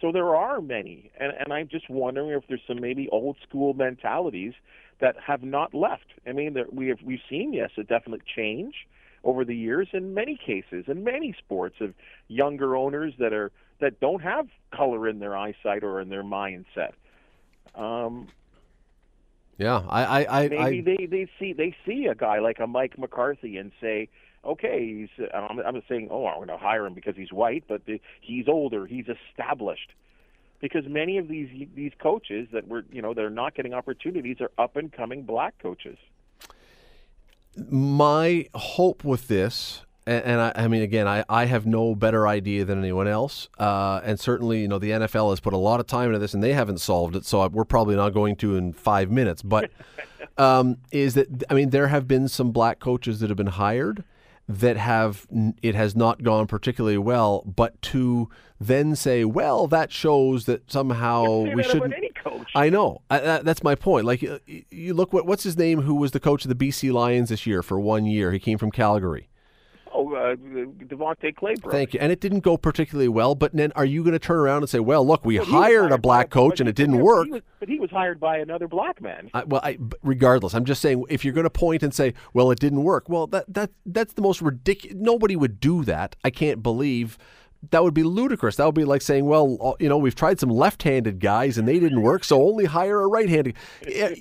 So 0.00 0.12
there 0.12 0.34
are 0.34 0.60
many, 0.60 1.10
and 1.18 1.32
and 1.38 1.52
I'm 1.52 1.68
just 1.68 1.88
wondering 1.88 2.30
if 2.30 2.44
there's 2.48 2.60
some 2.66 2.80
maybe 2.80 3.08
old 3.10 3.36
school 3.46 3.74
mentalities 3.74 4.54
that 5.00 5.16
have 5.26 5.42
not 5.42 5.74
left. 5.74 6.06
I 6.26 6.32
mean, 6.32 6.54
there, 6.54 6.66
we 6.70 6.88
have 6.88 6.98
we've 7.04 7.20
seen 7.28 7.52
yes 7.52 7.70
a 7.78 7.82
definite 7.82 8.22
change 8.26 8.74
over 9.24 9.44
the 9.44 9.56
years 9.56 9.88
in 9.92 10.14
many 10.14 10.36
cases 10.36 10.84
in 10.86 11.02
many 11.02 11.34
sports 11.38 11.76
of 11.80 11.92
younger 12.28 12.76
owners 12.76 13.12
that 13.18 13.32
are 13.32 13.50
that 13.80 14.00
don't 14.00 14.22
have 14.22 14.46
color 14.74 15.08
in 15.08 15.18
their 15.18 15.36
eyesight 15.36 15.82
or 15.82 16.00
in 16.00 16.08
their 16.08 16.22
mindset. 16.22 16.92
Um, 17.74 18.28
yeah, 19.58 19.82
I, 19.88 20.04
I, 20.04 20.42
I 20.42 20.48
maybe 20.48 20.78
I, 20.80 20.96
they 20.96 21.06
they 21.06 21.28
see 21.38 21.52
they 21.52 21.74
see 21.86 22.06
a 22.06 22.14
guy 22.14 22.40
like 22.40 22.58
a 22.60 22.66
Mike 22.66 22.98
McCarthy 22.98 23.56
and 23.56 23.72
say, 23.80 24.08
okay, 24.44 25.08
he's 25.08 25.28
I'm, 25.34 25.60
I'm 25.60 25.82
saying, 25.88 26.08
oh, 26.10 26.26
I'm 26.26 26.36
going 26.36 26.48
to 26.48 26.58
hire 26.58 26.86
him 26.86 26.94
because 26.94 27.16
he's 27.16 27.32
white, 27.32 27.64
but 27.66 27.86
the, 27.86 28.00
he's 28.20 28.48
older, 28.48 28.86
he's 28.86 29.06
established 29.08 29.92
because 30.60 30.84
many 30.86 31.18
of 31.18 31.28
these 31.28 31.68
these 31.74 31.92
coaches 31.98 32.48
that 32.52 32.68
were 32.68 32.84
you 32.90 33.00
know 33.00 33.14
they're 33.14 33.30
not 33.30 33.54
getting 33.54 33.72
opportunities 33.72 34.38
are 34.40 34.50
up 34.58 34.76
and 34.76 34.92
coming 34.92 35.22
black 35.22 35.58
coaches. 35.58 35.98
My 37.70 38.48
hope 38.54 39.02
with 39.02 39.28
this, 39.28 39.85
And, 40.06 40.24
and 40.24 40.40
I, 40.40 40.52
I 40.54 40.68
mean, 40.68 40.82
again, 40.82 41.08
I, 41.08 41.24
I 41.28 41.46
have 41.46 41.66
no 41.66 41.94
better 41.94 42.26
idea 42.28 42.64
than 42.64 42.78
anyone 42.78 43.08
else. 43.08 43.48
Uh, 43.58 44.00
and 44.04 44.18
certainly, 44.18 44.60
you 44.60 44.68
know, 44.68 44.78
the 44.78 44.90
NFL 44.90 45.30
has 45.30 45.40
put 45.40 45.52
a 45.52 45.58
lot 45.58 45.80
of 45.80 45.86
time 45.86 46.08
into 46.08 46.18
this, 46.18 46.34
and 46.34 46.42
they 46.42 46.52
haven't 46.52 46.78
solved 46.78 47.16
it. 47.16 47.24
So 47.24 47.46
we're 47.48 47.64
probably 47.64 47.96
not 47.96 48.10
going 48.10 48.36
to 48.36 48.56
in 48.56 48.72
five 48.72 49.10
minutes. 49.10 49.42
But 49.42 49.70
um, 50.38 50.78
is 50.92 51.14
that 51.14 51.44
I 51.50 51.54
mean, 51.54 51.70
there 51.70 51.88
have 51.88 52.06
been 52.06 52.28
some 52.28 52.52
black 52.52 52.78
coaches 52.78 53.20
that 53.20 53.30
have 53.30 53.36
been 53.36 53.46
hired 53.46 54.04
that 54.48 54.76
have 54.76 55.26
it 55.62 55.74
has 55.74 55.96
not 55.96 56.22
gone 56.22 56.46
particularly 56.46 56.98
well, 56.98 57.42
but 57.44 57.80
to 57.82 58.28
then 58.60 58.94
say, 58.94 59.24
well, 59.24 59.66
that 59.66 59.90
shows 59.90 60.44
that 60.44 60.70
somehow 60.70 61.40
we 61.40 61.62
shouldn't. 61.62 61.94
I 62.54 62.70
know 62.70 63.02
I, 63.10 63.18
that, 63.18 63.44
that's 63.44 63.62
my 63.62 63.74
point. 63.74 64.06
Like 64.06 64.22
you 64.70 64.94
look 64.94 65.12
what 65.12 65.26
what's 65.26 65.42
his 65.42 65.56
name? 65.56 65.82
Who 65.82 65.96
was 65.96 66.12
the 66.12 66.20
coach 66.20 66.44
of 66.44 66.56
the 66.56 66.68
BC 66.68 66.92
Lions 66.92 67.28
this 67.28 67.46
year 67.46 67.62
for 67.62 67.80
one 67.80 68.06
year? 68.06 68.32
He 68.32 68.38
came 68.38 68.58
from 68.58 68.70
Calgary. 68.70 69.28
Oh, 69.96 70.14
uh, 70.14 70.36
Devontae. 70.36 71.34
Thank 71.70 71.94
you. 71.94 72.00
And 72.00 72.12
it 72.12 72.20
didn't 72.20 72.40
go 72.40 72.58
particularly 72.58 73.08
well. 73.08 73.34
But 73.34 73.54
then, 73.54 73.72
are 73.74 73.84
you 73.84 74.02
going 74.02 74.12
to 74.12 74.18
turn 74.18 74.36
around 74.36 74.58
and 74.58 74.68
say, 74.68 74.78
"Well, 74.78 75.06
look, 75.06 75.24
we 75.24 75.38
well, 75.38 75.46
hired 75.46 75.90
a 75.90 75.96
black 75.96 76.28
by, 76.28 76.34
coach 76.34 76.60
and 76.60 76.68
it 76.68 76.74
didn't 76.74 76.98
work"? 76.98 77.26
He 77.26 77.32
was, 77.32 77.42
but 77.60 77.68
he 77.68 77.80
was 77.80 77.90
hired 77.90 78.20
by 78.20 78.36
another 78.36 78.68
black 78.68 79.00
man. 79.00 79.30
I, 79.32 79.44
well, 79.44 79.62
I, 79.64 79.78
regardless, 80.02 80.54
I'm 80.54 80.66
just 80.66 80.82
saying, 80.82 81.02
if 81.08 81.24
you're 81.24 81.32
going 81.32 81.44
to 81.44 81.50
point 81.50 81.82
and 81.82 81.94
say, 81.94 82.12
"Well, 82.34 82.50
it 82.50 82.58
didn't 82.58 82.82
work," 82.82 83.08
well, 83.08 83.26
that 83.28 83.46
that 83.52 83.70
that's 83.86 84.12
the 84.12 84.22
most 84.22 84.42
ridiculous. 84.42 84.96
Nobody 85.00 85.34
would 85.34 85.60
do 85.60 85.82
that. 85.84 86.14
I 86.22 86.28
can't 86.30 86.62
believe 86.62 87.16
that 87.70 87.82
would 87.82 87.94
be 87.94 88.02
ludicrous. 88.02 88.56
That 88.56 88.66
would 88.66 88.74
be 88.74 88.84
like 88.84 89.02
saying, 89.02 89.26
well, 89.26 89.56
uh, 89.60 89.72
you 89.80 89.88
know, 89.88 89.98
we've 89.98 90.14
tried 90.14 90.40
some 90.40 90.50
left-handed 90.50 91.20
guys 91.20 91.58
and 91.58 91.66
they 91.66 91.78
didn't 91.78 92.02
work, 92.02 92.24
so 92.24 92.42
only 92.42 92.66
hire 92.66 93.00
a 93.00 93.06
right-handed. 93.06 93.54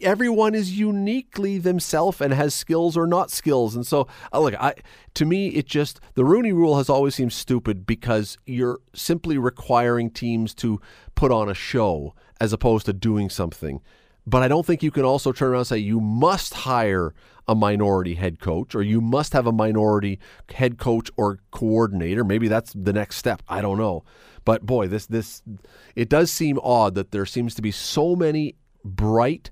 Everyone 0.02 0.56
is 0.56 0.78
uniquely 0.78 1.58
themselves 1.58 2.22
and 2.22 2.34
has 2.34 2.54
skills 2.54 2.98
or 2.98 3.08
not 3.08 3.32
skills, 3.32 3.76
and 3.76 3.86
so 3.86 4.08
uh, 4.34 4.40
look, 4.40 4.56
I 4.56 4.76
to 5.16 5.26
me, 5.26 5.50
it 5.50 5.66
just 5.66 6.00
the 6.16 6.26
Rooney 6.26 6.54
Rule 6.54 6.78
has 6.78 6.90
always 6.90 7.16
seemed 7.16 7.34
stupid 7.34 7.86
because 7.86 8.38
you're 8.46 8.80
simply 8.94 9.38
requiring 9.38 10.10
teams 10.10 10.54
to 10.56 10.80
put 11.16 11.32
on 11.32 11.50
a 11.50 11.54
show 11.54 12.14
as 12.40 12.52
opposed 12.52 12.86
to 12.86 12.94
doing 12.94 13.30
something. 13.30 13.82
But 14.28 14.42
I 14.42 14.48
don't 14.48 14.66
think 14.66 14.82
you 14.82 14.92
can 14.92 15.04
also 15.04 15.32
turn 15.32 15.52
around 15.52 15.60
and 15.60 15.68
say 15.68 15.78
you 15.78 16.00
must 16.00 16.54
hire 16.54 17.14
a 17.48 17.54
minority 17.54 18.16
head 18.16 18.40
coach 18.40 18.74
or 18.74 18.82
you 18.82 19.00
must 19.00 19.34
have 19.34 19.46
a 19.46 19.52
minority 19.52 20.20
head 20.52 20.78
coach 20.80 21.12
or 21.16 21.40
coordinator. 21.52 22.24
Maybe 22.24 22.48
that's 22.48 22.74
the 22.74 22.94
next 22.94 23.18
step. 23.18 23.44
I 23.48 23.62
don't 23.62 23.78
know. 23.78 24.04
But 24.44 24.66
boy, 24.66 24.88
this 24.88 25.06
this 25.06 25.44
it 25.96 26.10
does 26.10 26.32
seem 26.32 26.60
odd 26.64 26.96
that 26.96 27.12
there 27.12 27.26
seems 27.26 27.54
to 27.56 27.62
be 27.62 27.72
so 27.72 28.16
many 28.16 28.56
bright, 28.84 29.52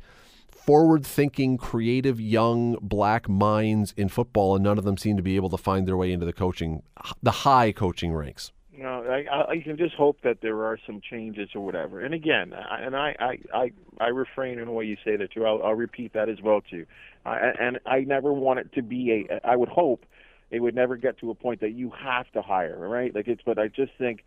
forward-thinking, 0.52 1.58
creative 1.58 2.20
young 2.20 2.78
black 2.82 3.28
minds 3.28 3.94
in 3.98 4.10
football 4.10 4.56
and 4.56 4.64
none 4.64 4.78
of 4.78 4.84
them 4.86 4.98
seem 4.98 5.18
to 5.18 5.24
be 5.24 5.36
able 5.36 5.50
to 5.50 5.58
find 5.58 5.88
their 5.88 5.98
way 5.98 6.12
into 6.12 6.26
the 6.26 6.34
coaching 6.34 6.82
the 7.22 7.32
high 7.32 7.72
coaching 7.72 8.14
ranks. 8.14 8.52
No, 8.76 9.04
I, 9.04 9.52
I 9.52 9.60
can 9.64 9.78
just 9.78 9.94
hope 9.94 10.22
that 10.24 10.40
there 10.42 10.64
are 10.66 10.80
some 10.86 11.00
changes 11.00 11.50
or 11.54 11.64
whatever. 11.64 12.00
And 12.00 12.14
again, 12.14 12.54
I, 12.54 12.80
and 12.82 12.96
I, 12.96 13.16
I, 13.20 13.38
I, 13.54 13.72
I 14.00 14.08
refrain 14.08 14.58
in 14.58 14.66
the 14.66 14.72
way 14.72 14.86
you 14.86 14.98
say 15.06 15.16
that 15.16 15.32
too. 15.32 15.46
I'll, 15.46 15.62
I'll 15.64 15.76
repeat 15.76 16.14
that 16.14 16.28
as 16.28 16.42
well 16.42 16.62
too. 16.62 16.86
I, 17.24 17.52
and 17.60 17.80
I 17.86 18.00
never 18.00 18.34
want 18.34 18.60
it 18.60 18.74
to 18.74 18.82
be 18.82 19.28
a. 19.30 19.48
I 19.48 19.56
would 19.56 19.70
hope 19.70 20.06
it 20.50 20.60
would 20.60 20.74
never 20.74 20.98
get 20.98 21.20
to 21.20 21.30
a 21.30 21.36
point 21.36 21.62
that 21.62 21.72
you 21.72 21.92
have 21.92 22.32
to 22.32 22.42
hire, 22.42 22.78
right? 22.90 23.14
Like 23.14 23.28
it's. 23.28 23.42
But 23.46 23.60
I 23.60 23.68
just 23.68 23.92
think 24.00 24.24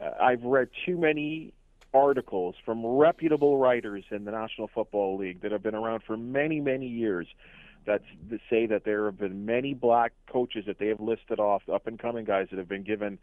uh, 0.00 0.10
I've 0.22 0.44
read 0.44 0.68
too 0.86 0.96
many 0.96 1.52
articles 1.92 2.54
from 2.64 2.86
reputable 2.86 3.58
writers 3.58 4.04
in 4.10 4.24
the 4.24 4.30
National 4.30 4.68
Football 4.72 5.18
League 5.18 5.42
that 5.42 5.50
have 5.50 5.62
been 5.62 5.74
around 5.74 6.02
for 6.06 6.16
many, 6.16 6.60
many 6.60 6.86
years 6.86 7.26
that 7.88 8.02
say 8.50 8.66
that 8.66 8.84
there 8.84 9.06
have 9.06 9.18
been 9.18 9.46
many 9.46 9.72
black 9.72 10.12
coaches 10.30 10.64
that 10.66 10.78
they 10.78 10.88
have 10.88 11.00
listed 11.00 11.40
off, 11.40 11.62
up 11.72 11.86
and 11.86 11.98
coming 11.98 12.26
guys 12.26 12.48
that 12.50 12.58
have 12.58 12.68
been 12.68 12.82
given 12.82 13.18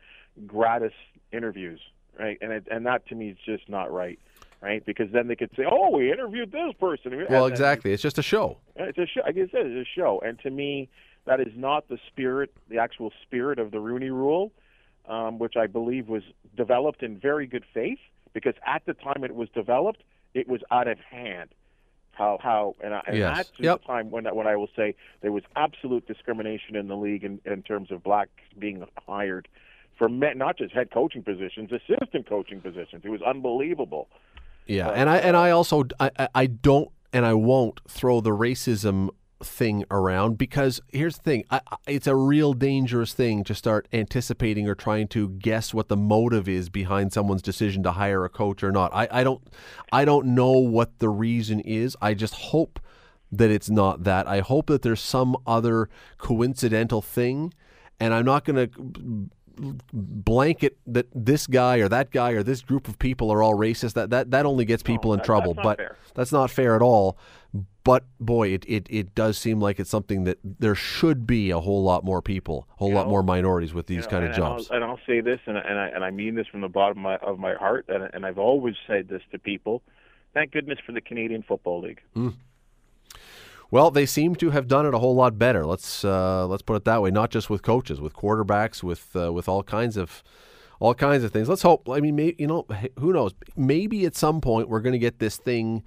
gratis 0.47 0.91
interviews, 1.31 1.79
right? 2.19 2.39
And 2.41 2.51
it, 2.51 2.67
and 2.71 2.85
that 2.87 3.07
to 3.07 3.15
me 3.15 3.29
is 3.29 3.37
just 3.45 3.69
not 3.69 3.93
right, 3.93 4.19
right? 4.61 4.83
Because 4.83 5.11
then 5.11 5.27
they 5.27 5.35
could 5.35 5.51
say, 5.55 5.65
"Oh, 5.69 5.91
we 5.91 6.11
interviewed 6.11 6.51
this 6.51 6.73
person." 6.79 7.25
Well, 7.29 7.45
exactly. 7.45 7.93
It's 7.93 8.01
just 8.01 8.17
a 8.17 8.23
show. 8.23 8.57
It's 8.75 8.97
a 8.97 9.05
show. 9.05 9.21
Like 9.21 9.35
I 9.35 9.47
said, 9.51 9.67
it's 9.67 9.87
a 9.87 9.91
show, 9.95 10.19
and 10.25 10.39
to 10.39 10.49
me, 10.49 10.89
that 11.25 11.39
is 11.39 11.53
not 11.55 11.87
the 11.87 11.99
spirit, 12.07 12.51
the 12.67 12.79
actual 12.79 13.13
spirit 13.21 13.59
of 13.59 13.69
the 13.69 13.79
Rooney 13.79 14.09
Rule, 14.09 14.51
um, 15.07 15.37
which 15.37 15.55
I 15.55 15.67
believe 15.67 16.09
was 16.09 16.23
developed 16.57 17.03
in 17.03 17.19
very 17.19 17.45
good 17.45 17.65
faith. 17.71 17.99
Because 18.33 18.55
at 18.65 18.83
the 18.85 18.93
time 18.93 19.23
it 19.23 19.33
was 19.33 19.47
developed, 19.49 20.03
it 20.33 20.47
was 20.47 20.59
out 20.69 20.89
of 20.89 20.99
hand 20.99 21.51
how 22.15 22.39
how 22.41 22.75
and, 22.83 22.93
I, 22.93 23.01
and 23.07 23.17
yes. 23.17 23.37
that's 23.37 23.51
yep. 23.59 23.81
the 23.81 23.87
time 23.87 24.11
when 24.11 24.25
when 24.25 24.47
I 24.47 24.55
will 24.55 24.69
say 24.75 24.95
there 25.21 25.31
was 25.31 25.43
absolute 25.55 26.07
discrimination 26.07 26.75
in 26.75 26.87
the 26.87 26.95
league 26.95 27.23
in, 27.23 27.39
in 27.45 27.61
terms 27.61 27.91
of 27.91 28.03
blacks 28.03 28.31
being 28.57 28.83
hired 29.07 29.47
for 29.97 30.09
men, 30.09 30.37
not 30.37 30.57
just 30.57 30.73
head 30.73 30.91
coaching 30.91 31.23
positions, 31.23 31.71
assistant 31.71 32.27
coaching 32.27 32.61
positions. 32.61 33.03
It 33.05 33.09
was 33.09 33.21
unbelievable. 33.21 34.09
Yeah, 34.65 34.89
uh, 34.89 34.93
and 34.93 35.09
I 35.09 35.17
and 35.17 35.37
I 35.37 35.51
also 35.51 35.83
I 35.99 36.27
I 36.33 36.47
don't 36.47 36.89
and 37.13 37.25
I 37.25 37.33
won't 37.33 37.79
throw 37.87 38.21
the 38.21 38.31
racism 38.31 39.09
thing 39.43 39.83
around 39.91 40.37
because 40.37 40.79
here's 40.91 41.17
the 41.17 41.23
thing 41.23 41.43
I, 41.51 41.61
it's 41.87 42.07
a 42.07 42.15
real 42.15 42.53
dangerous 42.53 43.13
thing 43.13 43.43
to 43.43 43.55
start 43.55 43.87
anticipating 43.91 44.67
or 44.67 44.75
trying 44.75 45.07
to 45.09 45.29
guess 45.29 45.73
what 45.73 45.89
the 45.89 45.97
motive 45.97 46.47
is 46.47 46.69
behind 46.69 47.11
someone's 47.11 47.41
decision 47.41 47.83
to 47.83 47.91
hire 47.91 48.23
a 48.23 48.29
coach 48.29 48.63
or 48.63 48.71
not. 48.71 48.93
I, 48.93 49.07
I 49.11 49.23
don't 49.23 49.41
I 49.91 50.05
don't 50.05 50.27
know 50.27 50.51
what 50.51 50.99
the 50.99 51.09
reason 51.09 51.59
is. 51.59 51.97
I 52.01 52.13
just 52.13 52.33
hope 52.35 52.79
that 53.31 53.51
it's 53.51 53.69
not 53.69 54.03
that. 54.05 54.27
I 54.27 54.39
hope 54.39 54.67
that 54.67 54.81
there's 54.83 55.01
some 55.01 55.35
other 55.45 55.89
coincidental 56.17 57.01
thing 57.01 57.53
and 57.99 58.13
I'm 58.13 58.25
not 58.25 58.45
going 58.45 58.69
to 58.69 59.29
blanket 59.93 60.77
that 60.85 61.07
this 61.13 61.47
guy 61.47 61.77
or 61.77 61.89
that 61.89 62.11
guy 62.11 62.31
or 62.31 62.43
this 62.43 62.61
group 62.61 62.87
of 62.87 62.99
people 62.99 63.31
are 63.31 63.41
all 63.41 63.55
racist 63.55 63.93
that 63.93 64.09
that, 64.09 64.31
that 64.31 64.45
only 64.45 64.65
gets 64.65 64.83
people 64.83 65.13
in 65.13 65.19
trouble 65.21 65.53
but 65.53 65.77
fair. 65.77 65.97
that's 66.13 66.31
not 66.31 66.51
fair 66.51 66.75
at 66.75 66.81
all 66.81 67.17
but 67.83 68.03
boy 68.19 68.49
it, 68.49 68.65
it, 68.67 68.87
it 68.89 69.15
does 69.15 69.37
seem 69.37 69.59
like 69.59 69.79
it's 69.79 69.89
something 69.89 70.23
that 70.25 70.37
there 70.43 70.75
should 70.75 71.25
be 71.25 71.51
a 71.51 71.59
whole 71.59 71.83
lot 71.83 72.03
more 72.03 72.21
people 72.21 72.67
a 72.73 72.77
whole 72.77 72.89
you 72.89 72.95
lot 72.95 73.05
know, 73.05 73.11
more 73.11 73.23
minorities 73.23 73.73
with 73.73 73.87
these 73.87 73.97
you 73.97 74.01
know, 74.03 74.07
kind 74.07 74.23
and, 74.23 74.33
of 74.33 74.37
jobs 74.37 74.69
and 74.69 74.83
I'll, 74.83 74.91
and 74.91 74.99
I'll, 74.99 75.05
say 75.05 75.21
this 75.21 75.39
and, 75.45 75.57
and, 75.57 75.79
I, 75.79 75.87
and 75.87 76.03
I 76.03 76.11
mean 76.11 76.35
this 76.35 76.47
from 76.47 76.61
the 76.61 76.69
bottom 76.69 76.97
of 76.97 77.03
my, 77.03 77.15
of 77.17 77.39
my 77.39 77.53
heart 77.55 77.85
and, 77.87 78.09
and 78.13 78.25
I've 78.25 78.39
always 78.39 78.75
said 78.87 79.07
this 79.07 79.21
to 79.31 79.39
people 79.39 79.81
thank 80.33 80.51
goodness 80.51 80.79
for 80.85 80.91
the 80.91 81.01
Canadian 81.01 81.43
Football 81.43 81.81
League 81.81 82.01
mm. 82.15 82.33
Well, 83.75 83.91
they 83.91 84.05
seem 84.05 84.35
to 84.35 84.51
have 84.51 84.69
done 84.69 84.85
it 84.85 84.93
a 84.93 84.99
whole 84.99 85.15
lot 85.15 85.37
better. 85.37 85.65
Let's 85.65 86.05
uh, 86.05 86.47
let's 86.47 86.61
put 86.61 86.77
it 86.77 86.85
that 86.85 87.01
way. 87.01 87.11
Not 87.11 87.29
just 87.29 87.49
with 87.49 87.61
coaches, 87.61 87.99
with 87.99 88.13
quarterbacks, 88.13 88.81
with 88.81 89.13
uh, 89.17 89.33
with 89.33 89.49
all 89.49 89.63
kinds 89.63 89.97
of 89.97 90.23
all 90.79 90.93
kinds 90.93 91.25
of 91.25 91.33
things. 91.33 91.49
Let's 91.49 91.63
hope. 91.63 91.89
I 91.89 91.99
mean, 91.99 92.15
may, 92.15 92.35
you 92.37 92.47
know, 92.47 92.65
who 92.97 93.11
knows? 93.11 93.33
Maybe 93.57 94.05
at 94.05 94.15
some 94.15 94.39
point 94.39 94.69
we're 94.69 94.79
going 94.79 94.93
to 94.93 94.97
get 94.97 95.19
this 95.19 95.35
thing 95.35 95.83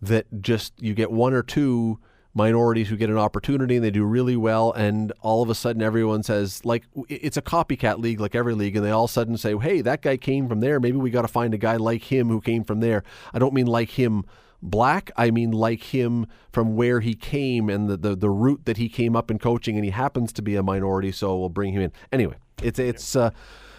that 0.00 0.26
just 0.40 0.80
you 0.80 0.94
get 0.94 1.10
one 1.10 1.34
or 1.34 1.42
two 1.42 1.98
minorities 2.32 2.88
who 2.88 2.96
get 2.96 3.10
an 3.10 3.18
opportunity 3.18 3.74
and 3.74 3.84
they 3.84 3.90
do 3.90 4.04
really 4.04 4.36
well 4.36 4.70
and 4.72 5.12
all 5.20 5.42
of 5.42 5.50
a 5.50 5.54
sudden 5.54 5.82
everyone 5.82 6.22
says 6.22 6.64
like 6.64 6.84
it's 7.08 7.36
a 7.36 7.42
copycat 7.42 7.98
league 7.98 8.20
like 8.20 8.34
every 8.34 8.54
league 8.54 8.74
and 8.74 8.86
they 8.86 8.90
all 8.90 9.04
of 9.04 9.10
a 9.10 9.12
sudden 9.12 9.36
say 9.36 9.54
hey 9.58 9.82
that 9.82 10.00
guy 10.00 10.16
came 10.16 10.48
from 10.48 10.60
there 10.60 10.80
maybe 10.80 10.96
we 10.96 11.10
got 11.10 11.22
to 11.22 11.28
find 11.28 11.52
a 11.52 11.58
guy 11.58 11.76
like 11.76 12.04
him 12.04 12.30
who 12.30 12.40
came 12.40 12.64
from 12.64 12.80
there 12.80 13.04
i 13.34 13.38
don't 13.38 13.52
mean 13.52 13.66
like 13.66 13.90
him 13.90 14.24
black. 14.62 15.10
I 15.16 15.30
mean, 15.30 15.50
like 15.50 15.82
him 15.82 16.26
from 16.52 16.76
where 16.76 17.00
he 17.00 17.14
came 17.14 17.68
and 17.68 17.88
the, 17.88 17.96
the, 17.96 18.16
the 18.16 18.30
route 18.30 18.64
that 18.64 18.76
he 18.76 18.88
came 18.88 19.16
up 19.16 19.30
in 19.30 19.38
coaching, 19.38 19.76
and 19.76 19.84
he 19.84 19.90
happens 19.90 20.32
to 20.34 20.42
be 20.42 20.56
a 20.56 20.62
minority, 20.62 21.12
so 21.12 21.36
we'll 21.38 21.48
bring 21.48 21.72
him 21.72 21.82
in. 21.82 21.92
Anyway, 22.12 22.36
it's 22.62 22.78
it's 22.78 23.16
uh, 23.16 23.30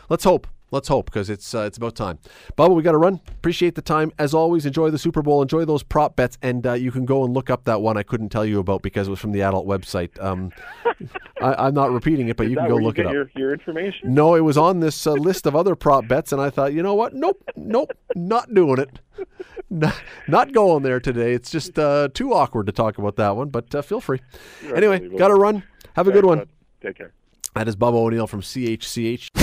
let's 0.09 0.23
hope. 0.23 0.47
Let's 0.73 0.87
hope 0.87 1.05
because 1.05 1.29
it's 1.29 1.53
uh, 1.53 1.59
it's 1.59 1.77
about 1.77 1.95
time. 1.95 2.17
Bubba, 2.57 2.73
we 2.75 2.81
got 2.81 2.93
to 2.93 2.97
run. 2.97 3.21
Appreciate 3.27 3.75
the 3.75 3.81
time 3.83 4.11
as 4.17 4.33
always. 4.33 4.65
Enjoy 4.65 4.89
the 4.89 4.97
Super 4.97 5.21
Bowl. 5.21 5.43
Enjoy 5.43 5.65
those 5.65 5.83
prop 5.83 6.15
bets, 6.15 6.39
and 6.41 6.65
uh, 6.65 6.73
you 6.73 6.91
can 6.91 7.05
go 7.05 7.23
and 7.23 7.31
look 7.31 7.51
up 7.51 7.65
that 7.65 7.83
one 7.83 7.95
I 7.95 8.01
couldn't 8.01 8.29
tell 8.29 8.43
you 8.43 8.57
about 8.57 8.81
because 8.81 9.07
it 9.07 9.11
was 9.11 9.19
from 9.19 9.33
the 9.33 9.43
adult 9.43 9.67
website. 9.67 10.19
Um, 10.19 10.51
I, 11.41 11.67
am 11.67 11.75
not 11.75 11.91
repeating 11.91 12.27
it, 12.29 12.37
but 12.37 12.47
Is 12.47 12.53
you 12.53 12.57
can 12.57 12.67
go 12.67 12.77
look 12.77 12.97
it 12.97 13.05
up. 13.05 13.13
Your, 13.13 13.29
your, 13.35 13.53
information? 13.53 14.15
No, 14.15 14.33
it 14.33 14.39
was 14.39 14.57
on 14.57 14.79
this 14.79 15.05
uh, 15.05 15.11
list 15.11 15.45
of 15.45 15.55
other 15.55 15.75
prop 15.75 16.07
bets, 16.07 16.31
and 16.31 16.41
I 16.41 16.49
thought, 16.49 16.73
you 16.73 16.81
know 16.81 16.95
what? 16.95 17.13
Nope, 17.13 17.47
nope, 17.55 17.91
not 18.15 18.51
doing 18.51 18.79
it. 18.79 18.89
Not, 19.69 19.95
not 20.27 20.51
going 20.51 20.83
there 20.83 20.99
today. 20.99 21.33
It's 21.33 21.49
just 21.49 21.79
uh, 21.79 22.07
too 22.13 22.31
awkward 22.31 22.67
to 22.67 22.71
talk 22.71 22.99
about 22.99 23.15
that 23.15 23.35
one. 23.35 23.49
But 23.49 23.73
uh, 23.73 23.81
feel 23.81 24.01
free. 24.01 24.19
You're 24.61 24.75
anyway, 24.75 25.09
got 25.17 25.29
to 25.29 25.35
run. 25.35 25.63
Have 25.95 26.07
a 26.07 26.11
good 26.11 26.25
one. 26.25 26.47
Take 26.79 26.97
care. 26.97 27.11
That 27.55 27.67
is 27.67 27.75
Bubba 27.75 27.93
O'Neil 27.93 28.27
from 28.27 28.41
CHCH. 28.41 29.42